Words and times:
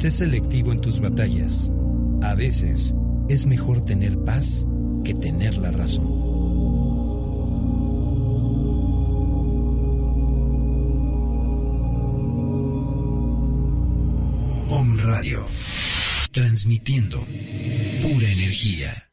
Sé 0.00 0.10
selectivo 0.10 0.72
en 0.72 0.80
tus 0.80 0.98
batallas. 0.98 1.70
A 2.22 2.34
veces 2.34 2.94
es 3.28 3.44
mejor 3.44 3.84
tener 3.84 4.18
paz 4.24 4.64
que 5.04 5.12
tener 5.12 5.58
la 5.58 5.72
razón. 5.72 6.06
Om 14.70 14.98
Radio, 15.00 15.46
transmitiendo 16.30 17.18
pura 18.00 18.26
energía. 18.26 19.10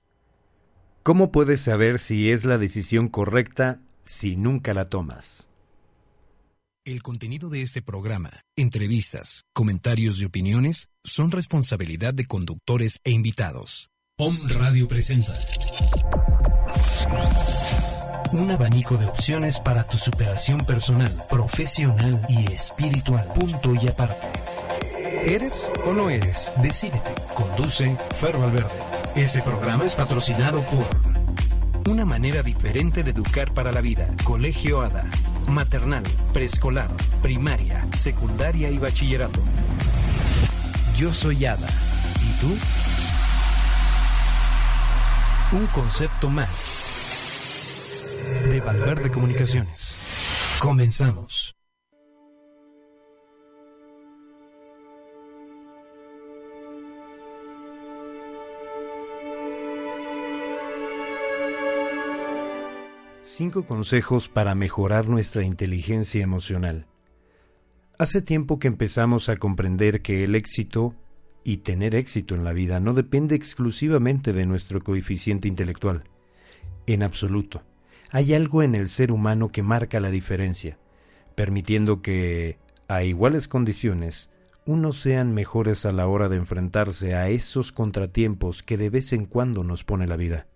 ¿Cómo 1.04 1.34
puedes 1.34 1.60
saber 1.60 2.00
si 2.00 2.32
es 2.32 2.46
la 2.46 2.58
decisión 2.58 3.10
correcta 3.10 3.82
si 4.06 4.38
nunca 4.38 4.74
la 4.74 4.86
tomas? 4.86 5.50
El 6.88 7.04
contenido 7.04 7.50
de 7.50 7.64
este 7.64 7.82
programa, 7.82 8.30
entrevistas, 8.56 9.44
comentarios 9.52 10.22
y 10.22 10.24
opiniones 10.24 10.88
son 11.04 11.32
responsabilidad 11.32 12.14
de 12.14 12.24
conductores 12.24 13.02
e 13.04 13.12
invitados. 13.12 13.90
Om 14.18 14.38
Radio 14.48 14.88
presenta 14.88 15.34
un 18.32 18.52
abanico 18.52 18.96
de 18.96 19.06
opciones 19.06 19.60
para 19.60 19.84
tu 19.84 19.98
superación 19.98 20.66
personal, 20.66 21.14
profesional 21.30 22.26
y 22.30 22.54
espiritual. 22.54 23.28
Punto 23.36 23.76
y 23.76 23.86
aparte. 23.90 24.26
¿Eres 25.26 25.70
o 25.86 25.94
no 25.94 26.10
eres? 26.10 26.54
Decídete. 26.64 27.14
Conduce 27.36 27.98
Fer 28.16 28.38
Valverde. 28.38 28.72
Ese 29.14 29.42
programa 29.42 29.84
es 29.84 29.94
patrocinado 29.94 30.66
por 30.68 30.88
una 31.92 32.06
manera 32.06 32.44
diferente 32.44 33.04
de 33.04 33.12
educar 33.12 33.54
para 33.54 33.74
la 33.74 33.82
vida. 33.82 34.08
Colegio 34.24 34.82
ADA. 34.82 35.10
Maternal, 35.48 36.04
preescolar, 36.34 36.90
primaria, 37.22 37.86
secundaria 37.94 38.70
y 38.70 38.78
bachillerato. 38.78 39.40
Yo 40.96 41.14
soy 41.14 41.46
ADA. 41.46 41.68
¿Y 42.22 42.40
tú? 42.40 42.58
Un 45.58 45.68
concepto 45.68 46.30
más 46.30 48.08
de 48.50 48.60
Valverde 48.60 49.12
Comunicaciones. 49.12 49.98
Comenzamos. 50.60 51.57
Cinco 63.38 63.68
consejos 63.68 64.30
para 64.30 64.56
mejorar 64.56 65.08
nuestra 65.08 65.44
inteligencia 65.44 66.24
emocional. 66.24 66.88
Hace 68.00 68.24
tiempo 68.24 68.58
que 68.58 68.68
empezamos 68.68 69.30
a 69.30 69.38
comprender 69.38 70.02
que 70.02 70.24
el 70.24 70.34
éxito 70.34 70.96
y 71.44 71.58
tener 71.58 71.94
éxito 71.94 72.34
en 72.34 72.44
la 72.44 72.52
vida 72.52 72.80
no 72.80 72.94
depende 72.94 73.36
exclusivamente 73.36 74.34
de 74.34 74.48
nuestro 74.48 74.84
coeficiente 74.84 75.48
intelectual. 75.48 76.06
En 76.88 77.04
absoluto. 77.04 77.62
Hay 78.10 78.34
algo 78.34 78.64
en 78.64 78.74
el 78.74 78.88
ser 78.88 79.12
humano 79.12 79.52
que 79.52 79.62
marca 79.62 80.00
la 80.00 80.10
diferencia, 80.10 80.80
permitiendo 81.36 82.02
que, 82.02 82.58
a 82.88 83.04
iguales 83.04 83.48
condiciones, 83.48 84.32
unos 84.66 84.98
sean 84.98 85.36
mejores 85.36 85.86
a 85.86 85.92
la 85.92 86.08
hora 86.08 86.28
de 86.28 86.38
enfrentarse 86.38 87.14
a 87.14 87.30
esos 87.30 87.72
contratiempos 87.72 88.64
que 88.64 88.78
de 88.78 88.90
vez 88.90 89.14
en 89.14 89.26
cuando 89.26 89.64
nos 89.64 89.84
pone 89.84 90.08
la 90.08 90.18
vida 90.18 90.48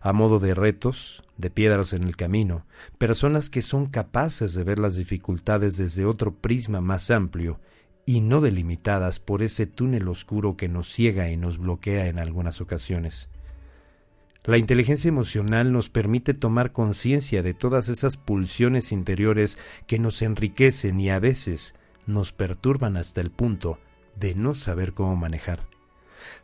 a 0.00 0.12
modo 0.12 0.38
de 0.38 0.54
retos, 0.54 1.24
de 1.36 1.50
piedras 1.50 1.92
en 1.92 2.04
el 2.04 2.16
camino, 2.16 2.66
personas 2.98 3.50
que 3.50 3.62
son 3.62 3.86
capaces 3.86 4.54
de 4.54 4.64
ver 4.64 4.78
las 4.78 4.96
dificultades 4.96 5.76
desde 5.76 6.04
otro 6.04 6.34
prisma 6.34 6.80
más 6.80 7.10
amplio 7.10 7.60
y 8.06 8.20
no 8.20 8.40
delimitadas 8.40 9.20
por 9.20 9.42
ese 9.42 9.66
túnel 9.66 10.08
oscuro 10.08 10.56
que 10.56 10.68
nos 10.68 10.88
ciega 10.88 11.30
y 11.30 11.36
nos 11.36 11.58
bloquea 11.58 12.06
en 12.06 12.18
algunas 12.18 12.60
ocasiones. 12.60 13.28
La 14.44 14.56
inteligencia 14.56 15.08
emocional 15.08 15.72
nos 15.72 15.90
permite 15.90 16.32
tomar 16.32 16.72
conciencia 16.72 17.42
de 17.42 17.52
todas 17.52 17.90
esas 17.90 18.16
pulsiones 18.16 18.92
interiores 18.92 19.58
que 19.86 19.98
nos 19.98 20.22
enriquecen 20.22 20.98
y 21.00 21.10
a 21.10 21.18
veces 21.18 21.74
nos 22.06 22.32
perturban 22.32 22.96
hasta 22.96 23.20
el 23.20 23.30
punto 23.30 23.78
de 24.16 24.34
no 24.34 24.54
saber 24.54 24.94
cómo 24.94 25.16
manejar. 25.16 25.77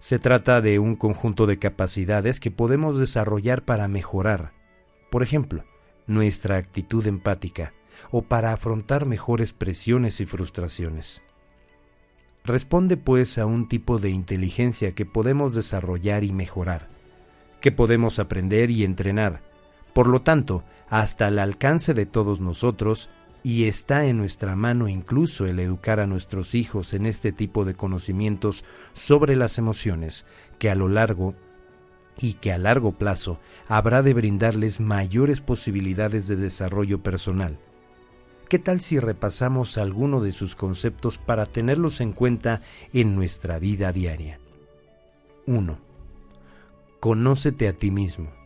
Se 0.04 0.18
trata 0.18 0.60
de 0.60 0.78
un 0.78 0.96
conjunto 0.96 1.46
de 1.46 1.58
capacidades 1.58 2.38
que 2.38 2.50
podemos 2.50 2.98
desarrollar 2.98 3.64
para 3.64 3.88
mejorar, 3.88 4.52
por 5.10 5.22
ejemplo, 5.22 5.64
nuestra 6.06 6.58
actitud 6.58 7.06
empática 7.06 7.72
o 8.10 8.20
para 8.20 8.52
afrontar 8.52 9.06
mejores 9.06 9.54
presiones 9.54 10.20
y 10.20 10.26
frustraciones. 10.26 11.22
Responde 12.44 12.98
pues 12.98 13.38
a 13.38 13.46
un 13.46 13.66
tipo 13.66 13.96
de 13.96 14.10
inteligencia 14.10 14.94
que 14.94 15.06
podemos 15.06 15.54
desarrollar 15.54 16.22
y 16.22 16.34
mejorar, 16.34 16.90
que 17.62 17.72
podemos 17.72 18.18
aprender 18.18 18.70
y 18.70 18.84
entrenar, 18.84 19.40
por 19.94 20.08
lo 20.08 20.20
tanto, 20.20 20.64
hasta 20.90 21.28
al 21.28 21.38
alcance 21.38 21.94
de 21.94 22.04
todos 22.04 22.42
nosotros 22.42 23.08
y 23.44 23.64
está 23.64 24.06
en 24.06 24.16
nuestra 24.16 24.56
mano 24.56 24.88
incluso 24.88 25.44
el 25.44 25.60
educar 25.60 26.00
a 26.00 26.06
nuestros 26.06 26.54
hijos 26.54 26.94
en 26.94 27.04
este 27.04 27.30
tipo 27.30 27.66
de 27.66 27.74
conocimientos 27.74 28.64
sobre 28.94 29.36
las 29.36 29.58
emociones, 29.58 30.24
que 30.58 30.70
a 30.70 30.74
lo 30.74 30.88
largo 30.88 31.34
y 32.18 32.34
que 32.34 32.52
a 32.52 32.58
largo 32.58 32.92
plazo 32.92 33.38
habrá 33.68 34.02
de 34.02 34.14
brindarles 34.14 34.80
mayores 34.80 35.42
posibilidades 35.42 36.26
de 36.26 36.36
desarrollo 36.36 37.02
personal. 37.02 37.58
¿Qué 38.48 38.58
tal 38.58 38.80
si 38.80 38.98
repasamos 38.98 39.76
alguno 39.76 40.22
de 40.22 40.32
sus 40.32 40.54
conceptos 40.54 41.18
para 41.18 41.44
tenerlos 41.44 42.00
en 42.00 42.12
cuenta 42.12 42.62
en 42.94 43.14
nuestra 43.14 43.58
vida 43.58 43.92
diaria? 43.92 44.40
1. 45.46 45.78
Conócete 46.98 47.68
a 47.68 47.74
ti 47.74 47.90
mismo. 47.90 48.43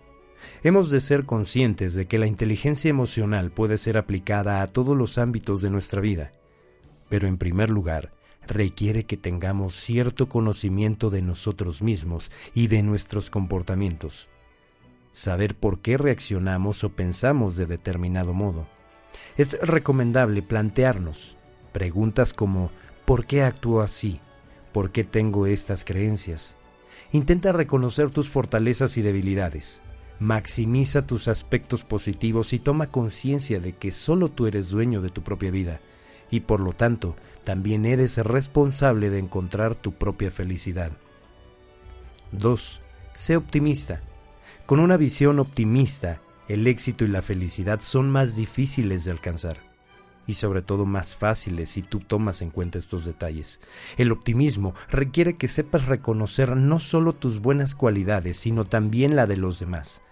Hemos 0.62 0.90
de 0.90 1.00
ser 1.00 1.24
conscientes 1.24 1.94
de 1.94 2.06
que 2.06 2.18
la 2.18 2.26
inteligencia 2.26 2.88
emocional 2.88 3.50
puede 3.50 3.78
ser 3.78 3.96
aplicada 3.96 4.62
a 4.62 4.66
todos 4.66 4.96
los 4.96 5.18
ámbitos 5.18 5.62
de 5.62 5.70
nuestra 5.70 6.00
vida, 6.00 6.32
pero 7.08 7.28
en 7.28 7.38
primer 7.38 7.70
lugar 7.70 8.12
requiere 8.46 9.04
que 9.04 9.16
tengamos 9.16 9.74
cierto 9.74 10.28
conocimiento 10.28 11.10
de 11.10 11.22
nosotros 11.22 11.82
mismos 11.82 12.32
y 12.54 12.68
de 12.68 12.82
nuestros 12.82 13.30
comportamientos. 13.30 14.28
Saber 15.12 15.54
por 15.54 15.80
qué 15.80 15.96
reaccionamos 15.96 16.82
o 16.82 16.90
pensamos 16.90 17.56
de 17.56 17.66
determinado 17.66 18.32
modo. 18.32 18.66
Es 19.36 19.58
recomendable 19.60 20.42
plantearnos 20.42 21.36
preguntas 21.72 22.32
como 22.32 22.70
¿por 23.04 23.26
qué 23.26 23.42
actúo 23.42 23.80
así? 23.80 24.20
¿Por 24.72 24.90
qué 24.90 25.04
tengo 25.04 25.46
estas 25.46 25.84
creencias? 25.84 26.56
Intenta 27.12 27.52
reconocer 27.52 28.10
tus 28.10 28.28
fortalezas 28.28 28.96
y 28.96 29.02
debilidades 29.02 29.82
maximiza 30.20 31.06
tus 31.06 31.28
aspectos 31.28 31.84
positivos 31.84 32.52
y 32.52 32.58
toma 32.58 32.90
conciencia 32.90 33.60
de 33.60 33.76
que 33.76 33.92
solo 33.92 34.28
tú 34.28 34.46
eres 34.46 34.70
dueño 34.70 35.00
de 35.00 35.10
tu 35.10 35.22
propia 35.22 35.50
vida 35.50 35.80
y 36.30 36.40
por 36.40 36.60
lo 36.60 36.72
tanto 36.72 37.16
también 37.44 37.84
eres 37.84 38.18
responsable 38.18 39.10
de 39.10 39.18
encontrar 39.18 39.74
tu 39.74 39.92
propia 39.92 40.30
felicidad. 40.30 40.92
2. 42.32 42.82
Sé 43.14 43.36
optimista. 43.36 44.02
Con 44.66 44.80
una 44.80 44.96
visión 44.96 45.38
optimista, 45.38 46.20
el 46.48 46.66
éxito 46.66 47.04
y 47.04 47.08
la 47.08 47.22
felicidad 47.22 47.80
son 47.80 48.10
más 48.10 48.36
difíciles 48.36 49.04
de 49.04 49.12
alcanzar 49.12 49.68
y 50.26 50.34
sobre 50.34 50.60
todo 50.60 50.84
más 50.84 51.16
fáciles 51.16 51.70
si 51.70 51.80
tú 51.80 52.00
tomas 52.00 52.42
en 52.42 52.50
cuenta 52.50 52.78
estos 52.78 53.06
detalles. 53.06 53.60
El 53.96 54.12
optimismo 54.12 54.74
requiere 54.90 55.36
que 55.36 55.48
sepas 55.48 55.86
reconocer 55.86 56.54
no 56.54 56.80
solo 56.80 57.14
tus 57.14 57.40
buenas 57.40 57.74
cualidades, 57.74 58.36
sino 58.36 58.64
también 58.64 59.16
la 59.16 59.26
de 59.26 59.38
los 59.38 59.58
demás 59.58 60.02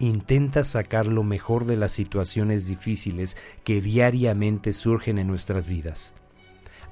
intenta 0.00 0.64
sacar 0.64 1.06
lo 1.06 1.22
mejor 1.22 1.66
de 1.66 1.76
las 1.76 1.92
situaciones 1.92 2.66
difíciles 2.66 3.36
que 3.62 3.80
diariamente 3.80 4.72
surgen 4.72 5.18
en 5.18 5.28
nuestras 5.28 5.68
vidas. 5.68 6.14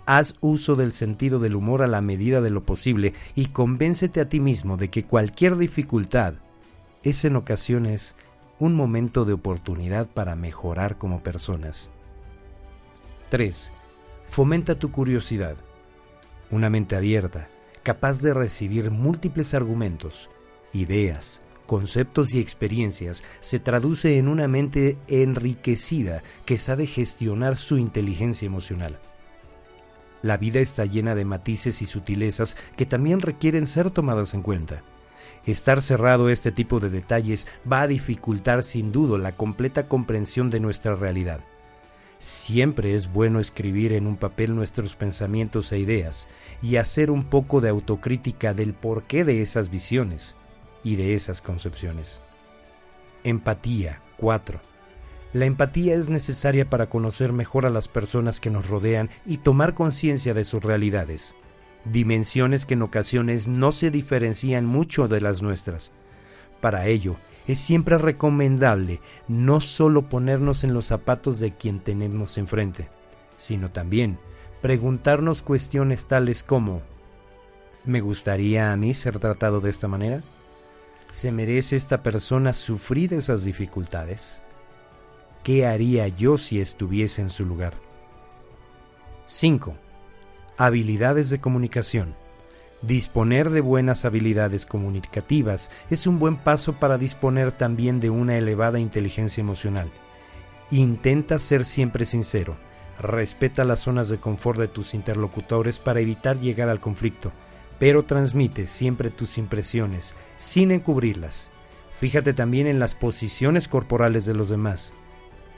Haz 0.06 0.36
uso 0.40 0.76
del 0.76 0.92
sentido 0.92 1.38
del 1.38 1.56
humor 1.56 1.82
a 1.82 1.86
la 1.86 2.00
medida 2.00 2.40
de 2.40 2.50
lo 2.50 2.62
posible 2.62 3.14
y 3.34 3.46
convéncete 3.46 4.20
a 4.20 4.28
ti 4.28 4.40
mismo 4.40 4.76
de 4.76 4.88
que 4.88 5.04
cualquier 5.04 5.56
dificultad 5.56 6.34
es 7.02 7.24
en 7.24 7.36
ocasiones 7.36 8.14
un 8.58 8.74
momento 8.74 9.24
de 9.24 9.32
oportunidad 9.32 10.08
para 10.08 10.34
mejorar 10.34 10.98
como 10.98 11.22
personas. 11.22 11.90
3. 13.30 13.72
Fomenta 14.26 14.78
tu 14.78 14.90
curiosidad. 14.90 15.56
Una 16.50 16.70
mente 16.70 16.96
abierta, 16.96 17.48
capaz 17.82 18.20
de 18.20 18.34
recibir 18.34 18.90
múltiples 18.90 19.54
argumentos, 19.54 20.30
ideas, 20.72 21.42
conceptos 21.68 22.32
y 22.32 22.40
experiencias, 22.40 23.22
se 23.40 23.60
traduce 23.60 24.16
en 24.16 24.26
una 24.26 24.48
mente 24.48 24.96
enriquecida 25.06 26.22
que 26.46 26.56
sabe 26.56 26.86
gestionar 26.86 27.58
su 27.58 27.76
inteligencia 27.76 28.46
emocional. 28.46 28.98
La 30.22 30.38
vida 30.38 30.60
está 30.60 30.86
llena 30.86 31.14
de 31.14 31.26
matices 31.26 31.82
y 31.82 31.86
sutilezas 31.86 32.56
que 32.74 32.86
también 32.86 33.20
requieren 33.20 33.66
ser 33.66 33.90
tomadas 33.90 34.32
en 34.32 34.40
cuenta. 34.40 34.82
Estar 35.44 35.82
cerrado 35.82 36.28
a 36.28 36.32
este 36.32 36.52
tipo 36.52 36.80
de 36.80 36.88
detalles 36.88 37.46
va 37.70 37.82
a 37.82 37.86
dificultar 37.86 38.62
sin 38.62 38.90
duda 38.90 39.18
la 39.18 39.32
completa 39.32 39.88
comprensión 39.88 40.48
de 40.48 40.60
nuestra 40.60 40.96
realidad. 40.96 41.40
Siempre 42.18 42.94
es 42.94 43.12
bueno 43.12 43.40
escribir 43.40 43.92
en 43.92 44.06
un 44.06 44.16
papel 44.16 44.56
nuestros 44.56 44.96
pensamientos 44.96 45.70
e 45.70 45.78
ideas 45.78 46.28
y 46.62 46.76
hacer 46.76 47.10
un 47.10 47.24
poco 47.24 47.60
de 47.60 47.68
autocrítica 47.68 48.54
del 48.54 48.72
porqué 48.72 49.22
de 49.24 49.42
esas 49.42 49.68
visiones 49.68 50.34
y 50.84 50.96
de 50.96 51.14
esas 51.14 51.42
concepciones. 51.42 52.20
Empatía 53.24 54.00
4. 54.18 54.60
La 55.32 55.44
empatía 55.44 55.94
es 55.94 56.08
necesaria 56.08 56.70
para 56.70 56.88
conocer 56.88 57.32
mejor 57.32 57.66
a 57.66 57.70
las 57.70 57.88
personas 57.88 58.40
que 58.40 58.50
nos 58.50 58.68
rodean 58.68 59.10
y 59.26 59.38
tomar 59.38 59.74
conciencia 59.74 60.32
de 60.32 60.44
sus 60.44 60.62
realidades, 60.62 61.34
dimensiones 61.84 62.64
que 62.64 62.74
en 62.74 62.82
ocasiones 62.82 63.48
no 63.48 63.72
se 63.72 63.90
diferencian 63.90 64.64
mucho 64.64 65.08
de 65.08 65.20
las 65.20 65.42
nuestras. 65.42 65.92
Para 66.60 66.86
ello, 66.86 67.16
es 67.46 67.58
siempre 67.58 67.98
recomendable 67.98 69.00
no 69.26 69.60
solo 69.60 70.08
ponernos 70.08 70.64
en 70.64 70.74
los 70.74 70.86
zapatos 70.86 71.40
de 71.40 71.54
quien 71.54 71.80
tenemos 71.80 72.38
enfrente, 72.38 72.88
sino 73.36 73.70
también 73.70 74.18
preguntarnos 74.60 75.42
cuestiones 75.42 76.06
tales 76.06 76.42
como 76.42 76.82
¿Me 77.84 78.00
gustaría 78.00 78.72
a 78.72 78.76
mí 78.76 78.92
ser 78.92 79.18
tratado 79.18 79.60
de 79.60 79.70
esta 79.70 79.88
manera? 79.88 80.20
¿Se 81.10 81.32
merece 81.32 81.74
esta 81.74 82.02
persona 82.02 82.52
sufrir 82.52 83.14
esas 83.14 83.42
dificultades? 83.44 84.42
¿Qué 85.42 85.66
haría 85.66 86.06
yo 86.08 86.36
si 86.36 86.60
estuviese 86.60 87.22
en 87.22 87.30
su 87.30 87.46
lugar? 87.46 87.74
5. 89.24 89.74
Habilidades 90.58 91.30
de 91.30 91.40
comunicación. 91.40 92.14
Disponer 92.82 93.48
de 93.48 93.62
buenas 93.62 94.04
habilidades 94.04 94.66
comunicativas 94.66 95.70
es 95.88 96.06
un 96.06 96.18
buen 96.18 96.36
paso 96.36 96.74
para 96.74 96.98
disponer 96.98 97.52
también 97.52 98.00
de 98.00 98.10
una 98.10 98.36
elevada 98.36 98.78
inteligencia 98.78 99.40
emocional. 99.40 99.90
Intenta 100.70 101.38
ser 101.38 101.64
siempre 101.64 102.04
sincero. 102.04 102.58
Respeta 102.98 103.64
las 103.64 103.80
zonas 103.80 104.10
de 104.10 104.18
confort 104.18 104.60
de 104.60 104.68
tus 104.68 104.92
interlocutores 104.92 105.78
para 105.78 106.00
evitar 106.00 106.38
llegar 106.38 106.68
al 106.68 106.80
conflicto, 106.80 107.32
pero 107.78 108.04
transmite 108.04 108.66
siempre 108.66 109.10
tus 109.10 109.38
impresiones 109.38 110.14
sin 110.36 110.70
encubrirlas. 110.70 111.50
Fíjate 111.98 112.32
también 112.32 112.66
en 112.66 112.78
las 112.78 112.94
posiciones 112.94 113.68
corporales 113.68 114.24
de 114.24 114.34
los 114.34 114.48
demás 114.48 114.92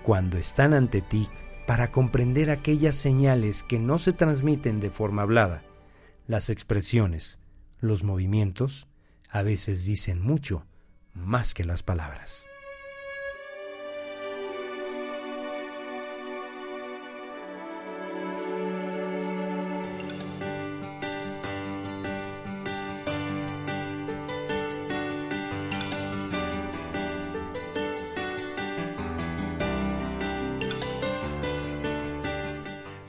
cuando 0.03 0.39
están 0.39 0.75
ante 0.75 1.03
ti 1.03 1.29
para 1.67 1.93
comprender 1.93 2.51
aquellas 2.51 2.97
señales 2.97 3.63
que 3.63 3.79
no 3.79 3.99
se 3.99 4.13
transmiten 4.13 4.81
de 4.81 4.91
forma 4.91 5.23
hablada. 5.23 5.63
Las 6.27 6.51
expresiones, 6.51 7.39
los 7.81 8.03
movimientos, 8.03 8.89
a 9.31 9.43
veces 9.43 9.85
dicen 9.85 10.21
mucho 10.21 10.67
más 11.15 11.55
que 11.55 11.65
las 11.65 11.83
palabras. 11.83 12.50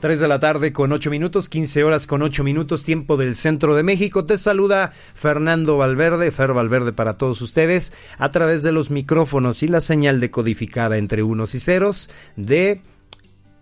3 0.02 0.18
de 0.18 0.26
la 0.26 0.40
tarde 0.40 0.72
con 0.72 0.90
8 0.90 1.10
minutos, 1.10 1.48
15 1.48 1.84
horas 1.84 2.08
con 2.08 2.22
8 2.22 2.42
minutos, 2.42 2.82
tiempo 2.82 3.16
del 3.16 3.36
centro 3.36 3.76
de 3.76 3.84
México. 3.84 4.24
Te 4.26 4.36
saluda 4.36 4.90
Fernando 5.14 5.76
Valverde, 5.76 6.32
Fer 6.32 6.52
Valverde 6.52 6.92
para 6.92 7.16
todos 7.16 7.40
ustedes, 7.40 7.92
a 8.18 8.28
través 8.28 8.64
de 8.64 8.72
los 8.72 8.90
micrófonos 8.90 9.62
y 9.62 9.68
la 9.68 9.80
señal 9.80 10.18
decodificada 10.18 10.98
entre 10.98 11.22
unos 11.22 11.54
y 11.54 11.60
ceros 11.60 12.10
de 12.34 12.80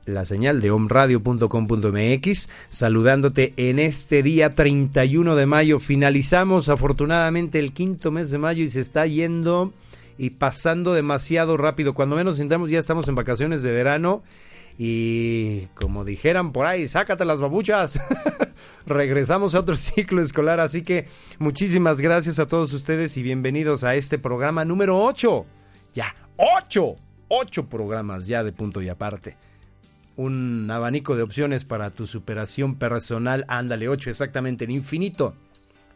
la 0.06 0.24
señal 0.24 0.62
de 0.62 0.70
omradio.com.mx, 0.70 2.48
saludándote 2.70 3.52
en 3.58 3.78
este 3.78 4.22
día 4.22 4.54
31 4.54 5.36
de 5.36 5.44
mayo. 5.44 5.78
Finalizamos 5.78 6.70
afortunadamente 6.70 7.58
el 7.58 7.74
quinto 7.74 8.10
mes 8.10 8.30
de 8.30 8.38
mayo 8.38 8.64
y 8.64 8.68
se 8.68 8.80
está 8.80 9.06
yendo 9.06 9.74
y 10.16 10.30
pasando 10.30 10.94
demasiado 10.94 11.58
rápido. 11.58 11.92
Cuando 11.92 12.16
menos 12.16 12.38
sintamos 12.38 12.70
ya 12.70 12.78
estamos 12.78 13.08
en 13.08 13.14
vacaciones 13.14 13.62
de 13.62 13.72
verano 13.72 14.22
y 14.78 15.66
como 15.74 16.04
dijeran 16.04 16.52
por 16.52 16.66
ahí, 16.66 16.88
sácate 16.88 17.24
las 17.24 17.40
babuchas. 17.40 18.00
Regresamos 18.86 19.54
a 19.54 19.60
otro 19.60 19.76
ciclo 19.78 20.22
escolar, 20.22 20.60
así 20.60 20.82
que 20.82 21.08
muchísimas 21.38 22.00
gracias 22.00 22.38
a 22.38 22.46
todos 22.46 22.72
ustedes 22.72 23.16
y 23.16 23.22
bienvenidos 23.22 23.84
a 23.84 23.94
este 23.94 24.18
programa 24.18 24.64
número 24.64 25.02
8. 25.02 25.46
Ya, 25.94 26.14
8, 26.36 26.96
8 27.28 27.68
programas 27.68 28.26
ya 28.26 28.42
de 28.42 28.52
punto 28.52 28.80
y 28.82 28.88
aparte. 28.88 29.36
Un 30.16 30.70
abanico 30.70 31.16
de 31.16 31.22
opciones 31.22 31.64
para 31.64 31.90
tu 31.90 32.06
superación 32.06 32.76
personal, 32.76 33.44
ándale 33.48 33.88
8 33.88 34.10
exactamente 34.10 34.64
en 34.64 34.70
infinito 34.70 35.34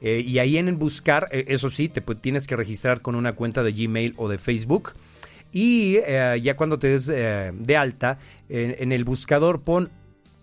Eh, 0.00 0.22
y 0.24 0.38
ahí 0.38 0.58
en 0.58 0.78
buscar, 0.78 1.26
eh, 1.32 1.46
eso 1.48 1.70
sí, 1.70 1.88
te 1.88 2.00
tienes 2.00 2.46
que 2.46 2.54
registrar 2.54 3.00
con 3.00 3.16
una 3.16 3.32
cuenta 3.32 3.64
de 3.64 3.72
Gmail 3.72 4.14
o 4.16 4.28
de 4.28 4.38
Facebook. 4.38 4.92
Y 5.50 5.96
eh, 6.06 6.38
ya 6.42 6.56
cuando 6.56 6.78
te 6.78 6.88
des 6.88 7.06
de 7.06 7.76
alta, 7.76 8.18
en, 8.50 8.92
el 8.92 9.04
buscador 9.04 9.62
pon 9.62 9.90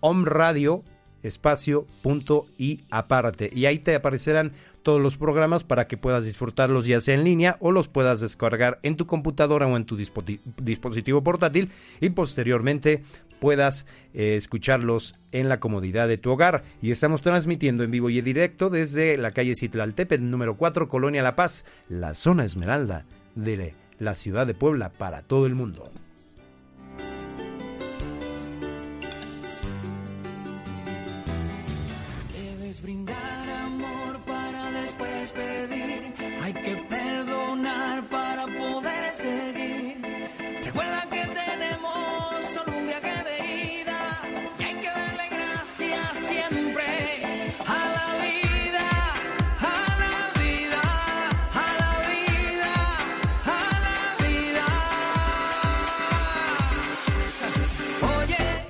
Om 0.00 0.24
Radio 0.24 0.82
espacio, 1.22 1.86
punto 2.02 2.46
y 2.58 2.80
aparte. 2.90 3.50
Y 3.52 3.66
ahí 3.66 3.78
te 3.78 3.94
aparecerán 3.94 4.52
todos 4.82 5.00
los 5.00 5.16
programas 5.16 5.64
para 5.64 5.88
que 5.88 5.96
puedas 5.96 6.24
disfrutarlos 6.24 6.86
ya 6.86 7.00
sea 7.00 7.14
en 7.14 7.24
línea 7.24 7.56
o 7.60 7.72
los 7.72 7.88
puedas 7.88 8.20
descargar 8.20 8.78
en 8.82 8.96
tu 8.96 9.06
computadora 9.06 9.66
o 9.66 9.76
en 9.76 9.84
tu 9.84 9.96
dispositivo 9.96 11.22
portátil 11.22 11.70
y 12.00 12.10
posteriormente 12.10 13.02
puedas 13.40 13.86
eh, 14.14 14.36
escucharlos 14.36 15.14
en 15.32 15.48
la 15.48 15.60
comodidad 15.60 16.08
de 16.08 16.18
tu 16.18 16.30
hogar. 16.30 16.64
Y 16.82 16.90
estamos 16.90 17.22
transmitiendo 17.22 17.82
en 17.82 17.90
vivo 17.90 18.10
y 18.10 18.18
en 18.18 18.24
directo 18.24 18.70
desde 18.70 19.16
la 19.18 19.30
calle 19.30 19.54
Citlaltepec, 19.54 20.20
número 20.20 20.56
4, 20.56 20.88
Colonia 20.88 21.22
La 21.22 21.36
Paz, 21.36 21.64
la 21.88 22.14
zona 22.14 22.44
Esmeralda 22.44 23.04
de 23.34 23.74
la 23.98 24.14
ciudad 24.14 24.46
de 24.46 24.54
Puebla 24.54 24.90
para 24.90 25.22
todo 25.22 25.46
el 25.46 25.54
mundo. 25.54 25.90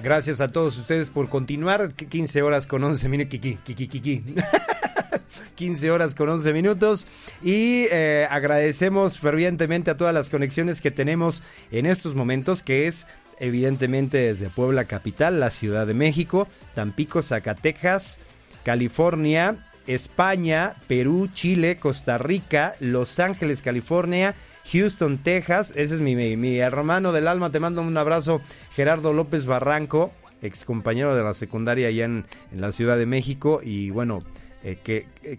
Gracias 0.07 0.41
a 0.41 0.47
todos 0.47 0.79
ustedes 0.79 1.11
por 1.11 1.29
continuar. 1.29 1.93
15 1.93 2.41
horas 2.43 2.69
con 2.69 2.85
11 2.85 3.09
minutos. 3.09 3.41
15 5.57 5.91
horas 5.91 6.15
con 6.15 6.29
11 6.29 6.53
minutos. 6.53 7.09
Y 7.43 7.87
eh, 7.91 8.29
agradecemos 8.31 9.19
fervientemente 9.19 9.91
a 9.91 9.97
todas 9.97 10.15
las 10.15 10.31
conexiones 10.31 10.81
que 10.81 10.93
tenemos 10.93 11.43
en 11.73 11.87
estos 11.87 12.15
momentos, 12.15 12.63
que 12.63 12.87
es 12.87 13.09
evidentemente 13.41 14.19
desde 14.19 14.49
Puebla 14.49 14.85
Capital, 14.85 15.41
la 15.41 15.51
Ciudad 15.51 15.89
de 15.89 15.95
México, 15.95 16.47
Tampico, 16.73 17.21
Zacatecas, 17.21 18.21
California, 18.63 19.57
España, 19.89 20.77
Perú, 20.87 21.29
Chile, 21.35 21.79
Costa 21.79 22.17
Rica, 22.17 22.77
Los 22.79 23.19
Ángeles, 23.19 23.61
California, 23.61 24.37
Houston, 24.73 25.19
Texas. 25.19 25.73
Ese 25.77 25.95
es 25.95 26.01
mi, 26.01 26.15
mi, 26.15 26.59
hermano 26.59 27.13
del 27.13 27.29
alma. 27.29 27.51
Te 27.51 27.61
mando 27.61 27.83
un 27.83 27.97
abrazo, 27.97 28.41
Gerardo 28.73 29.13
López 29.13 29.47
Barranco, 29.47 30.13
ex 30.43 30.65
compañero 30.65 31.15
de 31.17 31.23
la 31.23 31.35
secundaria 31.35 31.89
allá 31.89 32.05
en, 32.05 32.27
en 32.53 32.61
la 32.61 32.73
Ciudad 32.73 32.97
de 32.97 33.07
México. 33.07 33.61
Y 33.63 33.91
bueno, 33.91 34.25
eh, 34.67 34.79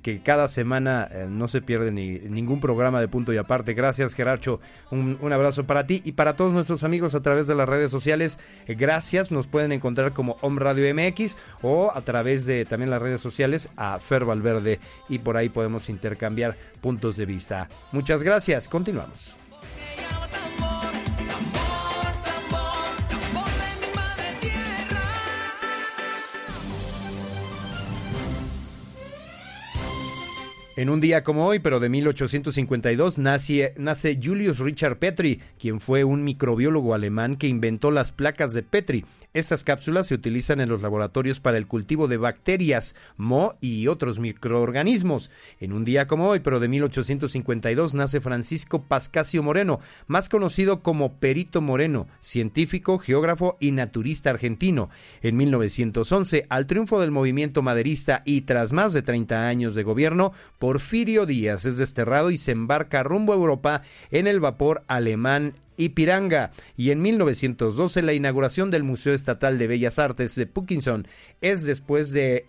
que, 0.02 0.22
cada 0.22 0.48
semana 0.48 1.06
eh, 1.12 1.28
no 1.30 1.50
se 1.50 1.62
pierde 1.62 1.92
ni, 1.92 2.12
ningún 2.12 2.62
programa 2.62 3.02
de 3.02 3.10
punto 3.10 3.34
y 3.34 3.38
aparte. 3.38 3.74
Gracias, 3.74 4.14
Gerardo. 4.14 4.62
Un, 4.90 5.18
un, 5.20 5.34
abrazo 5.34 5.66
para 5.66 5.86
ti 5.86 6.02
y 6.06 6.14
para 6.14 6.38
todos 6.38 6.54
nuestros 6.54 6.86
amigos 6.86 7.14
a 7.14 7.22
través 7.22 7.46
de 7.46 7.54
las 7.54 7.68
redes 7.68 7.92
sociales. 7.92 8.40
Eh, 8.68 8.76
gracias. 8.76 9.30
Nos 9.30 9.46
pueden 9.46 9.74
encontrar 9.74 10.14
como 10.14 10.38
Om 10.40 10.56
Radio 10.56 10.96
MX 10.96 11.36
o 11.62 11.92
a 11.94 12.00
través 12.02 12.46
de 12.46 12.64
también 12.64 12.90
las 12.90 13.02
redes 13.02 13.20
sociales 13.20 13.68
a 13.76 14.00
Fer 14.00 14.24
Valverde 14.24 14.80
y 15.10 15.20
por 15.20 15.36
ahí 15.36 15.50
podemos 15.50 15.90
intercambiar 15.90 16.56
puntos 16.80 17.18
de 17.18 17.26
vista. 17.26 17.68
Muchas 17.92 18.24
gracias. 18.24 18.70
Continuamos. 18.70 19.38
En 30.78 30.92
un 30.92 31.02
día 31.02 31.24
como 31.24 31.48
hoy, 31.48 31.58
pero 31.58 31.80
de 31.80 31.90
1852, 31.90 33.18
nace, 33.18 34.20
Julius 34.24 34.60
Richard 34.60 35.00
Petri, 35.00 35.42
quien 35.58 35.80
fue 35.80 36.04
un 36.04 36.24
microbiólogo 36.24 36.94
alemán 36.94 37.36
que 37.36 37.48
inventó 37.48 37.90
las 37.90 38.12
placas 38.12 38.54
de 38.54 38.62
Petri. 38.62 39.04
Estas 39.34 39.64
cápsulas 39.64 40.08
se 40.08 40.16
utilizan 40.16 40.62
en 40.62 40.70
los 40.70 40.82
laboratorios 40.82 41.40
para 41.40 41.58
el 41.58 41.68
cultivo 41.68 42.08
de 42.08 42.18
bacterias, 42.18 42.96
mo 43.18 43.54
y 43.60 43.88
otros 43.88 44.20
microorganismos. 44.20 45.32
En 45.60 45.74
un 45.74 45.84
día 45.84 46.08
como 46.08 46.28
hoy, 46.28 46.40
pero 46.40 46.60
de 46.60 46.68
1852, 46.68 47.94
nace 47.94 48.22
Francisco 48.22 48.84
Pascasio 48.84 49.44
Moreno, 49.44 49.80
más 50.06 50.30
conocido 50.30 50.82
como 50.82 51.14
Perito 51.14 51.60
Moreno, 51.60 52.08
científico, 52.20 53.00
geógrafo 53.00 53.58
y 53.60 53.72
naturista 53.72 54.30
argentino. 54.30 54.90
En 55.22 55.38
1911, 55.38 56.46
al 56.50 56.66
triunfo 56.66 57.00
del 57.00 57.12
movimiento 57.12 57.62
maderista 57.62 58.22
y 58.26 58.42
tras 58.42 58.74
más 58.74 58.94
de 58.94 59.02
30 59.02 59.48
años 59.48 59.76
de 59.76 59.84
gobierno, 59.84 60.34
Porfirio 60.68 61.26
Díaz 61.26 61.64
es 61.64 61.78
desterrado 61.78 62.30
y 62.30 62.36
se 62.36 62.52
embarca 62.52 63.02
rumbo 63.02 63.32
a 63.32 63.38
Europa 63.38 63.84
en 64.12 64.28
el 64.28 64.42
vapor 64.42 64.84
alemán 64.90 65.54
Ipiranga 65.78 66.52
y 66.76 66.92
en 66.92 67.02
1912 67.02 68.02
la 68.02 68.12
inauguración 68.12 68.70
del 68.70 68.84
Museo 68.84 69.14
Estatal 69.14 69.58
de 69.58 69.68
Bellas 69.68 69.98
Artes 69.98 70.36
de 70.36 70.46
Puckinson 70.46 71.08
es 71.40 71.64
después 71.64 72.12
de 72.12 72.46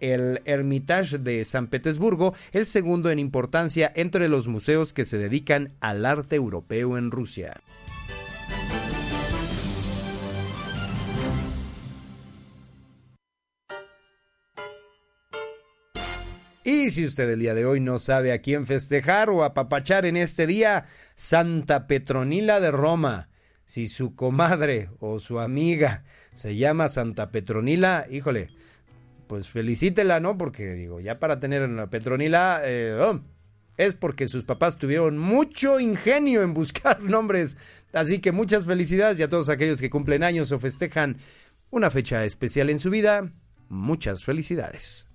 Hermitage 0.47 1.19
de 1.19 1.45
San 1.45 1.69
Petersburgo 1.69 2.35
el 2.51 2.67
segundo 2.67 3.11
en 3.11 3.21
importancia 3.21 3.93
entre 3.95 4.27
los 4.27 4.49
museos 4.49 4.93
que 4.93 5.05
se 5.05 5.17
dedican 5.17 5.71
al 5.79 6.05
arte 6.05 6.35
europeo 6.35 6.99
en 6.99 7.13
Rusia. 7.13 7.63
Si 16.91 17.05
usted 17.05 17.29
el 17.29 17.41
día 17.41 17.55
de 17.55 17.67
hoy 17.67 17.81
no 17.81 17.99
sabe 17.99 18.33
a 18.33 18.41
quién 18.41 18.65
festejar 18.65 19.29
o 19.29 19.45
apapachar 19.45 20.07
en 20.07 20.17
este 20.17 20.47
día, 20.47 20.87
Santa 21.17 21.87
Petronila 21.87 22.61
de 22.61 22.71
Roma. 22.71 23.29
Si 23.67 23.89
su 23.89 24.15
comadre 24.15 24.89
o 24.99 25.21
su 25.21 25.39
amiga 25.39 26.05
se 26.33 26.57
llama 26.57 26.89
Santa 26.89 27.31
Petronila, 27.31 28.07
híjole, 28.11 28.49
pues 29.27 29.51
felicítela, 29.51 30.21
¿no? 30.21 30.39
Porque 30.39 30.73
digo, 30.73 31.01
ya 31.01 31.19
para 31.19 31.39
tener 31.39 31.63
una 31.63 31.91
Petronila, 31.91 32.63
eh, 32.65 32.99
oh, 32.99 33.21
es 33.77 33.95
porque 33.95 34.27
sus 34.27 34.45
papás 34.45 34.79
tuvieron 34.79 35.19
mucho 35.19 35.81
ingenio 35.81 36.43
en 36.43 36.55
buscar 36.55 37.03
nombres. 37.03 37.59
Así 37.93 38.21
que 38.21 38.33
muchas 38.33 38.65
felicidades 38.65 39.19
y 39.19 39.25
a 39.25 39.29
todos 39.29 39.51
aquellos 39.51 39.81
que 39.81 39.91
cumplen 39.91 40.23
años 40.23 40.53
o 40.53 40.59
festejan 40.59 41.17
una 41.71 41.91
fecha 41.91 42.25
especial 42.25 42.71
en 42.71 42.79
su 42.79 42.89
vida, 42.89 43.31
muchas 43.69 44.25
felicidades. 44.25 45.08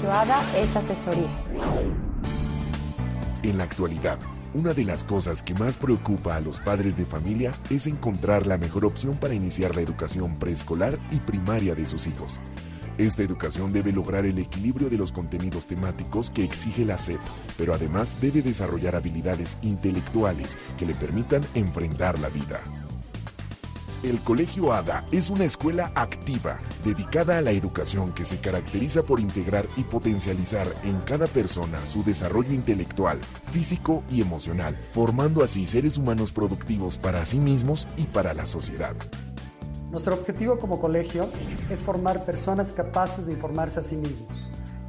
Colegio 0.00 0.18
ADA 0.18 0.58
es 0.58 0.76
asesoría. 0.76 1.28
En 3.42 3.58
la 3.58 3.64
actualidad, 3.64 4.18
una 4.54 4.72
de 4.72 4.84
las 4.84 5.04
cosas 5.04 5.42
que 5.42 5.52
más 5.52 5.76
preocupa 5.76 6.36
a 6.36 6.40
los 6.40 6.58
padres 6.58 6.96
de 6.96 7.04
familia 7.04 7.52
es 7.68 7.86
encontrar 7.86 8.46
la 8.46 8.56
mejor 8.56 8.86
opción 8.86 9.16
para 9.18 9.34
iniciar 9.34 9.74
la 9.74 9.82
educación 9.82 10.38
preescolar 10.38 10.98
y 11.10 11.16
primaria 11.18 11.74
de 11.74 11.84
sus 11.84 12.06
hijos. 12.06 12.40
Esta 12.96 13.22
educación 13.22 13.74
debe 13.74 13.92
lograr 13.92 14.24
el 14.24 14.38
equilibrio 14.38 14.88
de 14.88 14.96
los 14.96 15.12
contenidos 15.12 15.66
temáticos 15.66 16.30
que 16.30 16.44
exige 16.44 16.86
la 16.86 16.96
SEP, 16.96 17.20
pero 17.58 17.74
además 17.74 18.16
debe 18.22 18.40
desarrollar 18.40 18.96
habilidades 18.96 19.58
intelectuales 19.60 20.56
que 20.78 20.86
le 20.86 20.94
permitan 20.94 21.42
enfrentar 21.54 22.18
la 22.18 22.30
vida. 22.30 22.58
El 24.02 24.18
Colegio 24.20 24.72
ADA 24.72 25.04
es 25.12 25.28
una 25.28 25.44
escuela 25.44 25.92
activa, 25.94 26.56
dedicada 26.82 27.36
a 27.36 27.42
la 27.42 27.50
educación 27.50 28.14
que 28.14 28.24
se 28.24 28.40
caracteriza 28.40 29.02
por 29.02 29.20
integrar 29.20 29.66
y 29.76 29.82
potencializar 29.82 30.66
en 30.84 30.98
cada 31.02 31.26
persona 31.26 31.78
su 31.84 32.02
desarrollo 32.02 32.54
intelectual, 32.54 33.20
físico 33.52 34.02
y 34.10 34.22
emocional, 34.22 34.80
formando 34.92 35.44
así 35.44 35.66
seres 35.66 35.98
humanos 35.98 36.32
productivos 36.32 36.96
para 36.96 37.26
sí 37.26 37.40
mismos 37.40 37.88
y 37.98 38.04
para 38.04 38.32
la 38.32 38.46
sociedad. 38.46 38.96
Nuestro 39.90 40.14
objetivo 40.14 40.58
como 40.58 40.80
colegio 40.80 41.28
es 41.68 41.82
formar 41.82 42.24
personas 42.24 42.72
capaces 42.72 43.26
de 43.26 43.34
informarse 43.34 43.80
a 43.80 43.82
sí 43.82 43.98
mismos, 43.98 44.32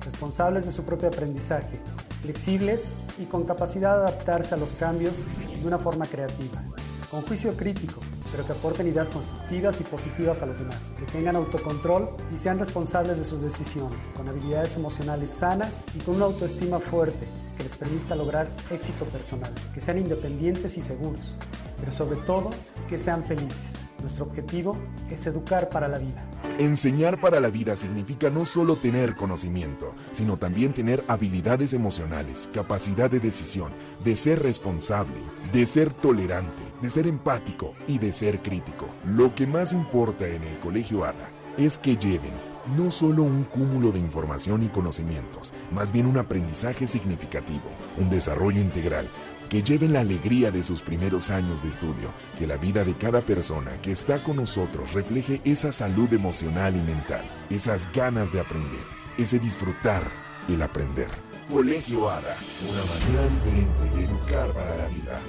responsables 0.06 0.65
de 0.65 0.72
su 0.72 0.86
propio 0.86 1.10
aprendizaje, 1.10 1.82
flexibles 2.22 2.94
y 3.20 3.25
con 3.25 3.44
capacidad 3.44 3.98
de 3.98 4.03
adaptarse 4.03 4.56
a 4.56 4.58
los 4.58 4.70
cambios 4.72 5.15
de 5.62 5.68
una 5.68 5.80
forma 5.80 6.06
creativa, 6.06 6.63
con 7.10 7.24
juicio 7.24 7.58
crítico, 7.58 8.00
pero 8.31 8.45
que 8.45 8.53
aporten 8.53 8.88
ideas 8.88 9.09
constructivas 9.09 9.79
y 9.81 9.83
positivas 9.83 10.41
a 10.41 10.45
los 10.45 10.57
demás, 10.57 10.91
que 10.97 11.05
tengan 11.05 11.35
autocontrol 11.35 12.09
y 12.33 12.38
sean 12.38 12.57
responsables 12.57 13.17
de 13.17 13.25
sus 13.25 13.41
decisiones, 13.41 14.00
con 14.15 14.27
habilidades 14.27 14.75
emocionales 14.75 15.31
sanas 15.31 15.83
y 15.95 16.00
con 16.00 16.15
una 16.15 16.25
autoestima 16.25 16.79
fuerte 16.79 17.27
que 17.57 17.63
les 17.63 17.75
permita 17.75 18.15
lograr 18.15 18.47
éxito 18.69 19.05
personal, 19.05 19.53
que 19.73 19.81
sean 19.81 19.97
independientes 19.97 20.77
y 20.77 20.81
seguros, 20.81 21.35
pero 21.79 21.91
sobre 21.91 22.17
todo 22.21 22.50
que 22.88 22.97
sean 22.97 23.25
felices. 23.25 23.81
Nuestro 24.01 24.25
objetivo 24.25 24.77
es 25.11 25.27
educar 25.27 25.69
para 25.69 25.88
la 25.88 26.00
vida. 26.00 26.25
Enseñar 26.57 27.21
para 27.21 27.39
la 27.39 27.50
vida 27.50 27.75
significa 27.75 28.29
no 28.29 28.45
solo 28.45 28.75
tener 28.75 29.15
conocimiento, 29.15 29.93
sino 30.11 30.38
también 30.38 30.73
tener 30.73 31.03
habilidades 31.07 31.73
emocionales, 31.73 32.50
capacidad 32.51 33.11
de 33.11 33.19
decisión, 33.19 33.71
de 34.03 34.15
ser 34.15 34.41
responsable, 34.41 35.21
de 35.53 35.65
ser 35.65 35.93
tolerante, 35.93 36.63
de 36.81 36.89
ser 36.89 37.07
empático 37.07 37.73
y 37.88 38.00
de 38.00 38.13
ser 38.13 38.41
crítico. 38.41 38.88
Lo 39.05 39.33
que 39.35 39.47
más 39.47 39.73
importa 39.73 40.27
en 40.27 40.43
el 40.43 40.59
Colegio 40.59 41.03
ADA 41.03 41.29
es 41.57 41.77
que 41.77 41.95
lleven 41.95 42.33
no 42.75 42.91
solo 42.91 43.23
un 43.23 43.43
cúmulo 43.43 43.91
de 43.91 44.00
información 44.00 44.63
y 44.63 44.69
conocimientos, 44.69 45.53
más 45.71 45.91
bien 45.91 46.05
un 46.05 46.17
aprendizaje 46.17 46.88
significativo, 46.88 47.69
un 47.97 48.09
desarrollo 48.09 48.61
integral, 48.61 49.07
que 49.50 49.63
lleven 49.63 49.91
la 49.91 50.00
alegría 50.00 50.50
de 50.50 50.63
sus 50.63 50.81
primeros 50.81 51.29
años 51.29 51.61
de 51.61 51.69
estudio, 51.69 52.13
que 52.39 52.47
la 52.47 52.55
vida 52.55 52.85
de 52.85 52.95
cada 52.95 53.21
persona 53.21 53.81
que 53.81 53.91
está 53.91 54.23
con 54.23 54.38
nosotros 54.38 54.93
refleje 54.93 55.41
esa 55.43 55.71
salud 55.71 56.11
emocional 56.13 56.75
y 56.75 56.79
mental, 56.79 57.21
esas 57.50 57.91
ganas 57.91 58.31
de 58.31 58.39
aprender, 58.39 58.85
ese 59.17 59.39
disfrutar, 59.39 60.09
el 60.47 60.61
aprender. 60.61 61.09
Colegio 61.51 62.09
ADA, 62.09 62.38
una 62.69 62.85
manera 62.85 63.27
diferente 63.27 63.97
de 63.97 64.05
educar 64.05 64.53
para 64.53 64.77
la 64.77 64.88
vida. 64.88 65.19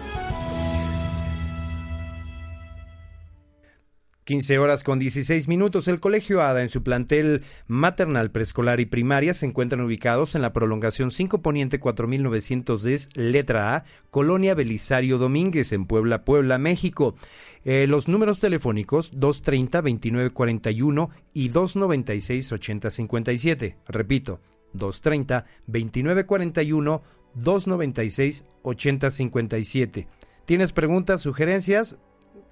15 4.25 4.59
horas 4.59 4.83
con 4.85 4.99
16 4.99 5.49
minutos. 5.49 5.89
El 5.89 6.01
Colegio 6.01 6.43
ADA 6.43 6.61
en 6.63 6.69
su 6.69 6.83
plantel 6.83 7.43
maternal, 7.67 8.31
preescolar 8.31 8.79
y 8.81 8.87
primaria 8.87 9.33
se 9.35 9.47
encuentran 9.47 9.81
ubicados 9.81 10.37
en 10.37 10.43
la 10.43 10.53
prolongación 10.53 11.11
5 11.11 11.43
Poniente 11.43 11.81
4910, 11.81 13.09
letra 13.15 13.77
A, 13.77 13.85
Colonia 14.11 14.55
Belisario 14.55 15.19
Domínguez, 15.19 15.73
en 15.73 15.87
Puebla, 15.87 16.25
Puebla, 16.25 16.59
México. 16.59 17.17
Eh, 17.65 17.87
los 17.89 18.09
números 18.09 18.41
telefónicos 18.41 19.15
230-2941 19.15 21.11
y 21.35 21.51
296-8057. 21.51 23.77
Repito, 23.89 24.41
230-2941, 24.75 27.03
296-8057. 27.37 30.07
¿Tienes 30.45 30.73
preguntas, 30.73 31.23
sugerencias? 31.23 31.99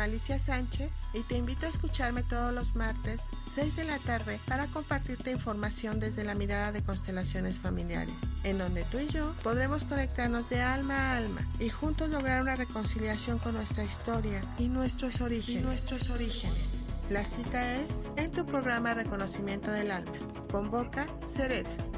Soy 0.00 0.06
Almalicia 0.06 0.38
Sánchez 0.38 0.90
y 1.12 1.20
te 1.24 1.36
invito 1.36 1.66
a 1.66 1.68
escucharme 1.68 2.22
todos 2.22 2.54
los 2.54 2.74
martes 2.74 3.20
6 3.54 3.76
de 3.76 3.84
la 3.84 3.98
tarde 3.98 4.40
para 4.48 4.66
compartirte 4.68 5.30
información 5.30 6.00
desde 6.00 6.24
la 6.24 6.34
mirada 6.34 6.72
de 6.72 6.82
constelaciones 6.82 7.58
familiares, 7.58 8.14
en 8.42 8.56
donde 8.56 8.84
tú 8.84 8.98
y 8.98 9.08
yo 9.08 9.34
podremos 9.42 9.84
conectarnos 9.84 10.48
de 10.48 10.62
alma 10.62 10.94
a 10.94 11.16
alma 11.18 11.46
y 11.58 11.68
juntos 11.68 12.08
lograr 12.08 12.40
una 12.40 12.56
reconciliación 12.56 13.38
con 13.40 13.52
nuestra 13.52 13.84
historia 13.84 14.42
y 14.58 14.68
nuestros 14.68 15.20
orígenes. 15.20 15.60
Y 15.60 15.66
nuestros 15.66 16.08
orígenes. 16.08 16.80
La 17.10 17.26
cita 17.26 17.76
es 17.76 18.06
en 18.16 18.30
tu 18.30 18.46
programa 18.46 18.94
Reconocimiento 18.94 19.70
del 19.70 19.90
Alma. 19.90 20.12
Convoca 20.50 21.06
Cerera. 21.26 21.89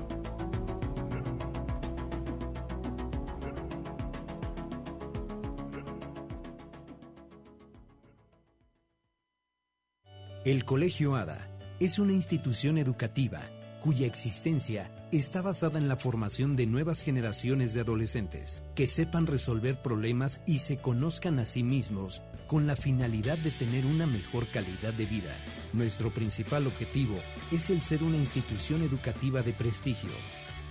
El 10.52 10.66
Colegio 10.66 11.16
ADA 11.16 11.48
es 11.80 11.98
una 11.98 12.12
institución 12.12 12.76
educativa 12.76 13.40
cuya 13.80 14.06
existencia 14.06 14.90
está 15.10 15.40
basada 15.40 15.78
en 15.78 15.88
la 15.88 15.96
formación 15.96 16.56
de 16.56 16.66
nuevas 16.66 17.00
generaciones 17.00 17.72
de 17.72 17.80
adolescentes 17.80 18.62
que 18.74 18.86
sepan 18.86 19.26
resolver 19.26 19.80
problemas 19.80 20.42
y 20.46 20.58
se 20.58 20.76
conozcan 20.76 21.38
a 21.38 21.46
sí 21.46 21.62
mismos 21.62 22.20
con 22.48 22.66
la 22.66 22.76
finalidad 22.76 23.38
de 23.38 23.50
tener 23.50 23.86
una 23.86 24.06
mejor 24.06 24.46
calidad 24.48 24.92
de 24.92 25.06
vida. 25.06 25.34
Nuestro 25.72 26.10
principal 26.10 26.66
objetivo 26.66 27.16
es 27.50 27.70
el 27.70 27.80
ser 27.80 28.02
una 28.02 28.18
institución 28.18 28.82
educativa 28.82 29.40
de 29.40 29.54
prestigio 29.54 30.10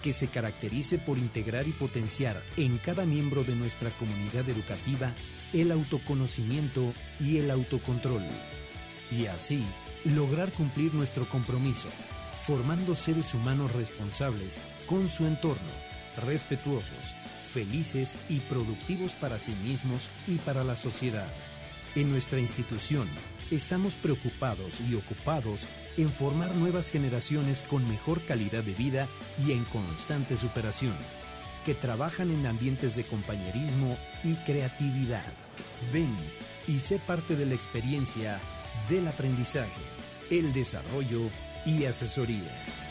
que 0.03 0.13
se 0.13 0.27
caracterice 0.27 0.99
por 0.99 1.17
integrar 1.17 1.67
y 1.67 1.71
potenciar 1.71 2.39
en 2.55 2.77
cada 2.77 3.07
miembro 3.07 3.43
de 3.43 3.55
nuestra 3.55 3.89
comunidad 3.97 4.47
educativa 4.47 5.15
el 5.53 5.71
autoconocimiento 5.71 6.93
y 7.19 7.37
el 7.37 7.49
autocontrol 7.49 8.21
y 9.11 9.25
así 9.27 9.65
lograr 10.05 10.51
cumplir 10.51 10.93
nuestro 10.93 11.27
compromiso, 11.29 11.89
formando 12.45 12.95
seres 12.95 13.33
humanos 13.33 13.73
responsables 13.73 14.59
con 14.87 15.09
su 15.09 15.27
entorno, 15.27 15.71
respetuosos, 16.25 17.15
felices 17.41 18.17
y 18.29 18.39
productivos 18.39 19.13
para 19.13 19.39
sí 19.39 19.53
mismos 19.63 20.09
y 20.27 20.37
para 20.37 20.63
la 20.63 20.75
sociedad. 20.75 21.31
En 21.93 22.09
nuestra 22.09 22.39
institución 22.39 23.07
estamos 23.51 23.95
preocupados 23.95 24.79
y 24.79 24.95
ocupados 24.95 25.67
en 25.97 26.09
formar 26.09 26.55
nuevas 26.55 26.89
generaciones 26.89 27.63
con 27.63 27.87
mejor 27.87 28.21
calidad 28.21 28.63
de 28.63 28.73
vida 28.73 29.07
y 29.45 29.51
en 29.51 29.65
constante 29.65 30.37
superación, 30.37 30.95
que 31.65 31.75
trabajan 31.75 32.31
en 32.31 32.47
ambientes 32.47 32.95
de 32.95 33.03
compañerismo 33.03 33.97
y 34.23 34.35
creatividad. 34.35 35.33
Ven 35.91 36.15
y 36.65 36.79
sé 36.79 36.97
parte 36.99 37.35
de 37.35 37.45
la 37.45 37.55
experiencia 37.55 38.39
del 38.89 39.07
aprendizaje, 39.07 39.81
el 40.29 40.53
desarrollo 40.53 41.29
y 41.65 41.85
asesoría. 41.85 42.90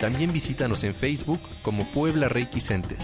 También 0.00 0.32
visítanos 0.32 0.82
en 0.84 0.94
Facebook 0.94 1.40
como 1.62 1.90
Puebla 1.90 2.28
Reiki 2.28 2.60
Center. 2.60 2.96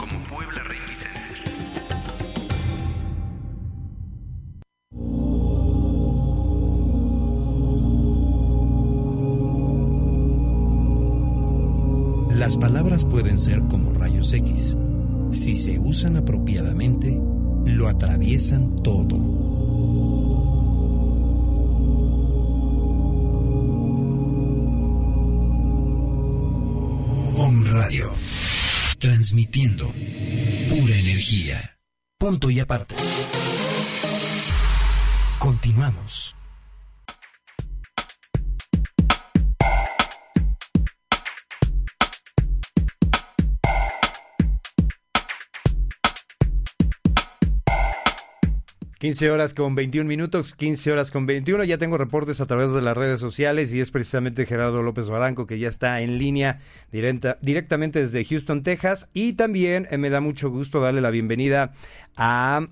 Palabras 12.62 13.04
pueden 13.04 13.40
ser 13.40 13.58
como 13.62 13.92
rayos 13.92 14.32
X. 14.32 14.76
Si 15.32 15.56
se 15.56 15.80
usan 15.80 16.16
apropiadamente, 16.16 17.20
lo 17.66 17.88
atraviesan 17.88 18.76
todo. 18.76 19.16
Om 27.36 27.64
Radio. 27.66 28.12
Transmitiendo 29.00 29.88
pura 30.68 30.96
energía. 30.96 31.58
Punto 32.16 32.48
y 32.48 32.60
aparte. 32.60 32.94
Continuamos. 35.40 36.36
15 49.02 49.32
horas 49.32 49.52
con 49.52 49.74
21 49.74 50.06
minutos, 50.06 50.54
15 50.54 50.92
horas 50.92 51.10
con 51.10 51.26
21. 51.26 51.64
Ya 51.64 51.76
tengo 51.76 51.98
reportes 51.98 52.40
a 52.40 52.46
través 52.46 52.72
de 52.72 52.80
las 52.80 52.96
redes 52.96 53.18
sociales 53.18 53.74
y 53.74 53.80
es 53.80 53.90
precisamente 53.90 54.46
Gerardo 54.46 54.80
López 54.80 55.08
Baranco 55.08 55.44
que 55.44 55.58
ya 55.58 55.68
está 55.68 56.02
en 56.02 56.18
línea 56.18 56.60
directa, 56.92 57.36
directamente 57.42 58.00
desde 58.00 58.24
Houston, 58.24 58.62
Texas. 58.62 59.08
Y 59.12 59.32
también 59.32 59.88
eh, 59.90 59.98
me 59.98 60.08
da 60.08 60.20
mucho 60.20 60.50
gusto 60.50 60.80
darle 60.80 61.00
la 61.00 61.10
bienvenida 61.10 61.72
a 62.14 62.68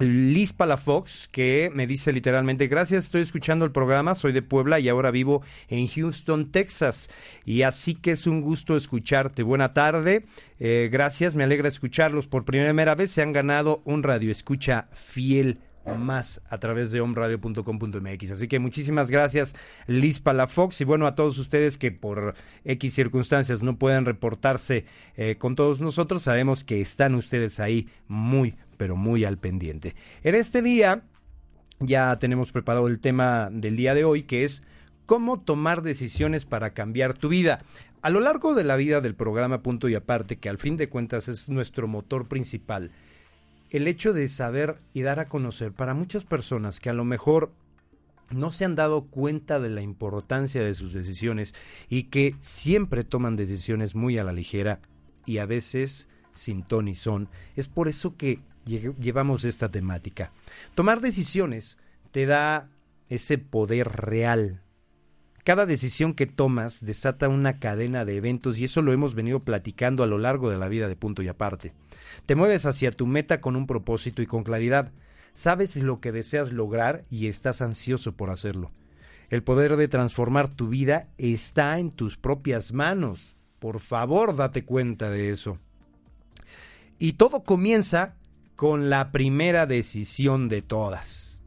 Liz 0.00 0.54
Palafox, 0.54 1.28
que 1.28 1.70
me 1.74 1.86
dice 1.86 2.12
literalmente, 2.12 2.68
gracias, 2.68 3.04
estoy 3.04 3.20
escuchando 3.20 3.64
el 3.64 3.72
programa, 3.72 4.14
soy 4.14 4.32
de 4.32 4.40
Puebla 4.40 4.80
y 4.80 4.88
ahora 4.88 5.10
vivo 5.10 5.42
en 5.68 5.86
Houston, 5.86 6.50
Texas. 6.50 7.10
Y 7.44 7.62
así 7.62 7.94
que 7.94 8.12
es 8.12 8.26
un 8.26 8.40
gusto 8.40 8.76
escucharte. 8.76 9.42
Buena 9.42 9.72
tarde, 9.72 10.24
eh, 10.58 10.88
gracias, 10.90 11.34
me 11.34 11.44
alegra 11.44 11.68
escucharlos. 11.68 12.26
Por 12.26 12.44
primera 12.44 12.94
vez 12.94 13.10
se 13.10 13.22
han 13.22 13.32
ganado 13.32 13.82
un 13.84 14.02
radio 14.02 14.30
escucha 14.30 14.88
fiel 14.92 15.58
más 15.96 16.42
a 16.48 16.58
través 16.58 16.92
de 16.92 17.00
omradio.com.mx. 17.00 18.30
Así 18.30 18.48
que 18.48 18.58
muchísimas 18.58 19.10
gracias, 19.10 19.54
Liz 19.86 20.20
Palafox, 20.20 20.80
y 20.80 20.84
bueno, 20.84 21.06
a 21.06 21.14
todos 21.14 21.38
ustedes 21.38 21.78
que 21.78 21.90
por 21.90 22.34
X 22.64 22.94
circunstancias 22.94 23.62
no 23.62 23.78
pueden 23.78 24.04
reportarse 24.04 24.84
eh, 25.16 25.36
con 25.36 25.54
todos 25.54 25.80
nosotros, 25.80 26.22
sabemos 26.22 26.64
que 26.64 26.80
están 26.80 27.14
ustedes 27.14 27.60
ahí 27.60 27.88
muy, 28.08 28.56
pero 28.76 28.96
muy 28.96 29.24
al 29.24 29.38
pendiente. 29.38 29.94
En 30.22 30.34
este 30.34 30.62
día 30.62 31.02
ya 31.80 32.18
tenemos 32.18 32.52
preparado 32.52 32.88
el 32.88 33.00
tema 33.00 33.48
del 33.50 33.76
día 33.76 33.94
de 33.94 34.04
hoy, 34.04 34.24
que 34.24 34.44
es 34.44 34.62
cómo 35.06 35.40
tomar 35.40 35.82
decisiones 35.82 36.44
para 36.44 36.74
cambiar 36.74 37.14
tu 37.14 37.28
vida. 37.28 37.64
A 38.02 38.10
lo 38.10 38.20
largo 38.20 38.54
de 38.54 38.64
la 38.64 38.76
vida 38.76 39.00
del 39.00 39.14
programa 39.14 39.62
Punto 39.62 39.88
y 39.88 39.94
Aparte, 39.94 40.38
que 40.38 40.48
al 40.48 40.58
fin 40.58 40.76
de 40.76 40.88
cuentas 40.88 41.28
es 41.28 41.48
nuestro 41.48 41.88
motor 41.88 42.28
principal, 42.28 42.92
el 43.70 43.86
hecho 43.86 44.12
de 44.12 44.28
saber 44.28 44.80
y 44.92 45.02
dar 45.02 45.20
a 45.20 45.28
conocer 45.28 45.72
para 45.72 45.94
muchas 45.94 46.24
personas 46.24 46.80
que 46.80 46.90
a 46.90 46.94
lo 46.94 47.04
mejor 47.04 47.52
no 48.34 48.52
se 48.52 48.64
han 48.64 48.74
dado 48.74 49.06
cuenta 49.06 49.58
de 49.58 49.70
la 49.70 49.82
importancia 49.82 50.62
de 50.62 50.74
sus 50.74 50.92
decisiones 50.92 51.54
y 51.88 52.04
que 52.04 52.36
siempre 52.40 53.04
toman 53.04 53.36
decisiones 53.36 53.94
muy 53.94 54.18
a 54.18 54.24
la 54.24 54.32
ligera 54.32 54.80
y 55.26 55.38
a 55.38 55.46
veces 55.46 56.08
sin 56.32 56.62
ton 56.62 56.88
y 56.88 56.94
son. 56.94 57.28
Es 57.56 57.68
por 57.68 57.88
eso 57.88 58.16
que 58.16 58.40
llevamos 58.64 59.44
esta 59.44 59.70
temática. 59.70 60.32
Tomar 60.74 61.00
decisiones 61.00 61.78
te 62.12 62.26
da 62.26 62.70
ese 63.08 63.38
poder 63.38 63.88
real. 63.88 64.62
Cada 65.42 65.66
decisión 65.66 66.14
que 66.14 66.26
tomas 66.26 66.84
desata 66.84 67.28
una 67.28 67.58
cadena 67.58 68.04
de 68.04 68.16
eventos 68.16 68.58
y 68.58 68.64
eso 68.64 68.82
lo 68.82 68.92
hemos 68.92 69.14
venido 69.14 69.40
platicando 69.40 70.04
a 70.04 70.06
lo 70.06 70.18
largo 70.18 70.50
de 70.50 70.58
la 70.58 70.68
vida 70.68 70.86
de 70.86 70.96
punto 70.96 71.22
y 71.22 71.28
aparte. 71.28 71.72
Te 72.30 72.36
mueves 72.36 72.64
hacia 72.64 72.92
tu 72.92 73.08
meta 73.08 73.40
con 73.40 73.56
un 73.56 73.66
propósito 73.66 74.22
y 74.22 74.26
con 74.26 74.44
claridad. 74.44 74.92
Sabes 75.32 75.74
lo 75.74 76.00
que 76.00 76.12
deseas 76.12 76.52
lograr 76.52 77.02
y 77.10 77.26
estás 77.26 77.60
ansioso 77.60 78.12
por 78.12 78.30
hacerlo. 78.30 78.70
El 79.30 79.42
poder 79.42 79.74
de 79.74 79.88
transformar 79.88 80.46
tu 80.46 80.68
vida 80.68 81.08
está 81.18 81.80
en 81.80 81.90
tus 81.90 82.16
propias 82.16 82.72
manos. 82.72 83.34
Por 83.58 83.80
favor, 83.80 84.36
date 84.36 84.64
cuenta 84.64 85.10
de 85.10 85.30
eso. 85.30 85.58
Y 87.00 87.14
todo 87.14 87.42
comienza 87.42 88.14
con 88.54 88.90
la 88.90 89.10
primera 89.10 89.66
decisión 89.66 90.48
de 90.48 90.62
todas. 90.62 91.40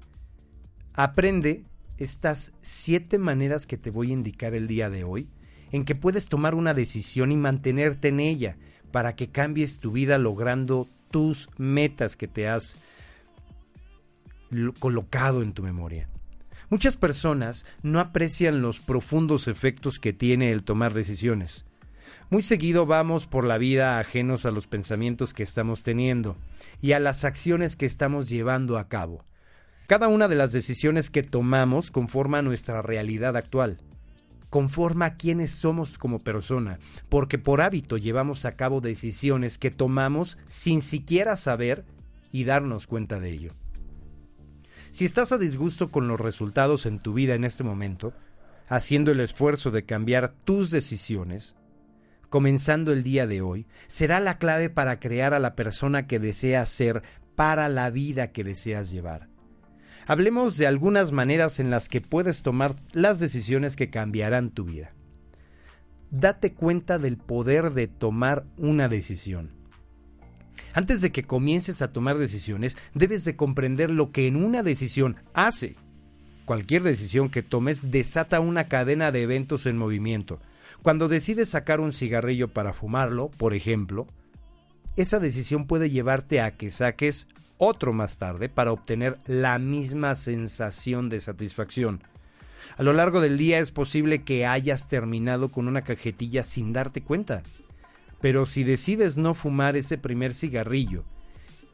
Aprende 0.95 1.63
estas 1.97 2.51
siete 2.59 3.19
maneras 3.19 3.67
que 3.67 3.77
te 3.77 3.89
voy 3.89 4.09
a 4.09 4.15
indicar 4.15 4.53
el 4.53 4.67
día 4.67 4.89
de 4.89 5.05
hoy 5.05 5.29
en 5.71 5.85
que 5.85 5.95
puedes 5.95 6.27
tomar 6.27 6.55
una 6.55 6.73
decisión 6.73 7.31
y 7.31 7.37
mantenerte 7.37 8.09
en 8.09 8.19
ella 8.19 8.57
para 8.93 9.15
que 9.15 9.31
cambies 9.31 9.79
tu 9.79 9.91
vida 9.91 10.19
logrando 10.19 10.87
tus 11.09 11.49
metas 11.57 12.15
que 12.15 12.27
te 12.27 12.47
has 12.47 12.77
colocado 14.79 15.41
en 15.41 15.53
tu 15.53 15.63
memoria. 15.63 16.07
Muchas 16.69 16.95
personas 16.95 17.65
no 17.81 17.99
aprecian 17.99 18.61
los 18.61 18.79
profundos 18.79 19.47
efectos 19.47 19.97
que 19.97 20.13
tiene 20.13 20.51
el 20.51 20.63
tomar 20.63 20.93
decisiones. 20.93 21.65
Muy 22.29 22.43
seguido 22.43 22.85
vamos 22.85 23.25
por 23.25 23.45
la 23.45 23.57
vida 23.57 23.97
ajenos 23.97 24.45
a 24.45 24.51
los 24.51 24.67
pensamientos 24.67 25.33
que 25.33 25.41
estamos 25.41 25.81
teniendo 25.81 26.37
y 26.79 26.91
a 26.91 26.99
las 26.99 27.25
acciones 27.25 27.75
que 27.75 27.87
estamos 27.87 28.29
llevando 28.29 28.77
a 28.77 28.89
cabo. 28.89 29.25
Cada 29.87 30.07
una 30.07 30.27
de 30.27 30.35
las 30.35 30.51
decisiones 30.51 31.09
que 31.09 31.23
tomamos 31.23 31.89
conforma 31.89 32.43
nuestra 32.43 32.83
realidad 32.83 33.35
actual, 33.37 33.79
conforma 34.53 35.15
quiénes 35.15 35.49
somos 35.49 35.97
como 35.97 36.19
persona, 36.19 36.77
porque 37.09 37.39
por 37.39 37.59
hábito 37.59 37.97
llevamos 37.97 38.45
a 38.45 38.55
cabo 38.55 38.81
decisiones 38.81 39.57
que 39.57 39.71
tomamos 39.71 40.37
sin 40.45 40.83
siquiera 40.83 41.37
saber 41.37 41.85
y 42.31 42.43
darnos 42.43 42.85
cuenta 42.85 43.19
de 43.19 43.31
ello. 43.31 43.51
Si 44.91 45.05
estás 45.05 45.31
a 45.31 45.39
disgusto 45.39 45.89
con 45.89 46.07
los 46.07 46.19
resultados 46.19 46.85
en 46.85 46.99
tu 46.99 47.15
vida 47.15 47.33
en 47.33 47.45
este 47.45 47.63
momento, 47.63 48.13
haciendo 48.67 49.09
el 49.09 49.21
esfuerzo 49.21 49.71
de 49.71 49.85
cambiar 49.85 50.35
tus 50.45 50.69
decisiones, 50.69 51.55
comenzando 52.29 52.93
el 52.93 53.01
día 53.01 53.25
de 53.25 53.41
hoy, 53.41 53.65
será 53.87 54.19
la 54.19 54.37
clave 54.37 54.69
para 54.69 54.99
crear 54.99 55.33
a 55.33 55.39
la 55.39 55.55
persona 55.55 56.05
que 56.05 56.19
deseas 56.19 56.69
ser 56.69 57.01
para 57.33 57.69
la 57.69 57.89
vida 57.89 58.31
que 58.31 58.43
deseas 58.43 58.91
llevar. 58.91 59.32
Hablemos 60.05 60.57
de 60.57 60.67
algunas 60.67 61.11
maneras 61.11 61.59
en 61.59 61.69
las 61.69 61.89
que 61.89 62.01
puedes 62.01 62.41
tomar 62.41 62.75
las 62.91 63.19
decisiones 63.19 63.75
que 63.75 63.89
cambiarán 63.89 64.49
tu 64.49 64.65
vida. 64.65 64.93
Date 66.11 66.53
cuenta 66.53 66.99
del 66.99 67.17
poder 67.17 67.71
de 67.71 67.87
tomar 67.87 68.45
una 68.57 68.89
decisión. 68.89 69.51
Antes 70.73 71.01
de 71.01 71.11
que 71.11 71.23
comiences 71.23 71.81
a 71.81 71.89
tomar 71.89 72.17
decisiones, 72.17 72.77
debes 72.93 73.25
de 73.25 73.35
comprender 73.35 73.91
lo 73.91 74.11
que 74.11 74.27
en 74.27 74.35
una 74.35 74.61
decisión 74.61 75.15
hace. 75.33 75.75
Cualquier 76.45 76.83
decisión 76.83 77.29
que 77.29 77.41
tomes 77.41 77.91
desata 77.91 78.39
una 78.39 78.65
cadena 78.65 79.11
de 79.11 79.21
eventos 79.21 79.65
en 79.65 79.77
movimiento, 79.77 80.39
cuando 80.81 81.07
decides 81.07 81.49
sacar 81.49 81.79
un 81.79 81.93
cigarrillo 81.93 82.49
para 82.49 82.73
fumarlo, 82.73 83.29
por 83.29 83.53
ejemplo, 83.53 84.07
esa 84.95 85.19
decisión 85.19 85.65
puede 85.65 85.89
llevarte 85.89 86.41
a 86.41 86.51
que 86.51 86.69
saques 86.69 87.27
otro 87.63 87.93
más 87.93 88.17
tarde 88.17 88.49
para 88.49 88.71
obtener 88.71 89.19
la 89.25 89.57
misma 89.59 90.15
sensación 90.15 91.09
de 91.09 91.19
satisfacción. 91.19 92.03
A 92.77 92.83
lo 92.83 92.93
largo 92.93 93.21
del 93.21 93.37
día 93.37 93.59
es 93.59 93.71
posible 93.71 94.23
que 94.23 94.45
hayas 94.45 94.87
terminado 94.87 95.49
con 95.49 95.67
una 95.67 95.83
cajetilla 95.83 96.43
sin 96.43 96.73
darte 96.73 97.01
cuenta. 97.01 97.43
Pero 98.19 98.45
si 98.45 98.63
decides 98.63 99.17
no 99.17 99.33
fumar 99.33 99.75
ese 99.75 99.97
primer 99.97 100.33
cigarrillo 100.33 101.03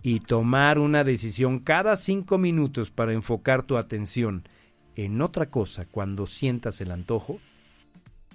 y 0.02 0.20
tomar 0.20 0.80
una 0.80 1.04
decisión 1.04 1.60
cada 1.60 1.96
cinco 1.96 2.38
minutos 2.38 2.92
para 2.92 3.14
enfocar 3.14 3.64
tu 3.64 3.78
atención 3.78 4.48
en 4.96 5.22
otra 5.22 5.50
cosa 5.50 5.86
cuando 5.86 6.28
sientas 6.28 6.82
el 6.82 6.92
antojo, 6.92 7.40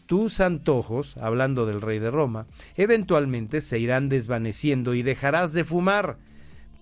tus 0.06 0.40
antojos, 0.40 1.16
hablando 1.16 1.66
del 1.66 1.80
rey 1.80 1.98
de 1.98 2.10
Roma, 2.10 2.46
eventualmente 2.76 3.60
se 3.60 3.78
irán 3.78 4.08
desvaneciendo 4.08 4.94
y 4.94 5.02
dejarás 5.02 5.52
de 5.52 5.64
fumar, 5.64 6.18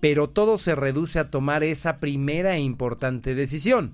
pero 0.03 0.29
todo 0.29 0.57
se 0.57 0.75
reduce 0.75 1.17
a 1.17 1.31
tomar 1.31 1.63
esa 1.63 1.95
primera 1.95 2.57
e 2.57 2.59
importante 2.59 3.35
decisión. 3.35 3.93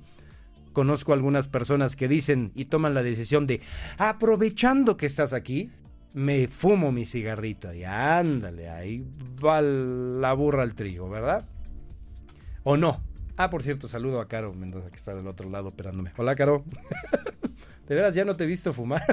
Conozco 0.73 1.13
algunas 1.13 1.47
personas 1.47 1.95
que 1.95 2.07
dicen 2.07 2.51
y 2.55 2.65
toman 2.65 2.95
la 2.95 3.03
decisión 3.03 3.45
de, 3.45 3.61
aprovechando 3.99 4.97
que 4.97 5.05
estás 5.05 5.33
aquí, 5.33 5.69
me 6.15 6.47
fumo 6.47 6.91
mi 6.91 7.05
cigarrito 7.05 7.71
y 7.75 7.83
ándale, 7.83 8.69
ahí 8.69 9.05
va 9.45 9.61
la 9.61 10.33
burra 10.33 10.63
al 10.63 10.73
trigo, 10.73 11.11
¿verdad? 11.11 11.47
¿O 12.63 12.75
no? 12.75 13.03
Ah, 13.37 13.51
por 13.51 13.61
cierto, 13.61 13.87
saludo 13.87 14.19
a 14.19 14.27
Caro 14.27 14.51
Mendoza 14.51 14.89
que 14.89 14.97
está 14.97 15.13
del 15.13 15.27
otro 15.27 15.47
lado 15.47 15.67
operándome. 15.67 16.11
Hola, 16.17 16.33
Caro. 16.33 16.65
De 17.87 17.93
veras, 17.93 18.15
ya 18.15 18.25
no 18.25 18.35
te 18.35 18.45
he 18.45 18.47
visto 18.47 18.73
fumar. 18.73 19.03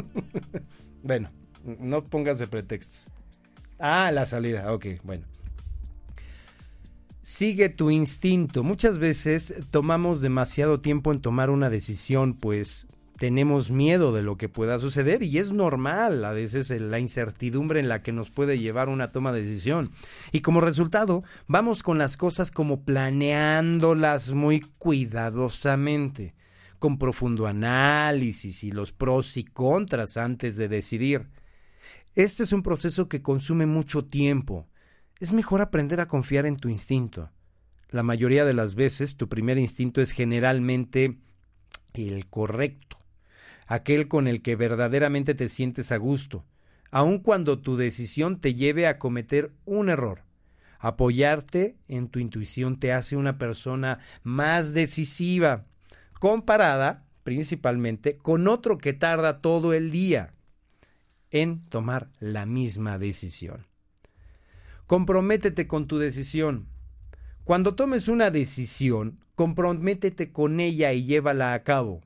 bueno, 1.02 1.30
no 1.62 2.02
pongas 2.04 2.42
pretextos. 2.44 3.10
Ah, 3.78 4.10
la 4.14 4.24
salida, 4.24 4.72
ok, 4.72 4.86
bueno. 5.02 5.26
Sigue 7.28 7.70
tu 7.70 7.90
instinto. 7.90 8.62
Muchas 8.62 8.98
veces 9.00 9.64
tomamos 9.72 10.20
demasiado 10.20 10.78
tiempo 10.80 11.10
en 11.10 11.20
tomar 11.20 11.50
una 11.50 11.70
decisión, 11.70 12.34
pues 12.34 12.86
tenemos 13.18 13.72
miedo 13.72 14.12
de 14.12 14.22
lo 14.22 14.36
que 14.36 14.48
pueda 14.48 14.78
suceder 14.78 15.24
y 15.24 15.38
es 15.38 15.50
normal 15.50 16.24
a 16.24 16.30
veces 16.30 16.70
la 16.70 17.00
incertidumbre 17.00 17.80
en 17.80 17.88
la 17.88 18.00
que 18.00 18.12
nos 18.12 18.30
puede 18.30 18.60
llevar 18.60 18.88
una 18.88 19.08
toma 19.08 19.32
de 19.32 19.42
decisión. 19.42 19.90
Y 20.30 20.38
como 20.38 20.60
resultado, 20.60 21.24
vamos 21.48 21.82
con 21.82 21.98
las 21.98 22.16
cosas 22.16 22.52
como 22.52 22.84
planeándolas 22.84 24.30
muy 24.30 24.60
cuidadosamente 24.78 26.36
con 26.78 26.96
profundo 26.96 27.48
análisis 27.48 28.62
y 28.62 28.70
los 28.70 28.92
pros 28.92 29.36
y 29.36 29.42
contras 29.42 30.16
antes 30.16 30.56
de 30.56 30.68
decidir. 30.68 31.26
Este 32.14 32.44
es 32.44 32.52
un 32.52 32.62
proceso 32.62 33.08
que 33.08 33.20
consume 33.20 33.66
mucho 33.66 34.04
tiempo. 34.04 34.68
Es 35.18 35.32
mejor 35.32 35.62
aprender 35.62 36.00
a 36.00 36.08
confiar 36.08 36.44
en 36.44 36.56
tu 36.56 36.68
instinto. 36.68 37.30
La 37.88 38.02
mayoría 38.02 38.44
de 38.44 38.52
las 38.52 38.74
veces 38.74 39.16
tu 39.16 39.30
primer 39.30 39.56
instinto 39.56 40.02
es 40.02 40.10
generalmente 40.10 41.16
el 41.94 42.26
correcto, 42.26 42.98
aquel 43.66 44.08
con 44.08 44.28
el 44.28 44.42
que 44.42 44.56
verdaderamente 44.56 45.34
te 45.34 45.48
sientes 45.48 45.90
a 45.90 45.96
gusto, 45.96 46.44
aun 46.90 47.18
cuando 47.20 47.60
tu 47.60 47.76
decisión 47.76 48.40
te 48.40 48.54
lleve 48.54 48.86
a 48.86 48.98
cometer 48.98 49.52
un 49.64 49.88
error. 49.88 50.24
Apoyarte 50.78 51.78
en 51.88 52.08
tu 52.08 52.18
intuición 52.18 52.78
te 52.78 52.92
hace 52.92 53.16
una 53.16 53.38
persona 53.38 54.00
más 54.22 54.74
decisiva, 54.74 55.64
comparada 56.20 57.06
principalmente 57.24 58.18
con 58.18 58.46
otro 58.48 58.76
que 58.76 58.92
tarda 58.92 59.38
todo 59.38 59.72
el 59.72 59.90
día 59.90 60.34
en 61.30 61.64
tomar 61.64 62.10
la 62.20 62.44
misma 62.44 62.98
decisión. 62.98 63.66
Comprométete 64.86 65.66
con 65.66 65.88
tu 65.88 65.98
decisión. 65.98 66.68
Cuando 67.42 67.74
tomes 67.74 68.06
una 68.06 68.30
decisión, 68.30 69.18
comprométete 69.34 70.30
con 70.30 70.60
ella 70.60 70.92
y 70.92 71.04
llévala 71.04 71.54
a 71.54 71.62
cabo. 71.64 72.02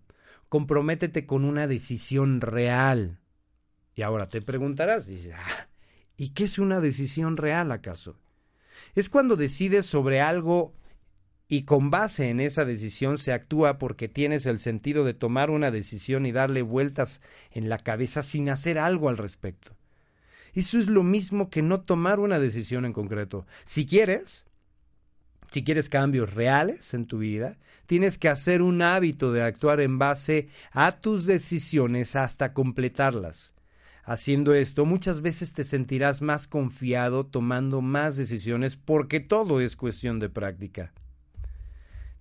Comprométete 0.48 1.26
con 1.26 1.44
una 1.44 1.66
decisión 1.66 2.40
real. 2.40 3.20
Y 3.94 4.02
ahora 4.02 4.28
te 4.30 4.40
preguntarás, 4.40 5.06
dice, 5.06 5.34
ah, 5.34 5.68
¿y 6.16 6.30
qué 6.30 6.44
es 6.44 6.58
una 6.58 6.80
decisión 6.80 7.36
real 7.36 7.70
acaso? 7.70 8.16
Es 8.94 9.10
cuando 9.10 9.36
decides 9.36 9.84
sobre 9.84 10.22
algo 10.22 10.72
y 11.48 11.64
con 11.64 11.90
base 11.90 12.30
en 12.30 12.40
esa 12.40 12.64
decisión 12.64 13.18
se 13.18 13.34
actúa 13.34 13.76
porque 13.76 14.08
tienes 14.08 14.46
el 14.46 14.58
sentido 14.58 15.04
de 15.04 15.12
tomar 15.12 15.50
una 15.50 15.70
decisión 15.70 16.24
y 16.24 16.32
darle 16.32 16.62
vueltas 16.62 17.20
en 17.50 17.68
la 17.68 17.76
cabeza 17.76 18.22
sin 18.22 18.48
hacer 18.48 18.78
algo 18.78 19.10
al 19.10 19.18
respecto. 19.18 19.76
Eso 20.54 20.78
es 20.78 20.88
lo 20.88 21.02
mismo 21.02 21.50
que 21.50 21.62
no 21.62 21.80
tomar 21.80 22.20
una 22.20 22.38
decisión 22.38 22.84
en 22.84 22.92
concreto. 22.92 23.46
Si 23.64 23.86
quieres, 23.86 24.46
si 25.50 25.64
quieres 25.64 25.88
cambios 25.88 26.34
reales 26.34 26.94
en 26.94 27.06
tu 27.06 27.18
vida, 27.18 27.58
tienes 27.86 28.18
que 28.18 28.28
hacer 28.28 28.62
un 28.62 28.82
hábito 28.82 29.32
de 29.32 29.42
actuar 29.42 29.80
en 29.80 29.98
base 29.98 30.48
a 30.72 31.00
tus 31.00 31.26
decisiones 31.26 32.16
hasta 32.16 32.52
completarlas. 32.52 33.54
Haciendo 34.04 34.54
esto, 34.54 34.86
muchas 34.86 35.20
veces 35.20 35.52
te 35.52 35.64
sentirás 35.64 36.22
más 36.22 36.46
confiado 36.46 37.26
tomando 37.26 37.80
más 37.80 38.16
decisiones 38.16 38.76
porque 38.76 39.20
todo 39.20 39.60
es 39.60 39.76
cuestión 39.76 40.18
de 40.18 40.28
práctica. 40.28 40.92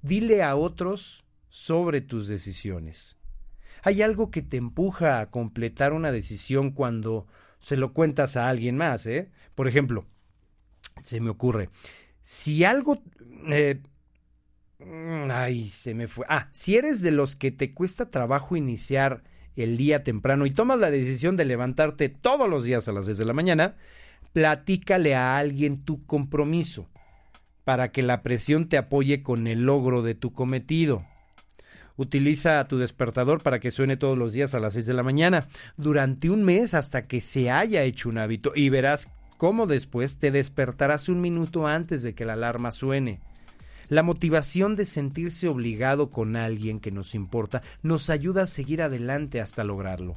Dile 0.02 0.44
a 0.44 0.56
otros 0.56 1.24
sobre 1.50 2.02
tus 2.02 2.28
decisiones. 2.28 3.18
Hay 3.84 4.02
algo 4.02 4.30
que 4.30 4.42
te 4.42 4.58
empuja 4.58 5.20
a 5.20 5.30
completar 5.30 5.94
una 5.94 6.12
decisión 6.12 6.72
cuando 6.72 7.28
se 7.60 7.78
lo 7.78 7.93
cuentas 7.93 8.38
a 8.38 8.50
alguien 8.50 8.78
más, 8.78 9.06
¿eh? 9.06 9.32
Por 9.56 9.67
ejemplo, 9.67 10.06
se 11.04 11.19
me 11.19 11.30
ocurre, 11.30 11.69
si 12.24 12.63
algo... 12.63 13.02
Eh, 13.48 13.82
ay, 15.30 15.69
se 15.69 15.93
me 15.93 16.08
fue. 16.08 16.26
Ah, 16.30 16.50
si 16.52 16.76
eres 16.76 17.02
de 17.02 17.12
los 17.12 17.36
que 17.36 17.52
te 17.52 17.74
cuesta 17.74 18.10
trabajo 18.10 18.56
iniciar 18.56 19.24
el 19.56 19.78
día 19.78 20.04
temprano 20.04 20.45
y 20.45 20.52
tomas 20.52 20.80
la 20.80 20.91
decisión 20.91 21.36
de 21.36 21.45
levantarte 21.45 22.10
todos 22.10 22.50
los 22.50 22.63
días 22.63 22.88
a 22.88 22.93
las 22.93 23.06
6 23.06 23.17
de 23.17 23.26
la 23.26 23.34
mañana, 23.34 23.76
platícale 24.34 25.15
a 25.15 25.38
alguien 25.38 25.78
tu 25.84 26.06
compromiso 26.06 26.88
para 27.63 27.91
que 27.91 28.02
la 28.02 28.24
presión 28.24 28.69
te 28.69 28.78
apoye 28.78 29.22
con 29.22 29.48
el 29.48 29.63
logro 29.63 30.02
de 30.02 30.15
tu 30.15 30.34
cometido. 30.34 31.06
Utiliza 32.00 32.66
tu 32.66 32.78
despertador 32.78 33.44
para 33.44 33.60
que 33.60 33.72
suene 33.72 33.98
todos 33.98 34.18
los 34.18 34.32
días 34.32 34.54
a 34.56 34.62
las 34.62 34.72
6 34.72 34.86
de 34.86 34.94
la 34.94 35.04
mañana, 35.04 35.50
durante 35.76 36.30
un 36.30 36.46
mes 36.46 36.74
hasta 36.74 37.08
que 37.08 37.20
se 37.20 37.52
haya 37.52 37.84
hecho 37.84 38.08
un 38.08 38.18
hábito 38.18 38.54
y 38.56 38.70
verás 38.70 39.12
cómo 39.38 39.68
después 39.68 40.18
te 40.18 40.32
despertarás 40.32 41.10
un 41.10 41.20
minuto 41.20 41.68
antes 41.68 42.02
de 42.02 42.16
que 42.16 42.24
la 42.24 42.34
alarma 42.34 42.72
suene. 42.72 43.20
La 43.90 44.02
motivación 44.02 44.78
de 44.78 44.86
sentirse 44.86 45.50
obligado 45.50 46.10
con 46.10 46.38
alguien 46.38 46.80
que 46.80 46.90
nos 46.90 47.16
importa 47.16 47.62
nos 47.84 48.10
ayuda 48.10 48.44
a 48.44 48.48
seguir 48.48 48.82
adelante 48.82 49.42
hasta 49.42 49.66
lograrlo. 49.66 50.14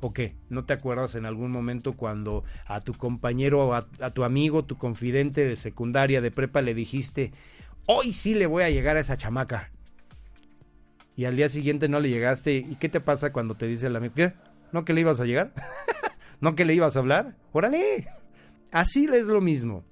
¿O 0.00 0.14
qué? 0.14 0.36
¿No 0.48 0.64
te 0.64 0.72
acuerdas 0.72 1.16
en 1.16 1.26
algún 1.26 1.50
momento 1.50 1.92
cuando 1.92 2.44
a 2.64 2.80
tu 2.80 2.94
compañero 2.94 3.66
o 3.66 3.74
a, 3.74 3.82
tu 4.14 4.24
amigo, 4.24 4.64
tu 4.64 4.78
confidente 4.78 5.46
de 5.46 5.56
secundaria, 5.56 6.22
de 6.22 6.30
prepa, 6.30 6.62
le 6.62 6.72
dijiste, 6.72 7.32
hoy 7.86 8.14
sí 8.14 8.34
le 8.34 8.46
voy 8.46 8.62
a 8.62 8.70
llegar 8.70 8.96
a 8.96 9.00
esa 9.00 9.18
chamaca? 9.18 9.70
Y 11.16 11.24
al 11.24 11.36
día 11.36 11.48
siguiente 11.48 11.88
no 11.88 11.98
le 11.98 12.10
llegaste. 12.10 12.56
¿Y 12.56 12.76
qué 12.76 12.88
te 12.88 13.00
pasa 13.00 13.32
cuando 13.32 13.56
te 13.56 13.66
dice 13.66 13.86
el 13.86 13.96
amigo? 13.96 14.14
¿Qué? 14.14 14.34
¿No 14.72 14.84
que 14.84 14.92
le 14.92 15.00
ibas 15.00 15.20
a 15.20 15.24
llegar? 15.24 15.52
¿No 16.40 16.54
que 16.54 16.64
le 16.64 16.74
ibas 16.74 16.96
a 16.96 17.00
hablar? 17.00 17.36
¡Órale! 17.52 18.06
Así 18.70 19.08
es 19.10 19.26
lo 19.26 19.40
mismo. 19.40 19.84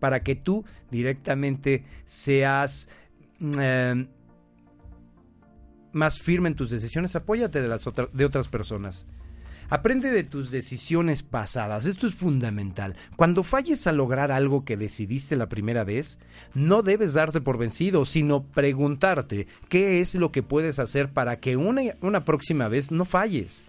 Para 0.00 0.22
que 0.22 0.34
tú 0.34 0.64
directamente 0.90 1.84
seas... 2.04 2.88
Eh, 3.40 4.06
más 5.94 6.20
firme 6.20 6.48
en 6.48 6.56
tus 6.56 6.70
decisiones, 6.70 7.16
apóyate 7.16 7.62
de, 7.62 7.68
las 7.68 7.88
de 8.12 8.24
otras 8.24 8.48
personas. 8.48 9.06
Aprende 9.70 10.10
de 10.10 10.24
tus 10.24 10.50
decisiones 10.50 11.22
pasadas, 11.22 11.86
esto 11.86 12.06
es 12.06 12.14
fundamental. 12.14 12.96
Cuando 13.16 13.42
falles 13.42 13.86
a 13.86 13.92
lograr 13.92 14.30
algo 14.30 14.64
que 14.64 14.76
decidiste 14.76 15.36
la 15.36 15.48
primera 15.48 15.84
vez, 15.84 16.18
no 16.52 16.82
debes 16.82 17.14
darte 17.14 17.40
por 17.40 17.56
vencido, 17.56 18.04
sino 18.04 18.44
preguntarte 18.44 19.46
qué 19.68 20.00
es 20.00 20.14
lo 20.14 20.32
que 20.32 20.42
puedes 20.42 20.78
hacer 20.78 21.12
para 21.12 21.40
que 21.40 21.56
una, 21.56 21.82
una 22.02 22.24
próxima 22.24 22.68
vez 22.68 22.90
no 22.90 23.04
falles. 23.04 23.64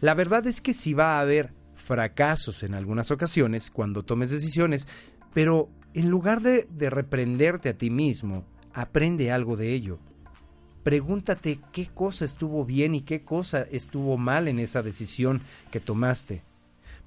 La 0.00 0.14
verdad 0.14 0.46
es 0.46 0.60
que 0.60 0.72
sí 0.72 0.94
va 0.94 1.18
a 1.18 1.20
haber 1.20 1.52
fracasos 1.74 2.62
en 2.62 2.74
algunas 2.74 3.10
ocasiones 3.10 3.70
cuando 3.70 4.02
tomes 4.02 4.30
decisiones, 4.30 4.86
pero 5.32 5.68
en 5.94 6.10
lugar 6.10 6.42
de, 6.42 6.66
de 6.70 6.90
reprenderte 6.90 7.68
a 7.68 7.76
ti 7.76 7.90
mismo, 7.90 8.44
aprende 8.72 9.32
algo 9.32 9.56
de 9.56 9.72
ello 9.72 9.98
pregúntate 10.84 11.58
qué 11.72 11.88
cosa 11.92 12.24
estuvo 12.24 12.64
bien 12.64 12.94
y 12.94 13.00
qué 13.00 13.24
cosa 13.24 13.62
estuvo 13.62 14.16
mal 14.18 14.46
en 14.46 14.60
esa 14.60 14.82
decisión 14.82 15.40
que 15.72 15.80
tomaste. 15.80 16.42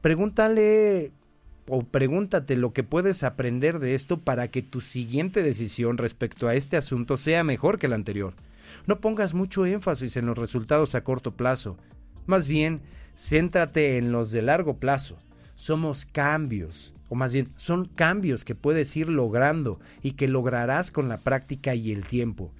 Pregúntale 0.01 1.11
o 1.69 1.83
pregúntate 1.83 2.57
lo 2.57 2.73
que 2.73 2.83
puedes 2.83 3.23
aprender 3.23 3.79
de 3.79 3.93
esto 3.93 4.19
para 4.19 4.49
que 4.49 4.63
tu 4.63 4.81
siguiente 4.81 5.43
decisión 5.43 5.97
respecto 5.97 6.47
a 6.47 6.55
este 6.55 6.75
asunto 6.75 7.17
sea 7.17 7.43
mejor 7.43 7.77
que 7.77 7.87
la 7.87 7.95
anterior. 7.95 8.33
No 8.87 8.99
pongas 8.99 9.33
mucho 9.33 9.65
énfasis 9.65 10.17
en 10.17 10.25
los 10.25 10.37
resultados 10.37 10.95
a 10.95 11.03
corto 11.03 11.35
plazo. 11.35 11.77
Más 12.25 12.47
bien, 12.47 12.81
céntrate 13.15 13.97
en 13.97 14.11
los 14.11 14.31
de 14.31 14.41
largo 14.41 14.77
plazo. 14.77 15.17
Somos 15.55 16.05
cambios, 16.05 16.93
o 17.09 17.15
más 17.15 17.31
bien, 17.33 17.49
son 17.55 17.85
cambios 17.85 18.43
que 18.43 18.55
puedes 18.55 18.95
ir 18.97 19.09
logrando 19.09 19.79
y 20.01 20.11
que 20.11 20.27
lograrás 20.27 20.91
con 20.91 21.09
la 21.09 21.19
práctica 21.19 21.75
y 21.75 21.91
el 21.91 22.05
tiempo. 22.05 22.51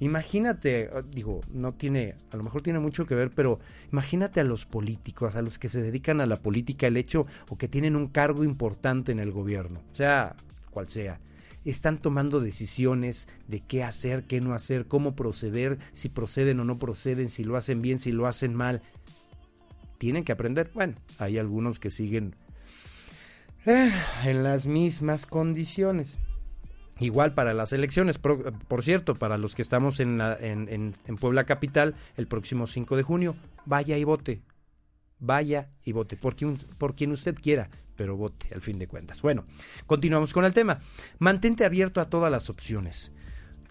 Imagínate, 0.00 0.90
ah, 0.92 1.02
digo, 1.02 1.40
no 1.52 1.74
tiene, 1.74 2.14
a 2.30 2.36
lo 2.36 2.44
mejor 2.44 2.62
tiene 2.62 2.78
mucho 2.78 3.06
que 3.06 3.14
ver, 3.14 3.30
pero 3.30 3.58
imagínate 3.92 4.40
a 4.40 4.44
los 4.44 4.64
políticos, 4.64 5.34
a 5.34 5.42
los 5.42 5.58
que 5.58 5.68
se 5.68 5.82
dedican 5.82 6.20
a 6.20 6.26
la 6.26 6.40
política, 6.40 6.86
el 6.86 6.96
hecho 6.96 7.26
o 7.48 7.58
que 7.58 7.68
tienen 7.68 7.96
un 7.96 8.06
cargo 8.06 8.44
importante 8.44 9.10
en 9.10 9.18
el 9.18 9.32
gobierno, 9.32 9.82
sea 9.92 10.36
cual 10.70 10.88
sea. 10.88 11.20
Están 11.64 11.98
tomando 11.98 12.40
decisiones 12.40 13.28
de 13.48 13.60
qué 13.60 13.82
hacer, 13.82 14.24
qué 14.24 14.40
no 14.40 14.54
hacer, 14.54 14.86
cómo 14.86 15.16
proceder, 15.16 15.78
si 15.92 16.08
proceden 16.08 16.60
o 16.60 16.64
no 16.64 16.78
proceden, 16.78 17.28
si 17.28 17.42
lo 17.42 17.56
hacen 17.56 17.82
bien, 17.82 17.98
si 17.98 18.12
lo 18.12 18.26
hacen 18.26 18.54
mal. 18.54 18.80
Tienen 19.98 20.22
que 20.22 20.32
aprender. 20.32 20.70
Bueno, 20.72 20.94
hay 21.18 21.36
algunos 21.36 21.80
que 21.80 21.90
siguen 21.90 22.36
eh, 23.66 23.92
en 24.24 24.44
las 24.44 24.68
mismas 24.68 25.26
condiciones. 25.26 26.16
Igual 27.00 27.32
para 27.32 27.54
las 27.54 27.72
elecciones, 27.72 28.18
por, 28.18 28.82
cierto, 28.82 29.14
para 29.14 29.38
los 29.38 29.54
que 29.54 29.62
estamos 29.62 30.00
en, 30.00 30.20
en, 30.20 31.16
Puebla 31.20 31.44
Capital 31.44 31.94
el 32.16 32.26
próximo 32.26 32.66
5 32.66 32.96
de 32.96 33.02
junio, 33.02 33.36
vaya 33.66 33.96
y 33.96 34.04
vote. 34.04 34.42
Vaya 35.20 35.70
y 35.84 35.92
vote, 35.92 36.16
por 36.16 36.34
quien, 36.34 36.56
por 36.78 36.94
quien 36.94 37.12
usted 37.12 37.36
quiera, 37.36 37.70
pero 37.96 38.16
vote 38.16 38.48
al 38.52 38.60
fin 38.60 38.78
de 38.78 38.88
cuentas. 38.88 39.22
Bueno, 39.22 39.44
continuamos 39.86 40.32
con 40.32 40.44
el 40.44 40.52
tema. 40.52 40.80
Mantente 41.18 41.64
abierto 41.64 42.00
a 42.00 42.10
todas 42.10 42.30
las 42.30 42.50
opciones. 42.50 43.12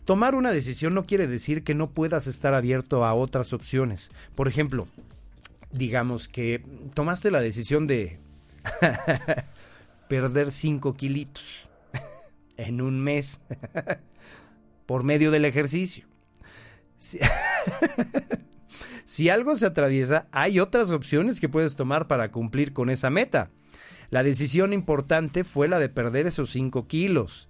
Tomar 0.05 0.35
una 0.35 0.51
decisión 0.51 0.93
no 0.93 1.05
quiere 1.05 1.27
decir 1.27 1.63
que 1.63 1.75
no 1.75 1.91
puedas 1.91 2.27
estar 2.27 2.53
abierto 2.53 3.03
a 3.03 3.13
otras 3.13 3.51
opciones. 3.51 4.09
Por 4.35 4.47
ejemplo, 4.47 4.85
digamos 5.71 6.29
que 6.29 6.63
tomaste 6.93 7.29
la 7.29 7.41
decisión 7.41 7.87
de 7.87 8.19
perder 10.07 10.53
5 10.53 10.93
kilitos 10.95 11.66
en 12.57 12.81
un 12.81 12.99
mes 12.99 13.41
por 14.85 15.03
medio 15.03 15.31
del 15.31 15.45
ejercicio. 15.45 16.05
Si, 19.05 19.29
algo 19.29 19.55
se 19.55 19.65
atraviesa, 19.65 20.27
hay 20.33 20.59
otras 20.59 20.91
opciones 20.91 21.39
que 21.39 21.47
puedes 21.47 21.77
tomar 21.77 22.07
para 22.07 22.29
cumplir 22.29 22.73
con 22.73 22.89
esa 22.89 23.09
meta. 23.09 23.51
La 24.09 24.21
decisión 24.21 24.73
importante 24.73 25.45
fue 25.45 25.69
la 25.69 25.79
de 25.79 25.87
perder 25.87 26.27
esos 26.27 26.49
5 26.49 26.87
kilos. 26.87 27.47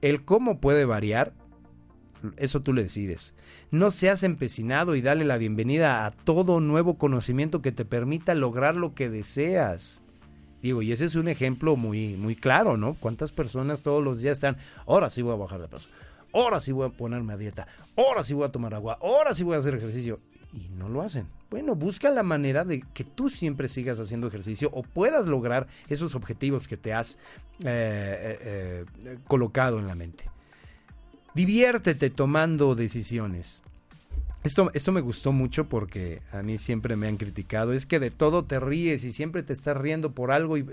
El 0.00 0.24
cómo 0.24 0.58
puede 0.60 0.84
variar, 0.84 1.32
eso 2.36 2.60
tú 2.60 2.72
le 2.72 2.82
decides. 2.82 3.34
No 3.70 3.92
seas 3.92 4.24
empecinado 4.24 4.96
y 4.96 5.00
dale 5.00 5.24
la 5.24 5.38
bienvenida 5.38 6.06
a 6.06 6.10
todo 6.10 6.58
nuevo 6.58 6.98
conocimiento 6.98 7.62
que 7.62 7.70
te 7.70 7.84
permita 7.84 8.34
lograr 8.34 8.74
lo 8.74 8.92
que 8.92 9.08
deseas. 9.08 10.02
Digo, 10.62 10.82
y 10.82 10.92
ese 10.92 11.06
es 11.06 11.14
un 11.14 11.28
ejemplo 11.28 11.76
muy, 11.76 12.16
muy 12.16 12.36
claro, 12.36 12.76
¿no? 12.76 12.94
¿Cuántas 12.94 13.32
personas 13.32 13.82
todos 13.82 14.02
los 14.02 14.20
días 14.20 14.38
están, 14.38 14.56
ahora 14.86 15.10
sí 15.10 15.22
voy 15.22 15.32
a 15.32 15.36
bajar 15.36 15.60
de 15.60 15.68
peso, 15.68 15.88
ahora 16.32 16.60
sí 16.60 16.72
voy 16.72 16.86
a 16.86 16.90
ponerme 16.90 17.32
a 17.32 17.36
dieta, 17.36 17.66
ahora 17.96 18.22
sí 18.22 18.34
voy 18.34 18.44
a 18.44 18.52
tomar 18.52 18.74
agua, 18.74 18.98
ahora 19.00 19.34
sí 19.34 19.42
voy 19.42 19.56
a 19.56 19.58
hacer 19.58 19.74
ejercicio? 19.74 20.20
y 20.52 20.68
no 20.76 20.88
lo 20.88 21.02
hacen. 21.02 21.28
Bueno, 21.50 21.74
busca 21.74 22.10
la 22.10 22.22
manera 22.22 22.64
de 22.64 22.82
que 22.94 23.04
tú 23.04 23.28
siempre 23.28 23.68
sigas 23.68 24.00
haciendo 24.00 24.26
ejercicio 24.28 24.70
o 24.72 24.82
puedas 24.82 25.26
lograr 25.26 25.68
esos 25.88 26.14
objetivos 26.14 26.68
que 26.68 26.76
te 26.76 26.92
has 26.92 27.18
eh, 27.64 28.38
eh, 28.40 28.84
eh, 29.04 29.18
colocado 29.26 29.78
en 29.78 29.86
la 29.86 29.94
mente. 29.94 30.30
Diviértete 31.34 32.10
tomando 32.10 32.74
decisiones. 32.74 33.62
Esto, 34.42 34.70
esto 34.72 34.92
me 34.92 35.00
gustó 35.00 35.32
mucho 35.32 35.68
porque 35.68 36.22
a 36.32 36.42
mí 36.42 36.56
siempre 36.56 36.96
me 36.96 37.08
han 37.08 37.16
criticado. 37.16 37.72
Es 37.72 37.84
que 37.84 38.00
de 38.00 38.10
todo 38.10 38.44
te 38.44 38.58
ríes 38.58 39.04
y 39.04 39.12
siempre 39.12 39.42
te 39.42 39.52
estás 39.52 39.76
riendo 39.76 40.12
por 40.12 40.32
algo 40.32 40.56
y 40.56 40.64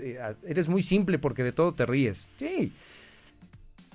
eres 0.46 0.68
muy 0.68 0.82
simple 0.82 1.18
porque 1.18 1.44
de 1.44 1.52
todo 1.52 1.72
te 1.72 1.84
ríes. 1.84 2.28
Sí. 2.38 2.72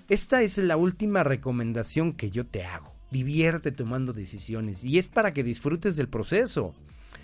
Esta 0.09 0.43
es 0.43 0.57
la 0.59 0.77
última 0.77 1.23
recomendación 1.23 2.13
que 2.13 2.29
yo 2.29 2.45
te 2.45 2.65
hago 2.65 2.93
divierte 3.13 3.71
tomando 3.71 4.11
decisiones 4.11 4.83
y 4.83 4.99
es 4.99 5.07
para 5.07 5.33
que 5.33 5.45
disfrutes 5.45 5.95
del 5.95 6.09
proceso. 6.09 6.75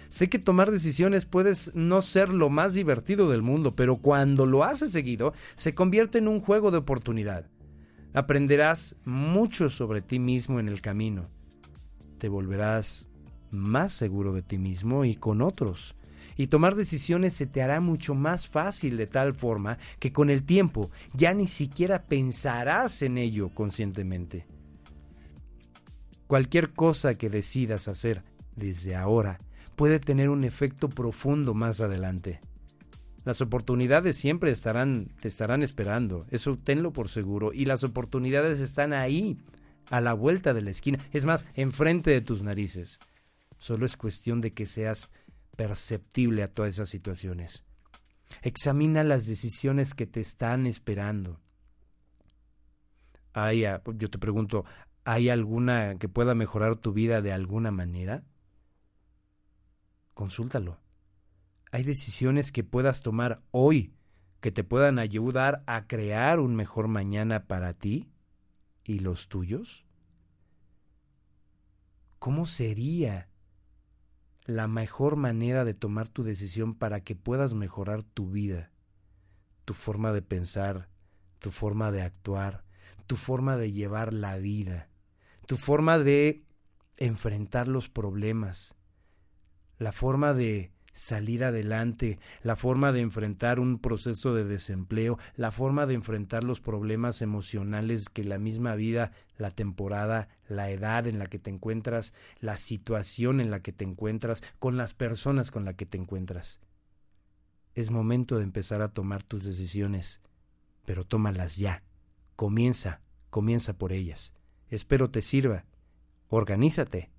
Sé 0.07 0.29
que 0.29 0.39
tomar 0.39 0.71
decisiones 0.71 1.25
puedes 1.25 1.75
no 1.75 2.01
ser 2.01 2.29
lo 2.29 2.49
más 2.49 2.73
divertido 2.73 3.29
del 3.29 3.41
mundo, 3.41 3.75
pero 3.75 3.97
cuando 3.97 4.45
lo 4.45 4.63
haces 4.63 4.91
seguido, 4.91 5.33
se 5.55 5.75
convierte 5.75 6.19
en 6.19 6.27
un 6.27 6.39
juego 6.39 6.71
de 6.71 6.77
oportunidad. 6.77 7.45
Aprenderás 8.13 8.95
mucho 9.03 9.69
sobre 9.69 10.01
ti 10.01 10.17
mismo 10.17 10.59
en 10.59 10.69
el 10.69 10.81
camino. 10.81 11.29
Te 12.19 12.29
volverás 12.29 13.08
más 13.49 13.93
seguro 13.93 14.34
de 14.34 14.41
ti 14.41 14.58
mismo 14.58 15.05
y 15.05 15.15
con 15.15 15.41
otros. 15.41 15.95
Y 16.38 16.47
tomar 16.47 16.75
decisiones 16.75 17.34
se 17.34 17.47
te 17.47 17.62
hará 17.62 17.82
mucho 17.82 18.13
más 18.13 18.47
fácil 18.47 18.97
de 18.97 19.08
tal 19.08 19.34
forma 19.34 19.77
que 19.99 20.13
con 20.13 20.29
el 20.29 20.43
tiempo 20.43 20.91
ya 21.13 21.34
ni 21.34 21.47
siquiera 21.47 22.03
pensarás 22.03 23.01
en 23.01 23.17
ello 23.17 23.49
conscientemente. 23.49 24.45
Cualquier 26.27 26.73
cosa 26.73 27.15
que 27.15 27.29
decidas 27.29 27.88
hacer 27.88 28.23
desde 28.55 28.95
ahora 28.95 29.39
puede 29.75 29.99
tener 29.99 30.29
un 30.29 30.43
efecto 30.43 30.89
profundo 30.89 31.53
más 31.53 31.82
adelante. 31.82 32.39
Las 33.25 33.41
oportunidades 33.41 34.15
siempre 34.15 34.51
estarán, 34.51 35.10
te 35.21 35.27
estarán 35.27 35.63
esperando, 35.63 36.25
eso 36.32 36.55
tenlo 36.55 36.93
por 36.93 37.10
seguro, 37.10 37.51
y 37.53 37.65
las 37.65 37.84
oportunidades 37.84 38.60
están 38.60 38.93
ahí, 38.93 39.38
a 39.89 40.02
la 40.02 40.13
vuelta 40.13 40.54
de 40.54 40.62
la 40.62 40.71
esquina, 40.71 40.99
es 41.12 41.25
más, 41.25 41.45
enfrente 41.54 42.12
de 42.12 42.21
tus 42.21 42.43
narices. 42.43 42.99
Solo 43.58 43.86
es 43.86 43.97
cuestión 43.97 44.41
de 44.41 44.54
que 44.54 44.65
seas 44.65 45.10
perceptible 45.56 46.43
a 46.43 46.54
todas 46.54 46.75
esas 46.75 46.89
situaciones. 46.89 47.63
Examina 48.41 49.04
las 49.04 49.25
decisiones 49.25 49.93
que 49.93 50.06
te 50.06 50.21
están 50.21 50.67
esperando. 50.67 51.41
Ay, 53.34 53.65
ah, 53.65 53.82
yo 53.95 54.10
te 54.10 54.17
pregunto, 54.17 54.65
¿Hay 55.12 55.30
alguna 55.30 55.97
que 55.97 56.08
pueda 56.08 56.36
mejorar 56.36 56.75
tu 56.75 56.93
vida 56.93 57.23
de 57.23 57.32
alguna 57.32 57.71
manera? 57.71 58.23
Consúltalo. 60.13 60.78
¿Hay 61.71 61.82
decisiones 61.82 62.52
que 62.52 62.63
puedas 62.63 63.02
tomar 63.02 63.41
hoy 63.49 63.95
que 64.39 64.52
te 64.52 64.63
puedan 64.63 64.99
ayudar 64.99 65.63
a 65.65 65.88
crear 65.88 66.39
un 66.39 66.56
mejor 66.56 66.88
mañana 66.89 67.47
para 67.47 67.73
ti 67.73 68.08
y 68.89 68.99
los 68.99 69.28
tuyos? 69.28 69.86
¿Cómo 72.19 72.45
sería 72.45 73.30
la 74.45 74.67
mejor 74.67 75.15
manera 75.15 75.63
de 75.63 75.73
tomar 75.73 76.10
tu 76.10 76.23
decisión 76.23 76.75
para 76.75 77.02
que 77.02 77.15
puedas 77.15 77.54
mejorar 77.54 78.04
tu 78.04 78.30
vida, 78.30 78.71
tu 79.63 79.73
forma 79.73 80.12
de 80.12 80.21
pensar, 80.21 80.89
tu 81.39 81.52
forma 81.52 81.91
de 81.91 82.02
actuar, 82.02 82.65
tu 83.08 83.15
forma 83.15 83.58
de 83.58 83.71
llevar 83.71 84.12
la 84.12 84.38
vida? 84.38 84.89
tu 85.49 85.58
forma 85.58 85.97
de 85.97 86.45
enfrentar 86.97 87.67
los 87.67 87.89
problemas, 87.89 88.78
la 89.80 89.91
forma 89.91 90.36
de 90.36 90.71
salir 90.93 91.43
adelante, 91.43 92.19
la 92.43 92.56
forma 92.56 92.91
de 92.91 93.02
enfrentar 93.02 93.60
un 93.60 93.80
proceso 93.80 94.34
de 94.34 94.43
desempleo, 94.43 95.17
la 95.36 95.52
forma 95.52 95.86
de 95.86 95.93
enfrentar 95.93 96.43
los 96.43 96.60
problemas 96.62 97.21
emocionales 97.21 98.10
que 98.10 98.23
la 98.23 98.38
misma 98.38 98.75
vida, 98.75 99.12
la 99.38 99.52
temporada, 99.52 100.30
la 100.47 100.69
edad 100.69 101.08
en 101.08 101.19
la 101.19 101.28
que 101.28 101.39
te 101.39 101.49
encuentras, 101.49 102.13
la 102.39 102.58
situación 102.58 103.39
en 103.39 103.52
la 103.52 103.62
que 103.62 103.71
te 103.71 103.86
encuentras, 103.86 104.43
con 104.60 104.78
las 104.78 104.93
personas 104.93 105.52
con 105.52 105.65
las 105.65 105.75
que 105.75 105.86
te 105.86 105.97
encuentras. 105.97 106.60
Es 107.75 107.91
momento 107.91 108.38
de 108.38 108.43
empezar 108.43 108.82
a 108.82 108.93
tomar 108.93 109.23
tus 109.23 109.43
decisiones, 109.43 110.21
pero 110.86 111.04
tómalas 111.04 111.58
ya. 111.58 111.84
Comienza, 112.36 113.02
comienza 113.30 113.78
por 113.78 113.93
ellas. 113.93 114.34
Espero 114.69 115.08
te 115.08 115.21
sirva. 115.21 115.65
Organízate 116.30 117.12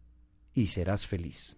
y 0.55 0.69
serás 0.69 1.07
feliz. 1.07 1.57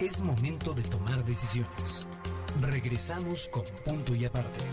Es 0.00 0.20
momento 0.20 0.74
de 0.74 0.82
tomar 0.82 1.24
decisiones. 1.24 2.06
Regresamos 2.60 3.48
con 3.48 3.64
punto 3.82 4.14
y 4.14 4.26
aparte. 4.26 4.66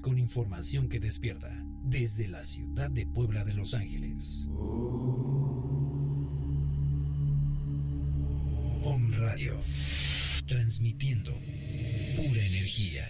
Con 0.00 0.18
información 0.18 0.88
que 0.88 1.00
despierta 1.00 1.48
desde 1.84 2.28
la 2.28 2.44
ciudad 2.44 2.90
de 2.90 3.06
Puebla 3.06 3.44
de 3.44 3.54
Los 3.54 3.74
Ángeles. 3.74 4.48
On 8.84 9.12
Radio, 9.12 9.60
transmitiendo 10.46 11.32
pura 11.32 12.44
energía. 12.46 13.04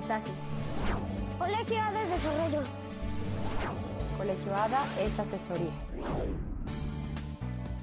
Aprendizaje. 0.02 0.32
Colegio 1.38 1.82
ADA 1.82 2.04
es 2.04 2.10
desarrollo. 2.10 2.64
Colegio 4.18 4.56
ADA 4.56 4.86
es 4.99 5.20
asesoría. 5.20 5.72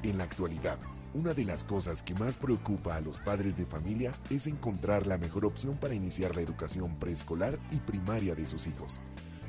En 0.03 0.19
la 0.19 0.25
actualidad, 0.25 0.79
una 1.14 1.35
de 1.35 1.45
las 1.45 1.64
cosas 1.64 2.03
que 2.03 2.14
más 2.14 2.37
preocupa 2.37 2.97
a 2.97 3.01
los 3.01 3.21
padres 3.21 3.57
de 3.57 3.66
familia 3.66 4.12
es 4.31 4.47
encontrar 4.47 5.07
la 5.07 5.19
mejor 5.19 5.45
opción 5.45 5.77
para 5.77 5.95
iniciar 5.95 6.35
la 6.37 6.43
educación 6.43 6.97
preescolar 6.97 7.59
y 7.71 7.77
primaria 7.77 8.35
de 8.35 8.47
sus 8.47 8.66
hijos. 8.66 9.01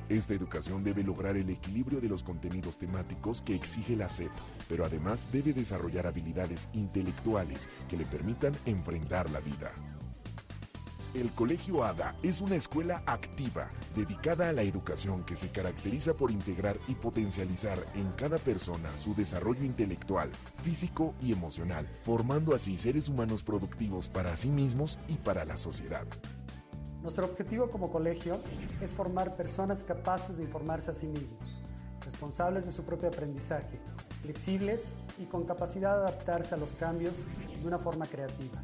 Esta 0.09 0.34
educación 0.34 0.84
debe 0.84 1.03
lograr 1.03 1.38
el 1.38 1.51
equilibrio 1.51 2.01
de 2.01 2.09
los 2.09 2.24
contenidos 2.24 2.80
temáticos 2.80 3.43
que 3.43 3.53
exige 3.53 3.95
la 3.95 4.09
SEP, 4.09 4.32
pero 4.67 4.84
además 4.84 5.28
debe 5.32 5.53
desarrollar 5.53 6.07
habilidades 6.07 6.67
intelectuales 6.74 7.70
que 7.88 7.97
le 7.97 8.05
permitan 8.05 8.53
enfrentar 8.65 9.30
la 9.30 9.39
vida. 9.39 9.72
El 11.16 11.32
Colegio 11.32 11.84
ADA 11.84 12.16
es 12.22 12.39
una 12.39 12.55
escuela 12.55 13.01
activa 13.07 13.68
dedicada 13.95 14.47
a 14.47 14.53
la 14.53 14.62
educación 14.62 15.24
que 15.26 15.36
se 15.36 15.49
caracteriza 15.49 16.14
por 16.14 16.30
integrar 16.30 16.78
y 16.88 16.93
potencializar 16.93 17.84
en 17.95 18.12
cada 18.12 18.38
persona 18.38 18.95
su 18.95 19.16
desarrollo 19.16 19.66
intelectual, 19.66 20.30
físico 20.62 21.16
y 21.20 21.34
emocional, 21.34 21.89
formando 22.03 22.53
así 22.53 22.78
seres 22.78 23.10
humanos 23.10 23.41
productivos 23.41 24.07
para 24.07 24.38
sí 24.38 24.49
mismos 24.49 24.99
y 25.07 25.16
para 25.16 25.45
la 25.45 25.57
sociedad. 25.57 26.05
Nuestro 27.01 27.26
objetivo 27.26 27.72
como 27.72 27.91
colegio 27.91 28.39
es 28.80 28.91
formar 28.91 29.36
personas 29.36 29.82
capaces 29.82 30.38
de 30.38 30.43
informarse 30.43 30.91
a 30.91 30.93
sí 30.93 31.07
mismos, 31.07 31.39
responsables 32.05 32.68
de 32.68 32.72
su 32.72 32.84
propio 32.84 33.07
aprendizaje, 33.07 33.80
flexibles 34.22 34.91
y 35.18 35.26
con 35.26 35.45
capacidad 35.45 35.95
de 35.95 36.01
adaptarse 36.03 36.53
a 36.53 36.57
los 36.60 36.72
cambios 36.72 37.14
de 37.60 37.68
una 37.68 37.80
forma 37.80 38.05
creativa, 38.05 38.62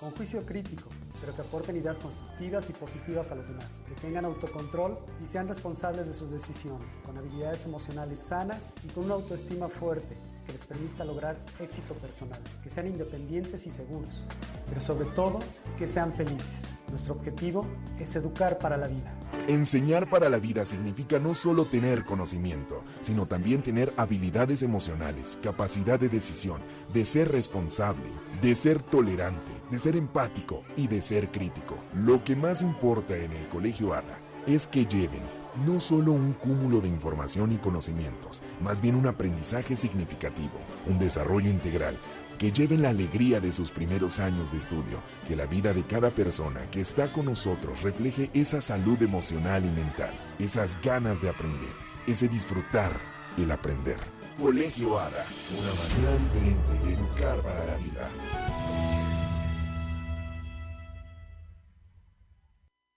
con 0.00 0.12
juicio 0.12 0.44
crítico, 0.46 0.88
pero 1.20 1.34
que 1.34 1.42
aporten 1.42 1.76
ideas 1.76 1.98
constructivas 1.98 2.70
y 2.70 2.72
positivas 2.72 3.30
a 3.32 3.34
los 3.34 3.48
demás, 3.48 3.80
que 3.86 3.94
tengan 4.00 4.24
autocontrol 4.24 4.98
y 5.22 5.26
sean 5.26 5.48
responsables 5.48 6.06
de 6.06 6.14
sus 6.14 6.30
decisiones, 6.30 6.86
con 7.04 7.18
habilidades 7.18 7.64
emocionales 7.64 8.20
sanas 8.20 8.72
y 8.84 8.88
con 8.88 9.04
una 9.04 9.14
autoestima 9.14 9.68
fuerte 9.68 10.16
que 10.46 10.52
les 10.52 10.64
permita 10.64 11.04
lograr 11.04 11.36
éxito 11.58 11.94
personal, 11.94 12.40
que 12.62 12.70
sean 12.70 12.86
independientes 12.86 13.66
y 13.66 13.70
seguros, 13.70 14.24
pero 14.68 14.80
sobre 14.80 15.06
todo 15.10 15.38
que 15.76 15.86
sean 15.86 16.14
felices. 16.14 16.78
Nuestro 16.90 17.14
objetivo 17.14 17.66
es 18.00 18.16
educar 18.16 18.58
para 18.58 18.78
la 18.78 18.86
vida. 18.86 19.14
Enseñar 19.46 20.08
para 20.08 20.30
la 20.30 20.38
vida 20.38 20.64
significa 20.64 21.18
no 21.18 21.34
solo 21.34 21.66
tener 21.66 22.04
conocimiento, 22.04 22.82
sino 23.00 23.26
también 23.26 23.62
tener 23.62 23.92
habilidades 23.98 24.62
emocionales, 24.62 25.38
capacidad 25.42 26.00
de 26.00 26.08
decisión, 26.08 26.62
de 26.94 27.04
ser 27.04 27.30
responsable, 27.30 28.04
de 28.40 28.54
ser 28.54 28.82
tolerante, 28.82 29.52
de 29.70 29.78
ser 29.78 29.96
empático 29.96 30.62
y 30.76 30.86
de 30.86 31.02
ser 31.02 31.30
crítico. 31.30 31.76
Lo 31.94 32.22
que 32.24 32.36
más 32.36 32.62
importa 32.62 33.16
en 33.16 33.32
el 33.32 33.48
Colegio 33.48 33.94
ADA 33.94 34.18
es 34.46 34.66
que 34.66 34.86
lleven 34.86 35.22
no 35.66 35.80
solo 35.80 36.12
un 36.12 36.32
cúmulo 36.32 36.80
de 36.80 36.88
información 36.88 37.52
y 37.52 37.56
conocimientos, 37.56 38.42
más 38.60 38.80
bien 38.80 38.94
un 38.94 39.06
aprendizaje 39.06 39.76
significativo, 39.76 40.58
un 40.86 40.98
desarrollo 40.98 41.50
integral, 41.50 41.96
que 42.38 42.52
lleven 42.52 42.82
la 42.82 42.90
alegría 42.90 43.40
de 43.40 43.50
sus 43.50 43.70
primeros 43.70 44.20
años 44.20 44.52
de 44.52 44.58
estudio, 44.58 45.02
que 45.26 45.34
la 45.34 45.46
vida 45.46 45.74
de 45.74 45.82
cada 45.82 46.10
persona 46.10 46.60
que 46.70 46.80
está 46.80 47.12
con 47.12 47.26
nosotros 47.26 47.82
refleje 47.82 48.30
esa 48.32 48.60
salud 48.60 49.02
emocional 49.02 49.64
y 49.64 49.70
mental, 49.70 50.12
esas 50.38 50.80
ganas 50.80 51.20
de 51.20 51.30
aprender, 51.30 51.72
ese 52.06 52.28
disfrutar, 52.28 52.92
el 53.36 53.50
aprender. 53.50 53.98
Colegio 54.38 55.00
ADA, 55.00 55.26
una 55.58 55.74
manera 55.74 56.16
diferente 56.16 56.86
de 56.86 56.94
educar 56.94 57.40
para 57.42 57.64
la 57.64 57.76
vida. 57.78 58.08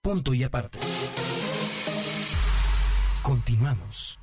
Punto 0.02 0.34
y 0.34 0.42
aparte. 0.42 0.80
Continuamos. 3.22 4.18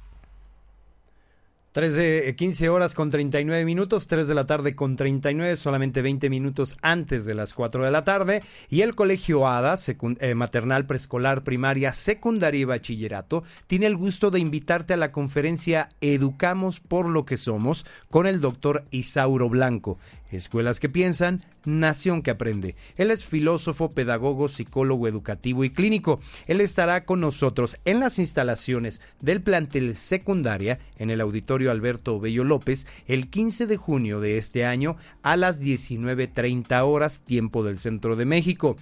3 1.72 1.94
de 1.94 2.36
15 2.36 2.68
horas 2.68 2.96
con 2.96 3.10
39 3.10 3.64
minutos, 3.64 4.08
3 4.08 4.28
de 4.28 4.34
la 4.34 4.46
tarde 4.46 4.76
con 4.76 4.98
39, 4.98 5.56
solamente 5.56 6.02
20 6.02 6.30
minutos 6.30 6.76
antes 6.82 7.26
de 7.26 7.34
las 7.34 7.54
4 7.54 7.86
de 7.86 7.92
la 7.92 8.04
tarde. 8.04 8.44
Y 8.70 8.82
el 8.82 8.94
Colegio 8.94 9.48
ADA, 9.48 9.78
eh, 10.20 10.36
maternal, 10.36 10.86
preescolar, 10.86 11.46
primaria, 11.46 11.94
secundaria 11.94 12.60
y 12.60 12.66
bachillerato, 12.66 13.44
tiene 13.68 13.86
el 13.86 13.96
gusto 13.96 14.32
de 14.32 14.40
invitarte 14.40 14.96
a 14.96 14.98
la 14.98 15.14
conferencia 15.14 15.88
Educamos 16.02 16.82
por 16.82 17.08
lo 17.08 17.24
que 17.24 17.38
somos 17.38 17.86
con 18.10 18.28
el 18.28 18.42
doctor 18.42 18.84
Isauro 18.92 19.48
Blanco. 19.48 19.98
Escuelas 20.32 20.80
que 20.80 20.90
piensan, 20.90 21.44
nación 21.66 22.22
que 22.22 22.32
aprende. 22.32 22.76
Él 22.98 23.12
es 23.12 23.26
filósofo, 23.26 23.90
pedagogo, 23.90 24.48
psicólogo 24.48 25.08
educativo 25.08 25.64
y 25.64 25.72
clínico. 25.72 26.20
Él 26.48 26.62
estará 26.62 27.06
con 27.06 27.20
nosotros 27.20 27.78
en 27.86 28.00
las 28.00 28.20
instalaciones 28.20 29.02
del 29.22 29.42
plantel 29.42 29.96
secundaria 29.96 30.80
en 30.98 31.10
el 31.10 31.22
auditorio 31.22 31.72
Alberto 31.72 32.20
Bello 32.20 32.44
López 32.44 32.88
el 33.08 33.30
15 33.30 33.66
de 33.68 33.78
junio 33.78 34.20
de 34.20 34.38
este 34.38 34.66
año 34.66 34.98
a 35.24 35.38
las 35.38 35.62
19.30 35.62 36.82
horas 36.86 37.22
tiempo 37.22 37.64
del 37.64 37.78
centro 37.78 38.16
de 38.16 38.26
México 38.26 38.76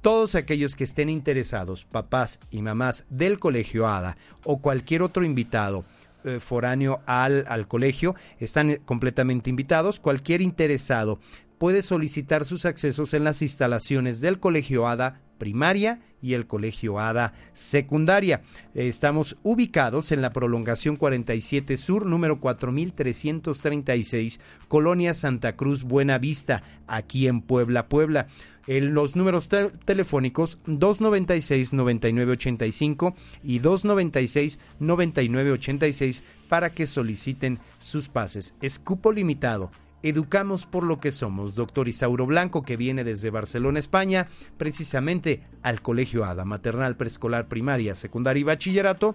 todos 0.00 0.34
aquellos 0.34 0.76
que 0.76 0.84
estén 0.84 1.10
interesados, 1.10 1.84
papás 1.84 2.40
y 2.50 2.62
mamás 2.62 3.04
del 3.10 3.38
Colegio 3.38 3.86
ADA 3.86 4.16
o 4.44 4.60
cualquier 4.60 5.02
otro 5.02 5.24
invitado 5.24 5.84
eh, 6.24 6.40
foráneo 6.40 7.00
al, 7.06 7.44
al 7.48 7.68
colegio. 7.68 8.14
Están 8.38 8.70
eh, 8.70 8.80
completamente 8.84 9.50
invitados. 9.50 10.00
Cualquier 10.00 10.40
interesado 10.40 11.18
puede 11.58 11.82
solicitar 11.82 12.44
sus 12.44 12.64
accesos 12.64 13.12
en 13.14 13.24
las 13.24 13.42
instalaciones 13.42 14.20
del 14.20 14.40
Colegio 14.40 14.86
ADA 14.86 15.20
primaria 15.40 15.98
y 16.22 16.34
el 16.34 16.46
Colegio 16.46 17.00
ADA 17.00 17.32
secundaria. 17.52 18.42
Estamos 18.74 19.38
ubicados 19.42 20.12
en 20.12 20.22
la 20.22 20.30
prolongación 20.30 20.94
47 20.94 21.76
Sur, 21.76 22.06
número 22.06 22.38
4336, 22.38 24.38
Colonia 24.68 25.14
Santa 25.14 25.56
Cruz 25.56 25.82
Buena 25.82 26.18
Vista, 26.18 26.62
aquí 26.86 27.26
en 27.26 27.40
Puebla, 27.40 27.88
Puebla. 27.88 28.28
En 28.68 28.94
los 28.94 29.16
números 29.16 29.48
telefónicos 29.84 30.60
296-9985 30.66 33.14
y 33.42 33.58
296-9986 33.58 36.22
para 36.48 36.72
que 36.72 36.86
soliciten 36.86 37.58
sus 37.78 38.08
pases. 38.08 38.54
Es 38.60 38.78
cupo 38.78 39.10
limitado 39.10 39.72
Educamos 40.02 40.64
por 40.64 40.82
lo 40.84 40.98
que 40.98 41.12
somos, 41.12 41.54
doctor 41.54 41.86
Isauro 41.86 42.24
Blanco, 42.24 42.62
que 42.62 42.78
viene 42.78 43.04
desde 43.04 43.28
Barcelona, 43.28 43.78
España, 43.78 44.28
precisamente 44.56 45.42
al 45.62 45.82
Colegio 45.82 46.24
ADA, 46.24 46.46
maternal, 46.46 46.96
preescolar, 46.96 47.48
primaria, 47.48 47.94
secundaria 47.94 48.40
y 48.40 48.44
bachillerato, 48.44 49.14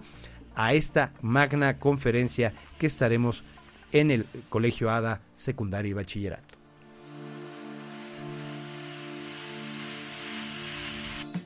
a 0.54 0.74
esta 0.74 1.14
magna 1.22 1.80
conferencia 1.80 2.54
que 2.78 2.86
estaremos 2.86 3.44
en 3.92 4.12
el 4.12 4.26
Colegio 4.50 4.92
ADA, 4.92 5.22
secundaria 5.34 5.90
y 5.90 5.94
bachillerato. 5.94 6.56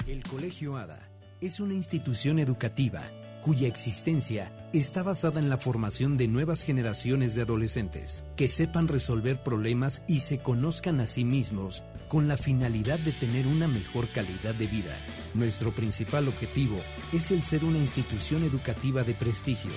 El 0.05 0.21
Colegio 0.23 0.75
ADA 0.75 0.99
es 1.39 1.61
una 1.61 1.75
institución 1.75 2.39
educativa 2.39 3.03
cuya 3.41 3.67
existencia 3.67 4.51
está 4.73 5.03
basada 5.03 5.39
en 5.39 5.49
la 5.49 5.57
formación 5.57 6.17
de 6.17 6.27
nuevas 6.27 6.63
generaciones 6.63 7.35
de 7.35 7.41
adolescentes 7.41 8.23
que 8.35 8.47
sepan 8.47 8.87
resolver 8.87 9.41
problemas 9.41 10.03
y 10.07 10.19
se 10.19 10.39
conozcan 10.39 10.99
a 10.99 11.07
sí 11.07 11.23
mismos 11.23 11.83
con 12.07 12.27
la 12.27 12.37
finalidad 12.37 12.99
de 12.99 13.11
tener 13.11 13.47
una 13.47 13.67
mejor 13.67 14.09
calidad 14.09 14.55
de 14.55 14.67
vida. 14.67 14.95
Nuestro 15.33 15.71
principal 15.71 16.27
objetivo 16.27 16.77
es 17.13 17.31
el 17.31 17.43
ser 17.43 17.63
una 17.63 17.77
institución 17.77 18.43
educativa 18.43 19.03
de 19.03 19.13
prestigio 19.13 19.71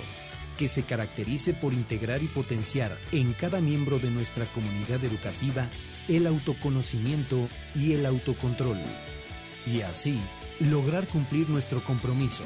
que 0.56 0.68
se 0.68 0.82
caracterice 0.82 1.54
por 1.54 1.72
integrar 1.72 2.22
y 2.22 2.28
potenciar 2.28 2.96
en 3.12 3.32
cada 3.32 3.60
miembro 3.60 3.98
de 3.98 4.10
nuestra 4.10 4.46
comunidad 4.46 5.02
educativa 5.04 5.68
el 6.08 6.26
autoconocimiento 6.26 7.48
y 7.74 7.92
el 7.92 8.06
autocontrol. 8.06 8.78
Y 9.66 9.82
así, 9.82 10.20
lograr 10.60 11.06
cumplir 11.08 11.48
nuestro 11.48 11.82
compromiso, 11.84 12.44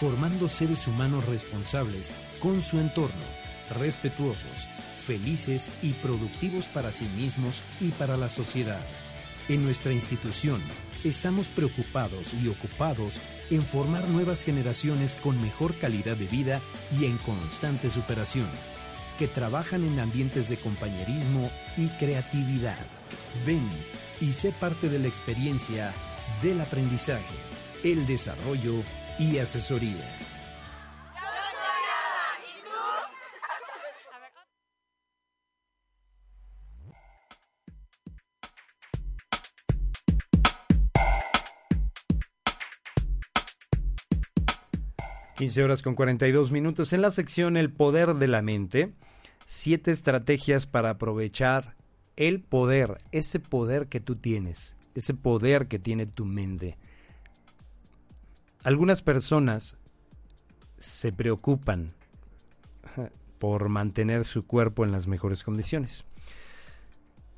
formando 0.00 0.48
seres 0.48 0.86
humanos 0.86 1.26
responsables 1.26 2.14
con 2.40 2.62
su 2.62 2.80
entorno, 2.80 3.26
respetuosos, 3.78 4.66
felices 4.94 5.70
y 5.82 5.92
productivos 5.92 6.68
para 6.68 6.90
sí 6.90 7.04
mismos 7.04 7.62
y 7.82 7.90
para 7.90 8.16
la 8.16 8.30
sociedad. 8.30 8.80
En 9.50 9.62
nuestra 9.62 9.92
institución, 9.92 10.62
estamos 11.04 11.50
preocupados 11.50 12.32
y 12.32 12.48
ocupados 12.48 13.20
en 13.50 13.62
formar 13.62 14.08
nuevas 14.08 14.42
generaciones 14.42 15.16
con 15.16 15.38
mejor 15.42 15.76
calidad 15.76 16.16
de 16.16 16.26
vida 16.28 16.62
y 16.98 17.04
en 17.04 17.18
constante 17.18 17.90
superación, 17.90 18.48
que 19.18 19.28
trabajan 19.28 19.84
en 19.84 20.00
ambientes 20.00 20.48
de 20.48 20.56
compañerismo 20.56 21.50
y 21.76 21.88
creatividad. 21.98 22.78
Ven 23.44 23.68
y 24.18 24.32
sé 24.32 24.52
parte 24.52 24.88
de 24.88 24.98
la 24.98 25.08
experiencia 25.08 25.92
del 26.42 26.62
aprendizaje, 26.62 27.36
el 27.84 28.06
desarrollo 28.06 28.82
y 29.20 29.38
asesoría. 29.38 30.30
15 45.40 45.64
horas 45.64 45.82
con 45.82 45.94
42 45.94 46.52
minutos. 46.52 46.92
En 46.92 47.00
la 47.00 47.10
sección 47.10 47.56
El 47.56 47.72
poder 47.72 48.16
de 48.16 48.28
la 48.28 48.42
mente, 48.42 48.92
siete 49.46 49.90
estrategias 49.90 50.66
para 50.66 50.90
aprovechar 50.90 51.76
el 52.16 52.42
poder, 52.42 52.98
ese 53.10 53.40
poder 53.40 53.86
que 53.86 54.00
tú 54.00 54.16
tienes, 54.16 54.76
ese 54.94 55.14
poder 55.14 55.66
que 55.66 55.78
tiene 55.78 56.04
tu 56.04 56.26
mente. 56.26 56.76
Algunas 58.62 59.00
personas 59.00 59.78
se 60.78 61.12
preocupan 61.12 61.94
por 63.38 63.70
mantener 63.70 64.26
su 64.26 64.46
cuerpo 64.46 64.84
en 64.84 64.92
las 64.92 65.06
mejores 65.06 65.42
condiciones, 65.42 66.04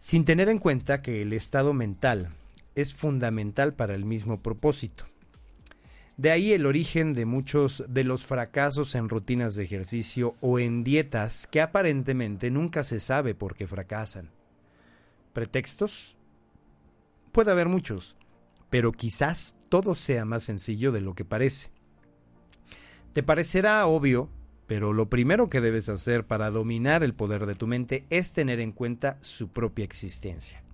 sin 0.01 0.25
tener 0.25 0.49
en 0.49 0.59
cuenta 0.59 1.01
que 1.01 1.23
el 1.23 1.33
estado 1.33 1.75
mental 1.75 2.31
es 2.75 2.93
fundamental 2.93 3.73
para 3.75 3.95
el 3.95 4.05
mismo 4.05 4.43
propósito. 4.43 5.05
De 6.16 6.33
ahí 6.33 6.53
el 6.53 6.66
origen 6.66 7.14
de 7.14 7.25
muchos 7.25 7.85
de 7.89 8.03
los 8.03 8.27
fracasos 8.27 8.97
en 8.97 9.09
rutinas 9.09 9.55
de 9.55 9.62
ejercicio 9.62 10.35
o 10.41 10.59
en 10.59 10.83
dietas 10.83 11.47
que 11.47 11.61
aparentemente 11.61 12.51
nunca 12.51 12.83
se 12.83 12.99
sabe 12.99 13.37
por 13.37 13.55
qué 13.55 13.68
fracasan. 13.68 14.29
¿Pretextos? 15.33 16.16
Puede 17.31 17.53
haber 17.53 17.68
muchos, 17.68 18.16
pero 18.73 18.91
quizás 18.91 19.59
todo 19.68 19.95
sea 19.95 20.25
más 20.25 20.45
sencillo 20.45 20.93
de 20.93 21.03
lo 21.03 21.14
que 21.14 21.27
parece. 21.27 21.70
Te 23.12 23.23
parecerá 23.23 23.87
obvio, 23.87 24.31
pero 24.66 24.95
lo 24.95 25.11
primero 25.11 25.51
que 25.51 25.61
debes 25.61 25.91
hacer 25.91 26.27
para 26.27 26.51
dominar 26.51 27.03
el 27.03 27.12
poder 27.12 27.45
de 27.45 27.55
tu 27.55 27.66
mente 27.66 28.07
es 28.09 28.33
tener 28.33 28.61
en 28.61 28.73
cuenta 28.73 29.18
su 29.20 29.49
propia 29.49 29.85
existencia. 29.85 30.64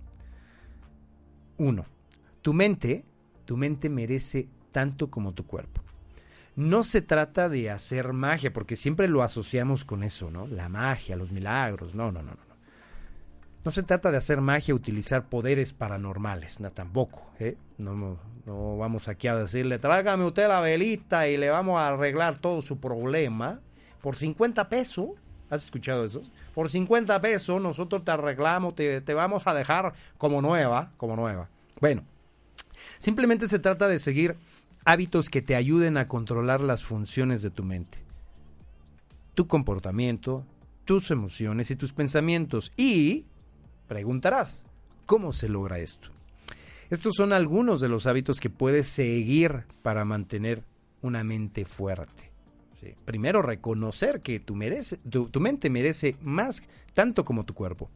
1. 1.57 1.85
Tu 2.41 2.53
mente, 2.53 3.03
tu 3.43 3.57
mente 3.57 3.89
merece 3.89 4.47
tanto 4.71 5.11
como 5.11 5.33
tu 5.33 5.45
cuerpo. 5.45 5.81
No 6.55 6.85
se 6.85 7.01
trata 7.01 7.49
de 7.49 7.69
hacer 7.69 8.13
magia, 8.13 8.53
porque 8.53 8.77
siempre 8.77 9.09
lo 9.09 9.23
asociamos 9.23 9.83
con 9.83 10.03
eso, 10.03 10.31
¿no? 10.31 10.47
La 10.47 10.69
magia, 10.69 11.17
los 11.17 11.33
milagros. 11.33 11.95
No, 11.95 12.13
no, 12.13 12.23
no, 12.23 12.31
no. 12.31 12.48
No 13.65 13.71
se 13.71 13.83
trata 13.83 14.11
de 14.11 14.17
hacer 14.17 14.39
magia, 14.39 14.73
utilizar 14.73 15.27
poderes 15.27 15.73
paranormales, 15.73 16.61
no, 16.61 16.71
tampoco. 16.71 17.29
¿eh? 17.39 17.57
No, 17.77 18.17
no, 18.45 18.77
vamos 18.77 19.07
aquí 19.09 19.27
a 19.27 19.35
decirle, 19.35 19.79
trágame 19.79 20.25
usted 20.25 20.47
la 20.47 20.61
velita 20.61 21.27
y 21.27 21.35
le 21.35 21.49
vamos 21.49 21.77
a 21.77 21.89
arreglar 21.89 22.37
todo 22.37 22.61
su 22.61 22.79
problema 22.79 23.59
por 24.01 24.15
50 24.15 24.69
pesos. 24.69 25.09
¿Has 25.49 25.65
escuchado 25.65 26.05
eso? 26.05 26.21
Por 26.53 26.69
50 26.69 27.19
pesos 27.19 27.61
nosotros 27.61 28.05
te 28.05 28.11
arreglamos, 28.11 28.75
te, 28.75 29.01
te 29.01 29.13
vamos 29.13 29.45
a 29.45 29.53
dejar 29.53 29.93
como 30.17 30.41
nueva, 30.41 30.91
como 30.95 31.15
nueva. 31.15 31.49
Bueno, 31.81 32.03
simplemente 32.97 33.47
se 33.47 33.59
trata 33.59 33.87
de 33.87 33.99
seguir 33.99 34.37
hábitos 34.85 35.29
que 35.29 35.41
te 35.41 35.55
ayuden 35.55 35.97
a 35.97 36.07
controlar 36.07 36.61
las 36.61 36.83
funciones 36.83 37.41
de 37.41 37.49
tu 37.49 37.63
mente, 37.63 37.97
tu 39.35 39.47
comportamiento, 39.47 40.45
tus 40.85 41.11
emociones 41.11 41.71
y 41.71 41.75
tus 41.75 41.93
pensamientos. 41.93 42.71
Y 42.77 43.25
preguntarás, 43.89 44.65
¿cómo 45.05 45.33
se 45.33 45.49
logra 45.49 45.79
esto? 45.79 46.11
Estos 46.89 47.15
son 47.17 47.33
algunos 47.33 47.81
de 47.81 47.89
los 47.89 48.07
hábitos 48.07 48.39
que 48.39 48.49
puedes 48.49 48.87
seguir 48.87 49.65
para 49.81 50.05
mantener 50.05 50.63
una 51.01 51.25
mente 51.25 51.65
fuerte. 51.65 52.31
Primero, 53.03 53.41
reconocer 53.41 54.21
que 54.21 54.39
tu, 54.39 54.55
mente 54.55 55.69
merece 55.69 56.15
más 56.21 56.63
tanto 56.93 57.25
como 57.25 57.43
tu 57.43 57.53
cuerpo. 57.53 57.89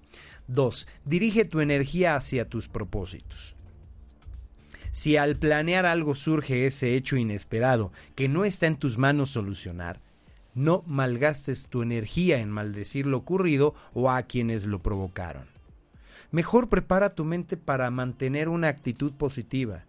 Dos, 0.47 0.87
dirige 1.05 1.45
tu 1.45 1.61
energía 1.61 2.15
hacia 2.15 2.49
tus 2.49 2.67
propósitos. 2.67 3.55
Si 4.91 5.15
al 5.15 5.37
planear 5.37 5.85
algo 5.85 6.15
surge 6.15 6.65
ese 6.65 6.95
hecho 6.95 7.15
inesperado 7.15 7.91
que 8.15 8.27
no 8.27 8.45
está 8.45 8.67
en 8.67 8.75
tus 8.75 8.97
manos 8.97 9.29
solucionar, 9.29 10.01
no 10.53 10.83
malgastes 10.85 11.65
tu 11.65 11.81
energía 11.81 12.39
en 12.39 12.51
maldecir 12.51 13.05
lo 13.05 13.17
ocurrido 13.17 13.73
o 13.93 14.11
a 14.11 14.23
quienes 14.23 14.65
lo 14.65 14.79
provocaron. 14.79 15.52
Mejor 16.33 16.67
prepara 16.67 17.11
tu 17.11 17.25
mente 17.25 17.57
para 17.57 17.91
mantener 17.91 18.49
una 18.49 18.67
actitud 18.67 19.13
positiva. 19.13 19.85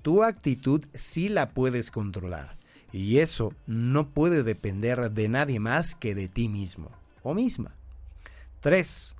Tu 0.00 0.22
actitud 0.22 0.82
sí 0.94 1.28
la 1.28 1.50
puedes 1.50 1.90
controlar 1.90 2.56
y 2.90 3.18
eso 3.18 3.52
no 3.66 4.08
puede 4.08 4.42
depender 4.44 5.10
de 5.10 5.28
nadie 5.28 5.60
más 5.60 5.94
que 5.94 6.14
de 6.14 6.28
ti 6.28 6.48
mismo 6.48 6.90
o 7.22 7.34
misma. 7.34 7.74
3 8.60 9.14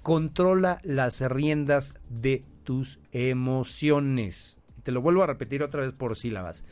controla 0.00 0.80
las 0.82 1.20
riendas 1.20 1.92
de 2.08 2.42
tus 2.64 2.98
emociones. 3.12 4.58
Te 4.84 4.92
lo 4.92 5.02
vuelvo 5.02 5.24
a 5.24 5.26
repetir 5.26 5.62
otra 5.62 5.82
vez 5.82 5.92
por 5.92 6.16
sílabas. 6.16 6.64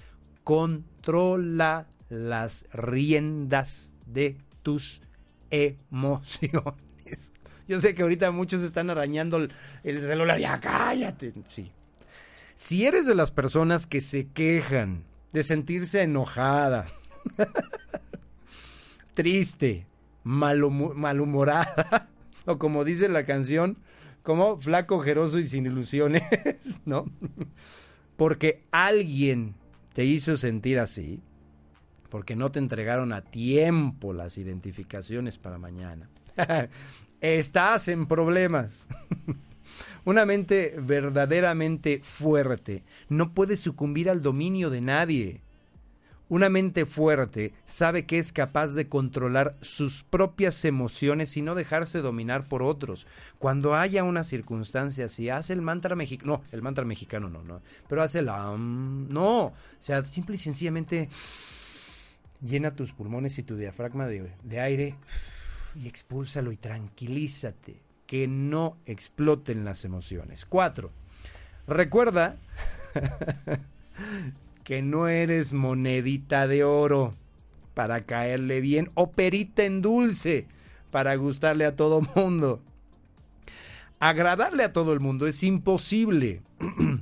Controla 0.45 1.87
las 2.09 2.65
riendas 2.73 3.95
de 4.07 4.39
tus 4.63 5.03
emociones. 5.51 7.33
Yo 7.71 7.79
sé 7.79 7.95
que 7.95 8.03
ahorita 8.03 8.33
muchos 8.33 8.65
están 8.65 8.91
arañando 8.91 9.37
el, 9.85 10.01
celular. 10.01 10.41
Ya 10.41 10.59
cállate. 10.59 11.33
Sí. 11.49 11.71
Si 12.57 12.85
eres 12.85 13.07
de 13.07 13.15
las 13.15 13.31
personas 13.31 13.87
que 13.87 14.01
se 14.01 14.27
quejan 14.27 15.05
de 15.33 15.45
sentirse 15.45 16.03
enojada, 16.03 16.87
triste, 19.15 19.87
malhumorada, 20.25 22.09
o 22.45 22.59
como 22.59 22.85
dice 22.85 23.09
la 23.09 23.25
canción, 23.25 23.79
como 24.25 24.59
flaco, 24.59 24.97
ojeroso 24.97 25.39
y 25.39 25.47
sin 25.47 25.65
ilusiones, 25.67 26.25
¿no? 26.85 27.05
Porque 28.17 28.65
alguien 28.73 29.55
te 29.93 30.05
hizo 30.05 30.37
sentir 30.37 30.81
así, 30.81 31.21
porque 32.09 32.35
no 32.35 32.49
te 32.49 32.59
entregaron 32.59 33.13
a 33.13 33.23
tiempo 33.23 34.13
las 34.13 34.39
identificaciones 34.39 35.39
para 35.39 35.59
mañana. 35.59 36.09
Estás 37.21 37.89
en 37.89 38.07
problemas. 38.07 38.89
Una 40.07 40.25
mente 40.25 40.75
verdaderamente 40.79 42.01
fuerte 42.03 42.83
no 43.11 43.35
puede 43.35 43.57
sucumbir 43.57 44.09
al 44.09 44.23
dominio 44.23 44.71
de 44.71 44.81
nadie. 44.81 45.43
Una 46.31 46.49
mente 46.49 46.87
fuerte 46.87 47.53
sabe 47.67 48.07
que 48.07 48.19
es 48.19 48.33
capaz 48.33 48.69
de 48.69 48.89
controlar 48.89 49.55
sus 49.61 50.05
propias 50.05 50.65
emociones 50.65 51.37
y 51.37 51.43
no 51.43 51.55
dejarse 51.55 52.01
dominar 52.01 52.49
por 52.49 52.63
otros. 52.63 53.07
Cuando 53.39 53.75
haya 53.75 54.05
una 54.05 54.25
circunstancia 54.25 55.07
así, 55.07 55.29
hace 55.29 55.53
el 55.53 55.61
mantra 55.61 55.97
mexicano, 55.97 56.39
no, 56.39 56.45
el 56.53 56.63
mantra 56.63 56.85
mexicano 56.85 57.29
no, 57.29 57.43
no, 57.43 57.61
pero 57.89 58.03
hace 58.03 58.23
la... 58.23 58.57
no, 58.57 59.47
o 59.47 59.55
sea, 59.79 60.03
simple 60.05 60.37
y 60.37 60.39
sencillamente 60.39 61.11
llena 62.41 62.75
tus 62.75 62.93
pulmones 62.93 63.39
y 63.39 63.43
tu 63.43 63.57
diafragma 63.57 64.07
de 64.07 64.61
aire 64.61 64.97
y 65.75 65.89
expúlsalo 65.89 66.53
y 66.53 66.57
tranquilízate, 66.57 67.77
que 68.07 68.27
no 68.27 68.77
exploten 68.87 69.65
las 69.65 69.85
emociones. 69.85 70.45
Cuatro, 70.45 70.91
recuerda 71.67 72.37
que 74.65 74.83
no 74.83 75.09
eres 75.09 75.53
monedita 75.53 76.47
de 76.47 76.65
oro 76.65 77.15
para 77.75 78.01
caerle 78.03 78.61
bien 78.61 78.91
o 78.95 79.13
perita 79.13 79.65
en 79.65 79.81
dulce 79.81 80.47
para 80.91 81.15
gustarle 81.15 81.65
a 81.65 81.77
todo 81.77 82.03
mundo. 82.15 82.61
Agradarle 84.01 84.65
a 84.65 84.73
todo 84.73 84.93
el 84.93 85.01
mundo 85.01 85.27
es 85.27 85.43
imposible. 85.43 86.43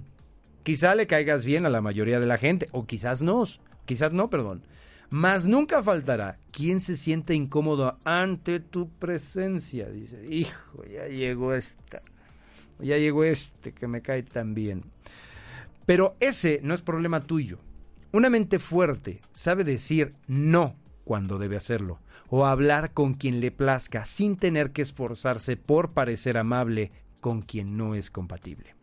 Quizá 0.62 0.94
le 0.94 1.06
caigas 1.06 1.44
bien 1.44 1.64
a 1.64 1.70
la 1.70 1.80
mayoría 1.80 2.20
de 2.20 2.26
la 2.26 2.36
gente, 2.36 2.68
o 2.72 2.84
quizás 2.84 3.22
no, 3.22 3.44
quizás 3.86 4.12
no, 4.12 4.28
perdón. 4.28 4.62
Mas 5.08 5.46
nunca 5.46 5.82
faltará 5.82 6.38
¿Quién 6.59 6.80
se 6.80 6.96
siente 6.96 7.34
incómodo 7.34 8.00
ante 8.02 8.59
tu 8.59 8.88
presencia? 8.88 9.88
Dice, 9.90 10.26
hijo, 10.28 10.84
ya 10.92 11.06
llegó 11.06 11.54
esta, 11.54 12.02
ya 12.80 12.98
llegó 12.98 13.22
este 13.22 13.70
que 13.72 13.86
me 13.86 14.02
cae 14.02 14.24
tan 14.24 14.54
bien. 14.54 14.82
Pero 15.86 16.16
ese 16.18 16.59
no 16.64 16.74
es 16.74 16.82
problema 16.82 17.20
tuyo. 17.20 17.61
Una 18.11 18.28
mente 18.28 18.59
fuerte 18.59 19.20
sabe 19.32 19.62
decir 19.62 20.16
no 20.26 20.74
cuando 21.04 21.38
debe 21.38 21.56
hacerlo, 21.56 22.00
o 22.26 22.44
hablar 22.44 22.92
con 22.92 23.14
quien 23.14 23.38
le 23.38 23.52
plazca 23.52 24.04
sin 24.04 24.36
tener 24.36 24.72
que 24.72 24.82
esforzarse 24.82 25.56
por 25.56 25.92
parecer 25.92 26.36
amable 26.36 26.90
con 27.20 27.40
quien 27.40 27.76
no 27.76 27.94
es 27.94 28.11
compatible. 28.11 28.74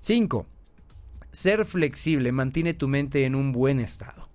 5. 0.00 0.46
Ser 1.30 1.66
flexible 1.66 2.32
mantiene 2.32 2.72
tu 2.72 2.88
mente 2.88 3.26
en 3.26 3.34
un 3.34 3.52
buen 3.52 3.78
estado. 3.78 4.30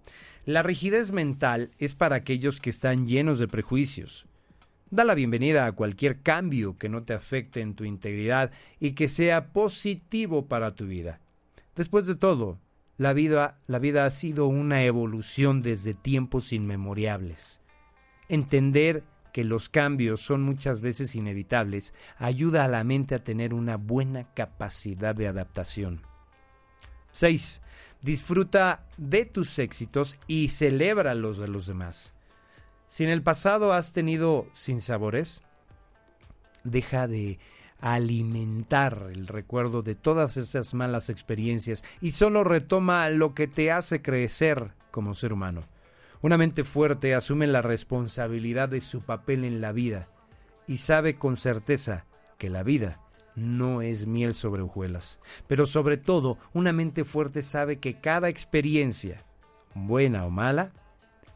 La 0.50 0.64
rigidez 0.64 1.12
mental 1.12 1.70
es 1.78 1.94
para 1.94 2.16
aquellos 2.16 2.60
que 2.60 2.72
están 2.72 3.08
llenos 3.08 3.38
de 3.38 3.48
prejuicios. 3.48 4.26
Da 4.90 5.04
la 5.04 5.14
bienvenida 5.14 5.68
a 5.68 5.74
cualquier 5.74 6.24
cambio 6.24 6.76
que 6.76 6.90
no 6.90 7.04
te 7.04 7.14
afecte 7.14 7.62
en 7.62 7.76
tu 7.76 7.84
integridad 7.84 8.52
y 8.80 8.94
que 8.94 9.10
sea 9.10 9.54
positivo 9.54 10.48
para 10.48 10.74
tu 10.74 10.88
vida. 10.88 11.22
Después 11.76 12.08
de 12.08 12.16
todo, 12.16 12.58
la 12.98 13.14
vida, 13.14 13.60
ha 14.04 14.10
sido 14.10 14.48
una 14.48 14.84
evolución 14.86 15.62
desde 15.62 15.94
tiempos 15.94 16.52
inmemoriales. 16.52 17.62
Entender 18.28 19.04
que 19.32 19.44
los 19.44 19.70
cambios 19.70 20.20
son 20.20 20.42
muchas 20.42 20.82
veces 20.82 21.14
inevitables 21.14 21.94
ayuda 22.18 22.66
a 22.66 22.70
la 22.70 22.84
mente 22.84 23.14
a 23.14 23.24
tener 23.24 23.54
una 23.54 23.78
buena 23.78 24.34
capacidad 24.34 25.14
de 25.14 25.28
adaptación. 25.28 26.02
6. 27.12 27.62
Disfruta 28.02 28.86
de 28.98 29.26
tus 29.26 29.60
éxitos 29.60 30.18
y 30.26 30.48
celebra 30.50 31.16
los 31.16 31.38
de 31.38 31.48
los 31.48 31.68
demás. 31.68 32.14
Si 32.88 33.04
en 33.04 33.10
el 33.10 33.22
pasado 33.22 33.74
has 33.74 33.94
tenido 33.94 34.48
sinsabores, 34.54 35.42
deja 36.64 37.08
de 37.08 37.40
alimentar 37.82 39.10
el 39.14 39.28
recuerdo 39.28 39.82
de 39.82 39.96
todas 39.96 40.38
esas 40.38 40.74
malas 40.74 41.10
experiencias 41.10 41.84
y 42.02 42.12
solo 42.12 42.44
retoma 42.44 43.10
lo 43.10 43.34
que 43.34 43.48
te 43.48 43.72
hace 43.72 44.02
crecer 44.02 44.72
como 44.92 45.14
ser 45.14 45.34
humano. 45.34 45.66
Una 46.22 46.38
mente 46.38 46.64
fuerte 46.64 47.16
asume 47.16 47.48
la 47.48 47.62
responsabilidad 47.62 48.70
de 48.70 48.82
su 48.82 49.02
papel 49.02 49.46
en 49.46 49.62
la 49.62 49.72
vida 49.72 50.10
y 50.68 50.78
sabe 50.78 51.16
con 51.16 51.38
certeza 51.38 52.06
que 52.38 52.50
la 52.50 52.64
vida 52.64 53.00
no 53.40 53.82
es 53.82 54.06
miel 54.06 54.34
sobre 54.34 54.62
hojuelas. 54.62 55.20
Pero 55.48 55.66
sobre 55.66 55.98
todo, 55.98 56.38
una 56.54 56.72
mente 56.72 57.04
fuerte 57.04 57.42
sabe 57.42 57.80
que 57.80 58.00
cada 58.00 58.30
experiencia, 58.30 59.24
buena 59.74 60.26
o 60.26 60.30
mala, 60.30 60.72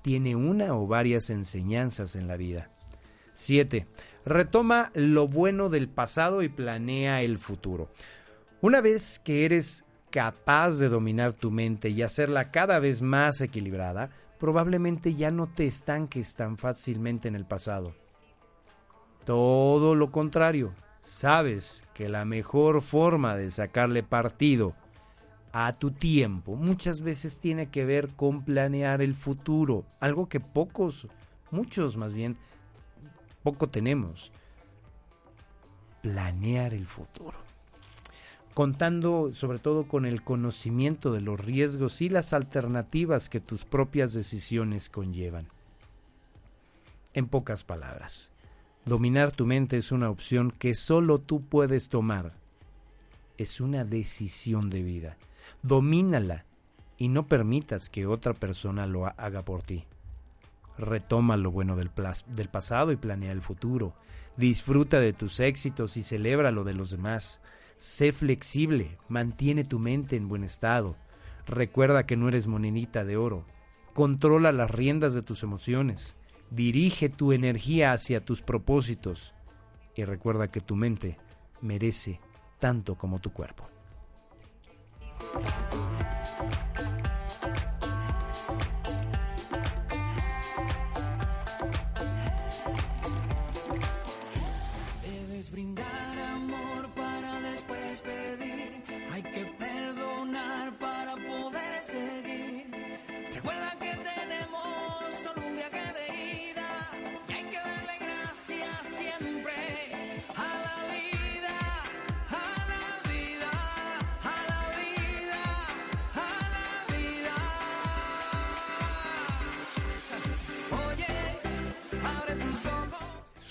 tiene 0.02 0.36
una 0.36 0.76
o 0.76 0.88
varias 0.88 1.30
enseñanzas 1.30 2.16
en 2.16 2.28
la 2.28 2.38
vida. 2.38 2.70
7. 3.34 3.88
Retoma 4.26 4.92
lo 4.94 5.28
bueno 5.28 5.70
del 5.70 5.90
pasado 5.90 6.44
y 6.44 6.50
planea 6.50 7.22
el 7.22 7.38
futuro. 7.38 7.90
Una 8.62 8.82
vez 8.82 9.20
que 9.20 9.46
eres 9.46 9.86
capaz 10.12 10.78
de 10.78 10.90
dominar 10.90 11.34
tu 11.34 11.50
mente 11.50 11.90
y 11.90 12.04
hacerla 12.04 12.52
cada 12.52 12.80
vez 12.80 13.02
más 13.02 13.42
equilibrada, 13.42 14.12
probablemente 14.40 15.16
ya 15.16 15.32
no 15.32 15.48
te 15.48 15.66
estanques 15.66 16.36
tan 16.36 16.58
fácilmente 16.58 17.28
en 17.28 17.36
el 17.36 17.46
pasado. 17.46 17.96
Todo 19.26 19.96
lo 19.96 20.12
contrario, 20.12 20.74
sabes 21.04 21.86
que 21.94 22.10
la 22.10 22.26
mejor 22.26 22.82
forma 22.82 23.36
de 23.36 23.52
sacarle 23.52 24.04
partido 24.04 24.74
a 25.52 25.74
tu 25.74 25.92
tiempo 25.92 26.56
muchas 26.56 27.02
veces 27.02 27.38
tiene 27.38 27.70
que 27.70 27.86
ver 27.86 28.10
con 28.10 28.44
planear 28.44 29.02
el 29.02 29.14
futuro, 29.14 29.86
algo 30.00 30.28
que 30.28 30.40
pocos, 30.40 31.08
muchos 31.52 31.98
más 31.98 32.14
bien, 32.14 32.38
poco 33.44 33.70
tenemos. 33.70 34.32
Planear 36.02 36.74
el 36.74 36.86
futuro. 36.86 37.38
Contando 38.54 39.34
sobre 39.34 39.60
todo 39.60 39.88
con 39.88 40.06
el 40.06 40.24
conocimiento 40.24 41.12
de 41.12 41.22
los 41.22 41.44
riesgos 41.44 42.02
y 42.02 42.10
las 42.10 42.34
alternativas 42.34 43.30
que 43.30 43.40
tus 43.40 43.66
propias 43.66 44.14
decisiones 44.14 44.90
conllevan. 44.90 45.48
En 47.14 47.28
pocas 47.28 47.64
palabras, 47.64 48.32
dominar 48.86 49.32
tu 49.32 49.46
mente 49.46 49.78
es 49.78 49.92
una 49.92 50.10
opción 50.10 50.52
que 50.52 50.76
solo 50.76 51.20
tú 51.20 51.42
puedes 51.42 51.90
tomar. 51.90 52.34
Es 53.38 53.62
una 53.62 53.86
decisión 53.86 54.70
de 54.70 54.84
vida. 54.84 55.18
Domínala 55.62 56.46
y 56.98 57.08
no 57.08 57.28
permitas 57.28 57.90
que 57.90 58.06
otra 58.06 58.34
persona 58.34 58.86
lo 58.86 59.06
haga 59.06 59.44
por 59.44 59.64
ti. 59.64 59.86
Retoma 60.78 61.38
lo 61.38 61.52
bueno 61.52 61.76
del, 61.76 61.92
del, 62.28 62.50
pasado 62.50 62.92
y 62.92 62.96
planea 62.96 63.32
el 63.32 63.42
futuro. 63.42 63.94
Disfruta 64.38 65.00
de 65.00 65.14
tus 65.14 65.40
éxitos 65.40 65.98
y 65.98 66.04
celebra 66.04 66.52
lo 66.52 66.64
de 66.64 66.74
los 66.74 66.92
demás. 66.92 67.42
Sé 67.78 68.12
flexible, 68.12 68.98
mantiene 69.08 69.64
tu 69.64 69.80
mente 69.80 70.16
en 70.16 70.28
buen 70.28 70.44
estado. 70.44 70.96
Recuerda 71.46 72.06
que 72.06 72.18
no 72.18 72.28
eres 72.28 72.48
monedita 72.48 73.04
de 73.04 73.18
oro. 73.18 73.46
Controla 73.94 74.52
las 74.52 74.72
riendas 74.72 75.14
de 75.14 75.22
tus 75.22 75.44
emociones. 75.44 76.16
Dirige 76.54 77.10
tu 77.10 77.32
energía 77.32 77.94
hacia 77.94 78.24
tus 78.24 78.44
propósitos. 78.44 79.34
Y 79.96 80.04
recuerda 80.04 80.52
que 80.52 80.62
tu 80.62 80.76
mente 80.76 81.18
merece 81.62 82.20
tanto 82.60 82.96
como 82.96 83.20
tu 83.20 83.34
cuerpo. 83.34 83.68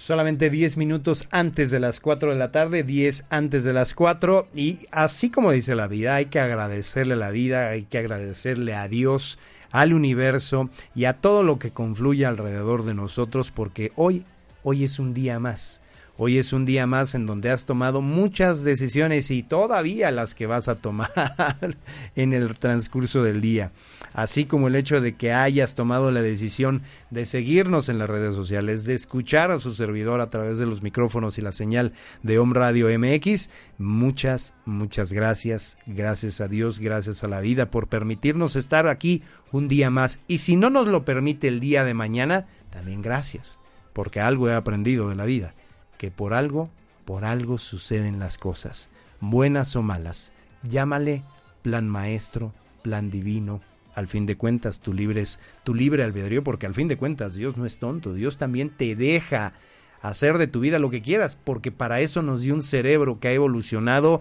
Solamente 0.03 0.51
10 0.51 0.79
minutos 0.79 1.29
antes 1.31 1.71
de 1.71 1.79
las 1.79 2.01
4 2.01 2.33
de 2.33 2.37
la 2.37 2.51
tarde, 2.51 2.83
10 2.83 3.27
antes 3.31 3.63
de 3.63 3.73
las 3.73 3.95
4 3.95 4.49
y 4.53 4.81
así 4.91 5.31
como 5.31 5.53
dice 5.53 5.77
la 5.77 5.87
vida, 5.87 6.17
hay 6.17 6.27
que 6.27 6.41
agradecerle 6.41 7.15
la 7.15 7.31
vida, 7.31 7.69
hay 7.69 7.85
que 7.85 7.99
agradecerle 7.99 8.75
a 8.75 8.89
Dios, 8.89 9.39
al 9.71 9.93
universo 9.93 10.71
y 10.97 11.05
a 11.05 11.13
todo 11.13 11.45
lo 11.45 11.61
que 11.61 11.71
confluye 11.71 12.27
alrededor 12.27 12.85
de 12.85 12.95
nosotros 12.95 13.53
porque 13.53 13.93
hoy, 13.95 14.25
hoy 14.65 14.83
es 14.83 14.99
un 14.99 15.15
día 15.15 15.39
más. 15.39 15.83
Hoy 16.19 16.39
es 16.39 16.53
un 16.53 16.67
día 16.67 16.87
más 16.87 17.15
en 17.15 17.27
donde 17.27 17.51
has 17.51 17.65
tomado 17.65 18.01
muchas 18.01 18.65
decisiones 18.65 19.31
y 19.31 19.43
todavía 19.43 20.11
las 20.11 20.35
que 20.35 20.47
vas 20.47 20.69
a 20.69 20.77
tomar 20.77 21.11
en 22.17 22.33
el 22.33 22.59
transcurso 22.59 23.23
del 23.23 23.41
día 23.41 23.73
así 24.15 24.45
como 24.45 24.69
el 24.69 24.77
hecho 24.77 25.01
de 25.01 25.15
que 25.15 25.33
hayas 25.33 25.75
tomado 25.75 26.11
la 26.11 26.23
decisión 26.23 26.83
de 27.11 27.27
seguirnos 27.27 27.89
en 27.89 27.99
las 27.99 28.09
redes 28.09 28.35
sociales, 28.35 28.85
de 28.85 28.95
escuchar 28.95 29.51
a 29.51 29.59
su 29.59 29.73
servidor 29.73 30.21
a 30.21 30.31
través 30.31 30.59
de 30.59 30.67
los 30.67 30.83
micrófonos 30.83 31.39
y 31.39 31.43
la 31.43 31.53
señal 31.53 31.93
de 32.23 32.39
Home 32.39 32.55
Radio 32.55 32.89
MX. 32.99 33.51
Muchas, 33.79 34.55
muchas 34.65 35.13
gracias. 35.13 35.79
Gracias 35.87 36.41
a 36.41 36.49
Dios, 36.49 36.79
gracias 36.79 37.25
a 37.25 37.29
la 37.29 37.41
vida 37.41 37.71
por 37.71 37.89
permitirnos 37.89 38.57
estar 38.57 38.89
aquí 38.89 39.23
un 39.51 39.69
día 39.69 39.91
más. 39.91 40.21
Y 40.29 40.39
si 40.39 40.57
no 40.57 40.71
nos 40.71 40.87
lo 40.87 41.05
permite 41.05 41.49
el 41.49 41.61
día 41.61 41.85
de 41.85 41.95
mañana, 41.95 42.47
también 42.71 43.03
gracias, 43.03 43.59
porque 43.93 44.21
algo 44.21 44.49
he 44.49 44.55
aprendido 44.55 45.09
de 45.09 45.15
la 45.15 45.25
vida, 45.25 45.55
que 46.03 46.11
por 46.11 46.35
algo, 46.35 46.69
por 47.05 47.25
algo 47.25 47.59
suceden 47.59 48.19
las 48.19 48.37
cosas, 48.37 48.91
buenas 49.21 49.77
o 49.77 49.83
malas. 49.83 50.33
Llámale 50.65 51.23
plan 51.63 51.89
maestro, 51.89 52.53
plan 52.83 53.09
divino, 53.09 53.61
al 53.95 54.09
fin 54.09 54.27
de 54.27 54.37
cuentas 54.37 54.81
tu 54.81 54.93
libre 54.93 55.23
tu 55.63 55.77
libre 55.77 56.03
albedrío 56.03 56.43
porque 56.43 56.67
al 56.67 56.75
fin 56.75 56.89
de 56.89 56.97
cuentas 56.97 57.37
Dios 57.37 57.57
no 57.57 57.67
es 57.67 57.79
tonto, 57.79 58.15
Dios 58.15 58.37
también 58.37 58.71
te 58.71 58.97
deja 58.97 59.53
hacer 60.01 60.39
de 60.39 60.49
tu 60.49 60.59
vida 60.59 60.81
lo 60.81 60.91
que 60.91 61.03
quieras, 61.03 61.37
porque 61.37 61.71
para 61.71 62.01
eso 62.01 62.21
nos 62.21 62.43
dio 62.43 62.53
un 62.53 62.63
cerebro 62.63 63.21
que 63.21 63.29
ha 63.29 63.33
evolucionado 63.33 64.21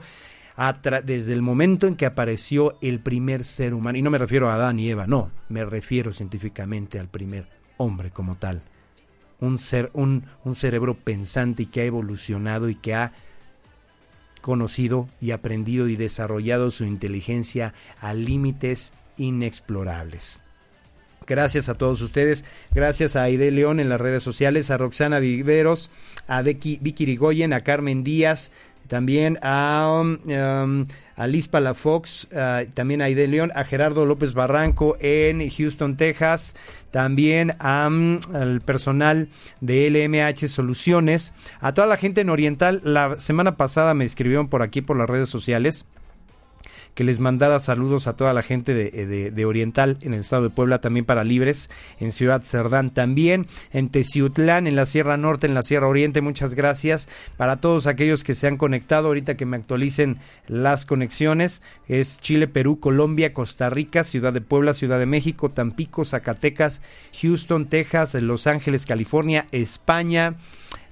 desde 1.04 1.34
el 1.34 1.42
momento 1.42 1.88
en 1.88 1.96
que 1.96 2.06
apareció 2.06 2.78
el 2.84 3.00
primer 3.00 3.44
ser 3.44 3.74
humano, 3.74 3.98
y 3.98 4.04
no 4.04 4.12
me 4.12 4.20
refiero 4.20 4.52
a 4.52 4.54
Adán 4.54 4.78
y 4.78 4.92
Eva, 4.92 5.08
no, 5.08 5.32
me 5.50 5.66
refiero 5.66 6.14
científicamente 6.14 7.00
al 7.00 7.08
primer 7.08 7.50
hombre 7.78 8.12
como 8.12 8.36
tal. 8.36 8.62
Un 9.42 9.58
ser, 9.58 9.90
un, 9.94 10.24
un 10.46 10.56
cerebro 10.56 10.96
pensante 10.96 11.64
y 11.64 11.66
que 11.66 11.82
ha 11.82 11.86
evolucionado 11.86 12.70
y 12.70 12.76
que 12.76 12.96
ha 12.96 13.12
conocido 14.42 15.08
y 15.22 15.32
aprendido 15.32 15.88
y 15.88 15.96
desarrollado 15.96 16.72
su 16.72 16.84
inteligencia 16.84 17.74
a 18.00 18.14
límites 18.14 18.94
inexplorables. 19.18 20.41
Gracias 21.28 21.70
a 21.70 21.76
todos 21.76 22.02
ustedes, 22.02 22.46
gracias 22.74 23.16
a 23.16 23.22
Aide 23.22 23.52
León 23.52 23.80
en 23.80 23.90
las 23.90 24.02
redes 24.02 24.24
sociales, 24.24 24.72
a 24.72 24.78
Roxana 24.78 25.20
Viveros, 25.20 25.92
a 26.28 26.42
Vicky, 26.42 27.06
Rigoyen, 27.06 27.54
a 27.54 27.62
Carmen 27.62 28.04
Díaz, 28.04 28.52
también 28.88 29.38
a, 29.44 30.02
um, 30.02 30.86
a 31.16 31.28
Liz 31.28 31.48
Palafox, 31.48 32.28
también 32.74 33.04
a 33.04 33.06
Aide 33.06 33.28
León, 33.28 33.52
a 33.54 33.64
Gerardo 33.66 34.08
López 34.08 34.34
Barranco 34.34 34.98
en 35.00 35.48
Houston, 35.48 35.96
Texas, 35.96 36.56
también 36.90 37.54
a, 37.60 37.88
um, 37.88 38.20
al 38.34 38.62
personal 38.62 39.30
de 39.62 39.92
LMH 39.92 40.48
Soluciones, 40.48 41.34
a 41.60 41.76
toda 41.76 41.86
la 41.86 41.98
gente 41.98 42.22
en 42.22 42.32
Oriental. 42.32 42.82
La 42.84 43.20
semana 43.20 43.58
pasada 43.58 43.94
me 43.94 44.06
escribieron 44.06 44.48
por 44.48 44.64
aquí 44.64 44.82
por 44.82 44.98
las 44.98 45.08
redes 45.08 45.30
sociales 45.30 45.86
que 46.94 47.04
les 47.04 47.20
mandara 47.20 47.60
saludos 47.60 48.08
a 48.08 48.16
toda 48.16 48.34
la 48.34 48.42
gente 48.42 48.74
de, 48.74 49.32
de, 49.32 49.46
Oriental 49.46 49.98
en 50.02 50.14
el 50.14 50.22
estado 50.22 50.44
de 50.44 50.50
Puebla, 50.50 50.82
también 50.82 51.06
para 51.06 51.24
Libres, 51.24 51.70
en 52.00 52.12
Ciudad 52.12 52.42
Cerdán 52.44 52.90
también, 52.92 53.48
en 53.72 53.90
Teciutlán, 53.90 54.68
en 54.68 54.76
la 54.76 54.86
Sierra 54.86 55.18
Norte, 55.18 55.48
en 55.48 55.54
la 55.54 55.64
Sierra 55.64 55.88
Oriente, 55.88 56.22
muchas 56.22 56.54
gracias. 56.54 57.08
Para 57.38 57.58
todos 57.58 57.88
aquellos 57.88 58.24
que 58.24 58.36
se 58.36 58.48
han 58.48 58.58
conectado, 58.58 59.08
ahorita 59.08 59.36
que 59.36 59.46
me 59.46 59.58
actualicen 59.58 60.18
las 60.48 60.86
conexiones, 60.86 61.62
es 61.88 62.20
Chile, 62.20 62.48
Perú, 62.48 62.80
Colombia, 62.80 63.34
Costa 63.34 63.70
Rica, 63.70 64.04
Ciudad 64.04 64.34
de 64.34 64.42
Puebla, 64.42 64.74
Ciudad 64.74 65.00
de 65.00 65.06
México, 65.06 65.50
Tampico, 65.50 66.06
Zacatecas, 66.06 66.82
Houston, 67.22 67.68
Texas, 67.68 68.14
Los 68.16 68.48
Ángeles, 68.48 68.86
California, 68.86 69.48
España, 69.52 70.36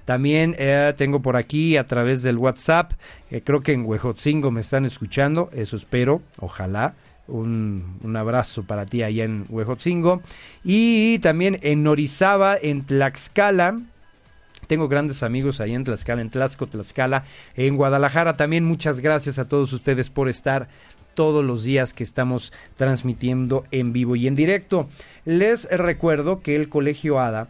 también 0.04 0.54
eh, 0.58 0.92
tengo 0.96 1.22
por 1.22 1.36
aquí 1.36 1.76
a 1.76 1.86
través 1.86 2.22
del 2.22 2.38
WhatsApp, 2.38 2.92
eh, 3.30 3.42
creo 3.44 3.62
que 3.62 3.72
en 3.72 3.86
Huejotzingo 3.86 4.50
me 4.50 4.60
están 4.60 4.84
escuchando, 4.84 5.50
eso 5.52 5.76
espero, 5.76 6.22
ojalá. 6.38 6.94
Un, 7.28 7.98
un, 8.02 8.16
abrazo 8.16 8.64
para 8.64 8.86
ti 8.86 9.04
allá 9.04 9.22
en 9.22 9.46
Huejotzingo. 9.48 10.20
Y 10.64 11.20
también 11.20 11.60
en 11.62 11.86
Orizaba, 11.86 12.56
en 12.60 12.84
Tlaxcala. 12.84 13.78
Tengo 14.66 14.88
grandes 14.88 15.22
amigos 15.22 15.60
ahí 15.60 15.72
en 15.72 15.84
Tlaxcala, 15.84 16.22
en 16.22 16.30
Tlaxco, 16.30 16.66
Tlaxcala, 16.66 17.22
en 17.54 17.76
Guadalajara. 17.76 18.36
También 18.36 18.64
muchas 18.64 18.98
gracias 18.98 19.38
a 19.38 19.46
todos 19.46 19.72
ustedes 19.72 20.10
por 20.10 20.28
estar 20.28 20.68
todos 21.14 21.44
los 21.44 21.64
días 21.64 21.92
que 21.92 22.04
estamos 22.04 22.52
transmitiendo 22.76 23.64
en 23.70 23.92
vivo 23.92 24.16
y 24.16 24.26
en 24.26 24.34
directo. 24.34 24.88
Les 25.24 25.68
recuerdo 25.70 26.40
que 26.40 26.56
el 26.56 26.68
Colegio 26.68 27.20
ADA 27.20 27.48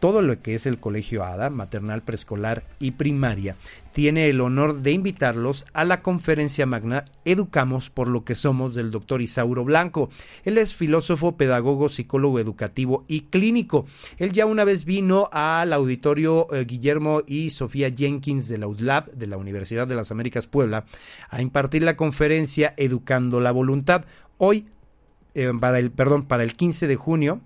todo 0.00 0.22
lo 0.22 0.40
que 0.42 0.54
es 0.54 0.66
el 0.66 0.80
Colegio 0.80 1.24
ADA, 1.24 1.50
maternal, 1.50 2.02
preescolar 2.02 2.64
y 2.78 2.92
primaria, 2.92 3.56
tiene 3.92 4.28
el 4.28 4.40
honor 4.40 4.80
de 4.80 4.92
invitarlos 4.92 5.66
a 5.72 5.84
la 5.84 6.02
conferencia 6.02 6.66
magna 6.66 7.04
Educamos 7.24 7.90
por 7.90 8.08
lo 8.08 8.24
que 8.24 8.34
somos 8.34 8.74
del 8.74 8.90
doctor 8.90 9.20
Isauro 9.20 9.64
Blanco. 9.64 10.08
Él 10.44 10.58
es 10.58 10.74
filósofo, 10.74 11.36
pedagogo, 11.36 11.88
psicólogo 11.88 12.38
educativo 12.38 13.04
y 13.08 13.22
clínico. 13.22 13.84
Él 14.18 14.32
ya 14.32 14.46
una 14.46 14.64
vez 14.64 14.84
vino 14.84 15.28
al 15.32 15.72
auditorio 15.72 16.52
eh, 16.52 16.64
Guillermo 16.64 17.22
y 17.26 17.50
Sofía 17.50 17.90
Jenkins 17.94 18.48
de 18.48 18.58
la 18.58 18.68
UDLAB 18.68 19.12
de 19.12 19.26
la 19.26 19.36
Universidad 19.36 19.86
de 19.86 19.96
las 19.96 20.10
Américas 20.10 20.46
Puebla 20.46 20.86
a 21.28 21.42
impartir 21.42 21.82
la 21.82 21.96
conferencia 21.96 22.74
Educando 22.76 23.40
la 23.40 23.52
Voluntad. 23.52 24.04
Hoy, 24.38 24.66
eh, 25.34 25.52
para 25.60 25.78
el, 25.78 25.90
perdón, 25.90 26.24
para 26.24 26.42
el 26.42 26.54
15 26.54 26.86
de 26.86 26.96
junio, 26.96 27.40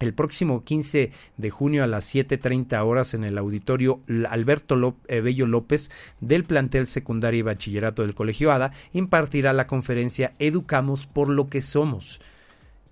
el 0.00 0.14
próximo 0.14 0.64
15 0.64 1.12
de 1.36 1.50
junio 1.50 1.84
a 1.84 1.86
las 1.86 2.12
7.30 2.12 2.84
horas 2.84 3.14
en 3.14 3.24
el 3.24 3.38
auditorio 3.38 4.00
Alberto 4.28 4.96
eh, 5.06 5.20
Bello 5.20 5.46
López 5.46 5.90
del 6.20 6.44
plantel 6.44 6.86
secundario 6.86 7.40
y 7.40 7.42
bachillerato 7.42 8.02
del 8.02 8.14
Colegio 8.14 8.50
ADA 8.50 8.72
impartirá 8.92 9.52
la 9.52 9.66
conferencia 9.66 10.32
Educamos 10.38 11.06
por 11.06 11.28
lo 11.28 11.48
que 11.48 11.62
somos. 11.62 12.20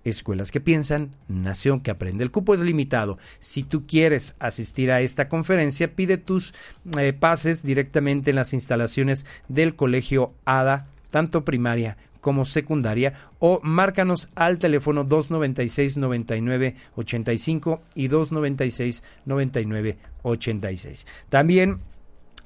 Escuelas 0.05 0.51
que 0.51 0.61
piensan, 0.61 1.09
nación 1.27 1.81
que 1.81 1.91
aprende. 1.91 2.23
El 2.23 2.31
cupo 2.31 2.53
es 2.53 2.61
limitado. 2.61 3.17
Si 3.39 3.63
tú 3.63 3.85
quieres 3.85 4.35
asistir 4.39 4.91
a 4.91 5.01
esta 5.01 5.27
conferencia, 5.27 5.93
pide 5.93 6.17
tus 6.17 6.53
eh, 6.97 7.11
pases 7.11 7.63
directamente 7.63 8.29
en 8.29 8.37
las 8.37 8.53
instalaciones 8.53 9.25
del 9.49 9.75
Colegio 9.75 10.33
ADA, 10.45 10.87
tanto 11.11 11.43
primaria 11.43 11.97
como 12.21 12.45
secundaria 12.45 13.13
o 13.39 13.59
márcanos 13.63 14.29
al 14.35 14.57
teléfono 14.57 15.03
296 15.03 15.97
99 15.97 16.75
85 16.95 17.81
y 17.95 18.07
296 18.07 19.03
99 19.25 19.97
86. 20.23 21.07
También 21.29 21.79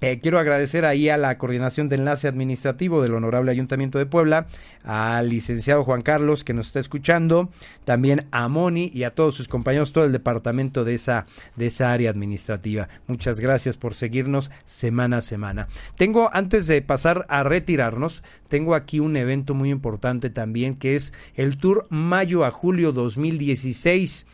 eh, 0.03 0.19
quiero 0.21 0.37
agradecer 0.37 0.83
ahí 0.83 1.07
a 1.07 1.15
la 1.15 1.37
coordinación 1.37 1.87
de 1.87 1.95
enlace 1.95 2.27
administrativo 2.27 3.01
del 3.01 3.13
Honorable 3.13 3.51
Ayuntamiento 3.51 3.99
de 3.99 4.05
Puebla, 4.05 4.47
al 4.83 5.29
licenciado 5.29 5.85
Juan 5.85 6.01
Carlos 6.01 6.43
que 6.43 6.53
nos 6.53 6.67
está 6.67 6.81
escuchando, 6.81 7.49
también 7.85 8.27
a 8.31 8.49
Moni 8.49 8.91
y 8.93 9.03
a 9.03 9.11
todos 9.11 9.35
sus 9.35 9.47
compañeros, 9.47 9.93
todo 9.93 10.03
el 10.03 10.11
departamento 10.11 10.83
de 10.83 10.95
esa, 10.95 11.25
de 11.55 11.67
esa 11.67 11.93
área 11.93 12.09
administrativa. 12.09 12.89
Muchas 13.07 13.39
gracias 13.39 13.77
por 13.77 13.95
seguirnos 13.95 14.51
semana 14.65 15.17
a 15.17 15.21
semana. 15.21 15.69
Tengo, 15.95 16.29
antes 16.33 16.67
de 16.67 16.81
pasar 16.81 17.25
a 17.29 17.43
retirarnos, 17.43 18.23
tengo 18.49 18.75
aquí 18.75 18.99
un 18.99 19.15
evento 19.15 19.53
muy 19.53 19.69
importante 19.69 20.29
también 20.29 20.75
que 20.75 20.95
es 20.95 21.13
el 21.35 21.57
Tour 21.57 21.87
Mayo 21.89 22.43
a 22.43 22.51
Julio 22.51 22.91
2016. 22.91 24.27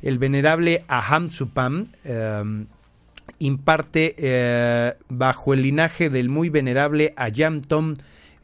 El 0.00 0.18
venerable 0.18 0.82
Aham 0.88 1.28
Supam. 1.28 1.84
Em, 2.04 2.66
imparte 3.38 4.14
eh, 4.18 4.94
bajo 5.08 5.54
el 5.54 5.62
linaje 5.62 6.10
del 6.10 6.28
muy 6.28 6.48
venerable 6.48 7.14
Ayam 7.16 7.62
Tom 7.62 7.94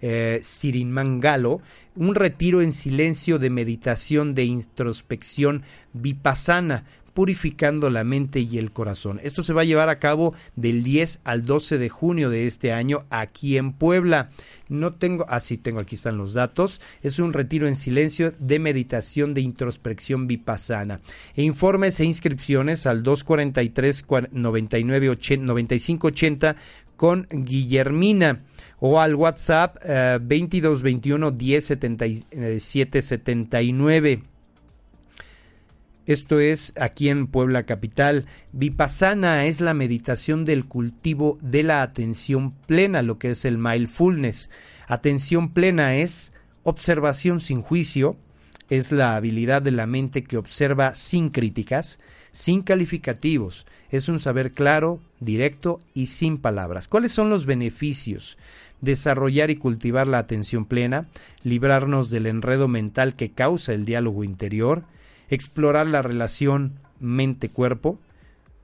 eh, 0.03 0.41
Sirimangalo 0.43 1.61
un 1.97 2.14
retiro 2.14 2.61
en 2.61 2.72
silencio 2.72 3.39
de 3.39 3.51
meditación 3.51 4.34
de 4.34 4.45
introspección 4.45 5.62
vipassana 5.93 6.84
purificando 7.17 7.89
la 7.89 8.05
mente 8.05 8.41
y 8.41 8.59
el 8.59 8.73
corazón. 8.73 9.21
Esto 9.23 9.43
se 9.43 9.55
va 9.55 9.62
a 9.62 9.64
llevar 9.64 9.89
a 9.89 9.99
cabo 9.99 10.35
del 10.55 10.83
10 10.83 11.21
al 11.25 11.47
12 11.47 11.79
de 11.79 11.89
junio 11.89 12.29
de 12.29 12.47
este 12.47 12.75
año 12.75 13.07
aquí 13.09 13.57
en 13.57 13.73
Puebla. 13.73 14.29
No 14.69 14.93
tengo, 14.93 15.25
así 15.31 15.57
ah, 15.59 15.62
tengo, 15.62 15.81
aquí 15.81 15.95
están 15.95 16.19
los 16.19 16.35
datos. 16.35 16.83
Es 17.01 17.19
un 17.19 17.33
retiro 17.33 17.69
en 17.69 17.75
silencio 17.75 18.35
de 18.39 18.59
meditación 18.59 19.33
de 19.33 19.41
introspección 19.41 20.27
vipassana. 20.27 21.01
E 21.37 21.43
informes 21.43 21.99
e 22.01 22.05
inscripciones 22.05 22.87
al 22.87 23.03
243 23.03 24.05
99 24.33 25.17
9580 25.41 26.57
con 26.99 27.27
Guillermina 27.31 28.43
o 28.79 29.01
al 29.01 29.14
WhatsApp 29.14 29.83
2221 29.83 31.33
1077 31.33 33.01
79. 33.01 34.36
Esto 36.07 36.38
es 36.38 36.72
aquí 36.78 37.09
en 37.09 37.26
Puebla 37.26 37.64
Capital. 37.64 38.26
Vipassana 38.52 39.46
es 39.46 39.61
la 39.61 39.74
meditación 39.74 40.44
del 40.44 40.64
cultivo 40.64 41.36
de 41.42 41.64
la 41.64 41.82
atención 41.82 42.52
plena, 42.52 43.02
lo 43.02 43.18
que 43.18 43.30
es 43.30 43.44
el 43.44 43.59
mindfulness. 43.59 44.48
Atención 44.86 45.52
plena 45.52 45.96
es 45.96 46.32
observación 46.62 47.40
sin 47.40 47.61
juicio, 47.61 48.16
es 48.70 48.92
la 48.92 49.16
habilidad 49.16 49.62
de 49.62 49.72
la 49.72 49.88
mente 49.88 50.22
que 50.22 50.36
observa 50.36 50.94
sin 50.94 51.30
críticas, 51.30 51.98
sin 52.30 52.62
calificativos. 52.62 53.66
Es 53.90 54.09
un 54.09 54.20
saber 54.20 54.52
claro, 54.52 55.00
directo 55.18 55.80
y 55.92 56.07
sin 56.07 56.38
palabras. 56.38 56.86
¿Cuáles 56.86 57.11
son 57.11 57.30
los 57.30 57.46
beneficios? 57.46 58.38
Desarrollar 58.80 59.50
y 59.50 59.57
cultivar 59.57 60.07
la 60.07 60.18
atención 60.18 60.66
plena, 60.66 61.09
librarnos 61.42 62.11
del 62.11 62.26
enredo 62.26 62.68
mental 62.68 63.16
que 63.16 63.32
causa 63.32 63.72
el 63.72 63.84
diálogo 63.84 64.22
interior, 64.22 64.84
explorar 65.29 65.87
la 65.87 66.03
relación 66.03 66.79
mente-cuerpo, 67.01 67.99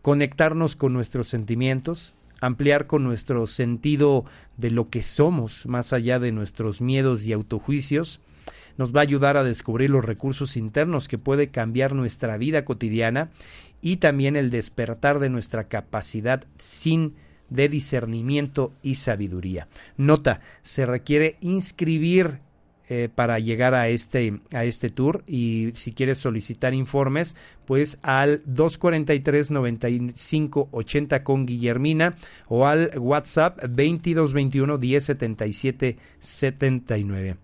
conectarnos 0.00 0.76
con 0.76 0.92
nuestros 0.92 1.28
sentimientos, 1.28 2.14
ampliar 2.40 2.86
con 2.86 3.04
nuestro 3.04 3.46
sentido 3.46 4.24
de 4.56 4.70
lo 4.70 4.88
que 4.88 5.02
somos 5.02 5.66
más 5.66 5.92
allá 5.92 6.18
de 6.18 6.32
nuestros 6.32 6.80
miedos 6.80 7.24
y 7.24 7.32
autojuicios, 7.32 8.20
nos 8.78 8.94
va 8.94 9.00
a 9.00 9.02
ayudar 9.02 9.36
a 9.36 9.44
descubrir 9.44 9.90
los 9.90 10.04
recursos 10.04 10.56
internos 10.56 11.08
que 11.08 11.18
puede 11.18 11.48
cambiar 11.48 11.94
nuestra 11.94 12.36
vida 12.36 12.64
cotidiana 12.64 13.30
y 13.80 13.96
también 13.96 14.36
el 14.36 14.50
despertar 14.50 15.18
de 15.18 15.28
nuestra 15.28 15.68
capacidad 15.68 16.44
sin 16.56 17.14
de 17.50 17.68
discernimiento 17.68 18.72
y 18.82 18.94
sabiduría. 18.94 19.68
Nota, 19.96 20.40
se 20.62 20.86
requiere 20.86 21.36
inscribir 21.40 22.38
eh, 22.88 23.08
para 23.14 23.38
llegar 23.38 23.74
a 23.74 23.88
este, 23.88 24.40
a 24.52 24.64
este 24.64 24.90
tour 24.90 25.22
y 25.26 25.70
si 25.74 25.92
quieres 25.92 26.18
solicitar 26.18 26.74
informes, 26.74 27.36
pues 27.64 27.98
al 28.02 28.42
243 28.44 29.50
95 29.50 30.68
80 30.72 31.22
con 31.22 31.46
Guillermina 31.46 32.16
o 32.48 32.66
al 32.66 32.90
WhatsApp 32.98 33.58
2221 33.60 34.78
1077 34.78 35.96
79. 36.18 37.36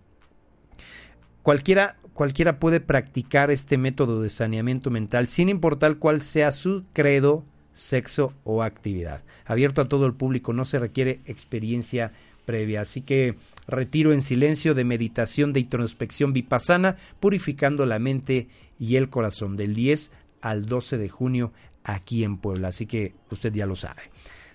Cualquiera, 1.41 1.95
cualquiera 2.13 2.59
puede 2.59 2.81
practicar 2.81 3.49
este 3.49 3.77
método 3.77 4.21
de 4.21 4.29
saneamiento 4.29 4.91
mental 4.91 5.27
sin 5.27 5.47
importar 5.47 5.97
cuál 5.97 6.21
sea 6.21 6.51
su 6.51 6.83
credo, 6.91 7.45
sexo 7.71 8.33
o 8.43 8.61
actividad. 8.61 9.23
Abierto 9.45 9.81
a 9.81 9.87
todo 9.87 10.05
el 10.05 10.13
público, 10.13 10.51
no 10.51 10.65
se 10.65 10.79
requiere 10.79 11.21
experiencia 11.25 12.11
previa. 12.45 12.81
Así 12.81 13.01
que 13.01 13.35
retiro 13.69 14.13
en 14.13 14.21
silencio 14.21 14.73
de 14.73 14.83
meditación 14.83 15.53
de 15.53 15.61
introspección 15.61 16.33
vipassana, 16.33 16.97
purificando 17.19 17.85
la 17.85 17.99
mente 17.99 18.47
y 18.77 18.95
el 18.95 19.09
corazón 19.09 19.55
del 19.55 19.73
10 19.73 20.11
al 20.41 20.65
12 20.65 20.97
de 20.97 21.09
junio 21.09 21.51
aquí 21.83 22.23
en 22.23 22.37
Puebla. 22.37 22.69
Así 22.69 22.85
que 22.85 23.13
usted 23.29 23.53
ya 23.53 23.65
lo 23.65 23.75
sabe. 23.75 24.01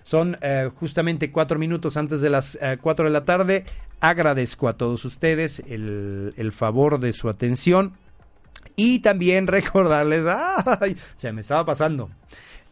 Son 0.03 0.37
eh, 0.41 0.69
justamente 0.75 1.31
cuatro 1.31 1.57
minutos 1.57 1.97
antes 1.97 2.21
de 2.21 2.29
las 2.29 2.59
eh, 2.61 2.77
cuatro 2.79 3.05
de 3.05 3.11
la 3.11 3.25
tarde. 3.25 3.65
Agradezco 3.99 4.67
a 4.67 4.73
todos 4.73 5.03
ustedes 5.03 5.63
el, 5.67 6.51
favor 6.51 6.99
de 6.99 7.11
su 7.11 7.27
atención. 7.27 7.93
Y 8.75 8.99
también 8.99 9.47
recordarles, 9.47 10.25
¡ay! 10.27 10.95
Se 11.17 11.33
me 11.33 11.41
estaba 11.41 11.65
pasando. 11.65 12.11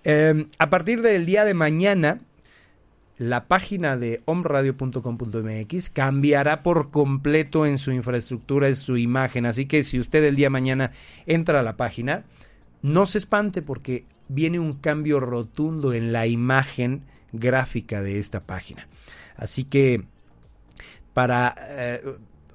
Em, 0.04 0.48
a 0.60 0.70
partir 0.70 1.02
del 1.02 1.26
día 1.26 1.44
de 1.44 1.54
mañana, 1.54 2.20
la 3.18 3.48
página 3.48 3.96
de 3.98 4.22
omradio.com.mx 4.26 5.90
cambiará 5.90 6.64
por 6.64 6.90
completo 6.90 7.66
en 7.66 7.78
su 7.78 7.92
infraestructura, 7.92 8.68
en 8.68 8.76
su 8.76 8.98
imagen. 8.98 9.46
Así 9.46 9.66
que 9.66 9.84
si 9.84 10.00
usted 10.00 10.24
el 10.24 10.36
día 10.36 10.50
mañana 10.50 10.92
entra 11.26 11.60
a 11.60 11.64
la 11.64 11.78
página, 11.78 12.24
no 12.82 13.06
se 13.06 13.20
espante 13.20 13.62
porque 13.62 14.06
viene 14.28 14.60
un 14.60 14.74
cambio 14.74 15.20
rotundo 15.20 15.94
en 15.94 16.12
la 16.12 16.28
imagen 16.28 17.04
gráfica 17.32 18.02
de 18.02 18.20
esta 18.20 18.42
página. 18.42 18.88
Así 19.36 19.64
que 19.64 20.04
para 21.14 21.56
eh, 21.70 22.02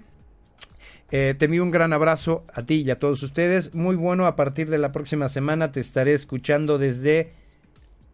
Eh, 1.11 1.35
te 1.39 1.45
envío 1.45 1.63
un 1.63 1.71
gran 1.71 1.93
abrazo 1.93 2.45
a 2.53 2.65
ti 2.65 2.83
y 2.83 2.91
a 2.91 2.99
todos 2.99 3.23
ustedes. 3.23 3.75
Muy 3.75 3.97
bueno, 3.97 4.27
a 4.27 4.37
partir 4.37 4.71
de 4.71 4.79
la 4.79 4.91
próxima 4.91 5.29
semana 5.29 5.71
te 5.71 5.81
estaré 5.81 6.15
escuchando 6.15 6.79
desde... 6.79 7.33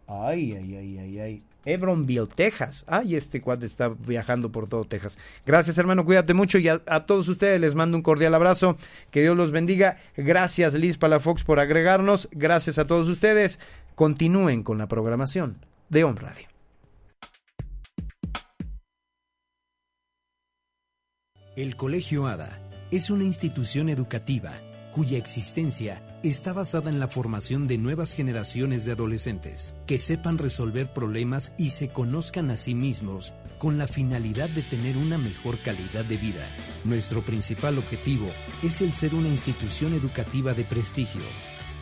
Ay, 0.07 0.55
ay, 0.55 0.77
ay, 0.77 0.99
ay, 0.99 1.19
ay. 1.21 1.43
Hebronville, 1.65 2.27
Texas. 2.27 2.85
Ay, 2.89 3.17
este 3.17 3.41
cuate 3.41 3.67
está 3.67 3.89
viajando 3.89 4.51
por 4.51 4.69
todo 4.69 4.85
Texas. 4.85 5.19
Gracias, 5.47 5.79
hermano. 5.79 6.05
Cuídate 6.05 6.35
mucho 6.35 6.59
y 6.59 6.69
a, 6.69 6.79
todos 7.07 7.29
ustedes 7.29 7.61
les 7.61 7.75
mando 7.75 7.97
un 7.97 8.03
cordial 8.03 8.35
abrazo. 8.35 8.77
Que 9.11 9.23
Dios 9.23 9.37
los 9.37 9.53
bendiga. 9.53 9.99
Gracias, 10.17 10.75
Liz 10.75 10.97
Palafox, 10.97 11.45
por 11.45 11.61
agregarnos. 11.61 12.29
Gracias 12.33 12.79
a 12.79 12.87
todos 12.87 13.09
ustedes. 13.09 13.61
Continúen 14.01 14.63
con 14.63 14.79
la 14.79 14.89
programación 14.89 15.59
de 15.91 16.05
On 16.05 16.17
Radio. 16.17 16.49
El 21.55 21.77
Colegio 21.77 22.27
ADA 22.27 22.63
es 22.91 23.11
una 23.11 23.25
institución 23.25 23.91
educativa 23.91 24.55
cuya 24.91 25.19
existencia 25.19 26.03
está 26.23 26.55
basada 26.55 26.89
en 26.89 26.99
la 26.99 27.09
formación 27.09 27.69
de 27.69 27.77
nuevas 27.77 28.15
generaciones 28.15 28.87
de 28.87 28.93
adolescentes 28.93 29.75
que 29.87 29.99
sepan 29.99 30.39
resolver 30.39 30.95
problemas 30.95 31.53
y 31.59 31.69
se 31.69 31.91
conozcan 31.91 32.51
a 32.51 32.57
sí 32.57 32.75
mismos 32.75 33.35
con 33.59 33.77
la 33.77 33.87
finalidad 33.87 34.49
de 34.49 34.63
tener 34.63 34.97
una 34.97 35.19
mejor 35.19 35.59
calidad 35.59 36.07
de 36.07 36.17
vida. 36.17 36.47
Nuestro 36.85 37.21
principal 37.21 37.77
objetivo 37.77 38.29
es 38.63 38.81
el 38.81 38.95
ser 38.95 39.15
una 39.15 39.29
institución 39.29 39.93
educativa 39.93 40.55
de 40.55 40.65
prestigio 40.65 41.21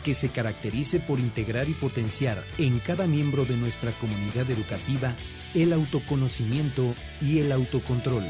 que 0.03 0.13
se 0.13 0.29
caracterice 0.29 0.99
por 0.99 1.19
integrar 1.19 1.69
y 1.69 1.73
potenciar 1.73 2.43
en 2.57 2.79
cada 2.79 3.07
miembro 3.07 3.45
de 3.45 3.57
nuestra 3.57 3.91
comunidad 3.93 4.49
educativa 4.49 5.15
el 5.53 5.73
autoconocimiento 5.73 6.95
y 7.21 7.39
el 7.39 7.51
autocontrol. 7.51 8.23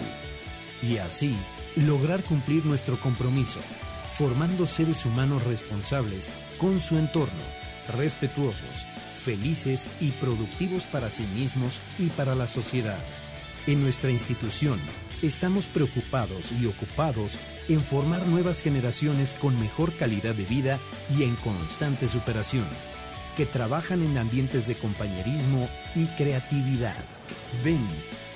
Y 0.82 0.98
así, 0.98 1.36
lograr 1.76 2.24
cumplir 2.24 2.66
nuestro 2.66 3.00
compromiso 3.00 3.60
formando 4.20 4.68
seres 4.68 5.06
humanos 5.06 5.46
responsables 5.46 6.30
con 6.58 6.82
su 6.82 6.98
entorno, 6.98 7.42
respetuosos, 7.96 8.86
felices 9.14 9.90
y 10.02 10.12
productivos 10.12 10.84
para 10.84 11.10
sí 11.10 11.24
mismos 11.24 11.80
y 11.98 12.08
para 12.08 12.36
la 12.36 12.50
sociedad. 12.50 13.00
En 13.66 13.82
nuestra 13.82 14.12
institución 14.12 14.78
estamos 15.22 15.68
preocupados 15.68 16.52
y 16.52 16.66
ocupados 16.66 17.40
en 17.70 17.84
formar 17.84 18.26
nuevas 18.26 18.62
generaciones 18.62 19.34
con 19.34 19.60
mejor 19.60 19.96
calidad 19.96 20.36
de 20.36 20.44
vida 20.44 20.80
y 21.16 21.24
en 21.24 21.36
constante 21.38 22.08
superación, 22.08 22.66
que 23.38 23.46
trabajan 23.46 24.02
en 24.02 24.18
ambientes 24.18 24.68
de 24.68 24.76
compañerismo 24.76 25.70
y 25.96 26.08
creatividad. 26.16 26.98
Ven 27.64 27.88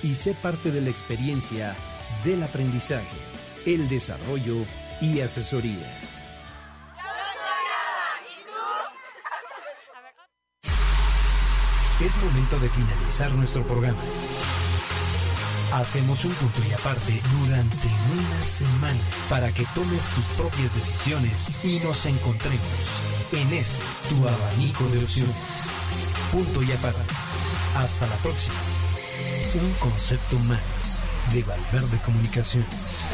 y 0.03 0.13
sé 0.13 0.35
parte 0.35 0.71
de 0.71 0.81
la 0.81 0.91
experiencia 0.91 1.75
del 2.23 2.43
aprendizaje, 2.43 3.17
el 3.65 3.89
desarrollo 3.89 4.65
y 5.01 5.19
asesoría. 5.19 5.99
Es 12.05 12.17
momento 12.17 12.59
de 12.59 12.69
finalizar 12.69 13.31
nuestro 13.31 13.63
programa. 13.63 14.01
Hacemos 15.73 16.23
un 16.23 16.31
punto 16.33 16.61
y 16.69 16.71
aparte 16.71 17.19
durante 17.31 17.87
una 18.13 18.43
semana 18.43 18.99
para 19.27 19.51
que 19.51 19.65
tomes 19.73 20.03
tus 20.13 20.25
propias 20.37 20.75
decisiones 20.75 21.65
y 21.65 21.79
nos 21.79 22.05
encontremos 22.05 22.99
en 23.31 23.51
este 23.53 23.83
tu 24.07 24.27
abanico 24.27 24.85
de 24.89 24.99
opciones. 25.03 25.69
Punto 26.31 26.61
y 26.61 26.71
aparte. 26.73 27.01
Hasta 27.75 28.05
la 28.05 28.15
próxima. 28.17 28.55
Un 29.55 29.73
concepto 29.79 30.37
más 30.41 31.05
de 31.33 31.41
Valverde 31.41 31.97
Comunicaciones. 32.05 33.07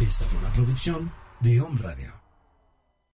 Esta 0.00 0.24
fue 0.24 0.38
una 0.38 0.52
producción 0.52 1.12
de 1.40 1.60
Home 1.60 1.78
Radio. 1.82 2.25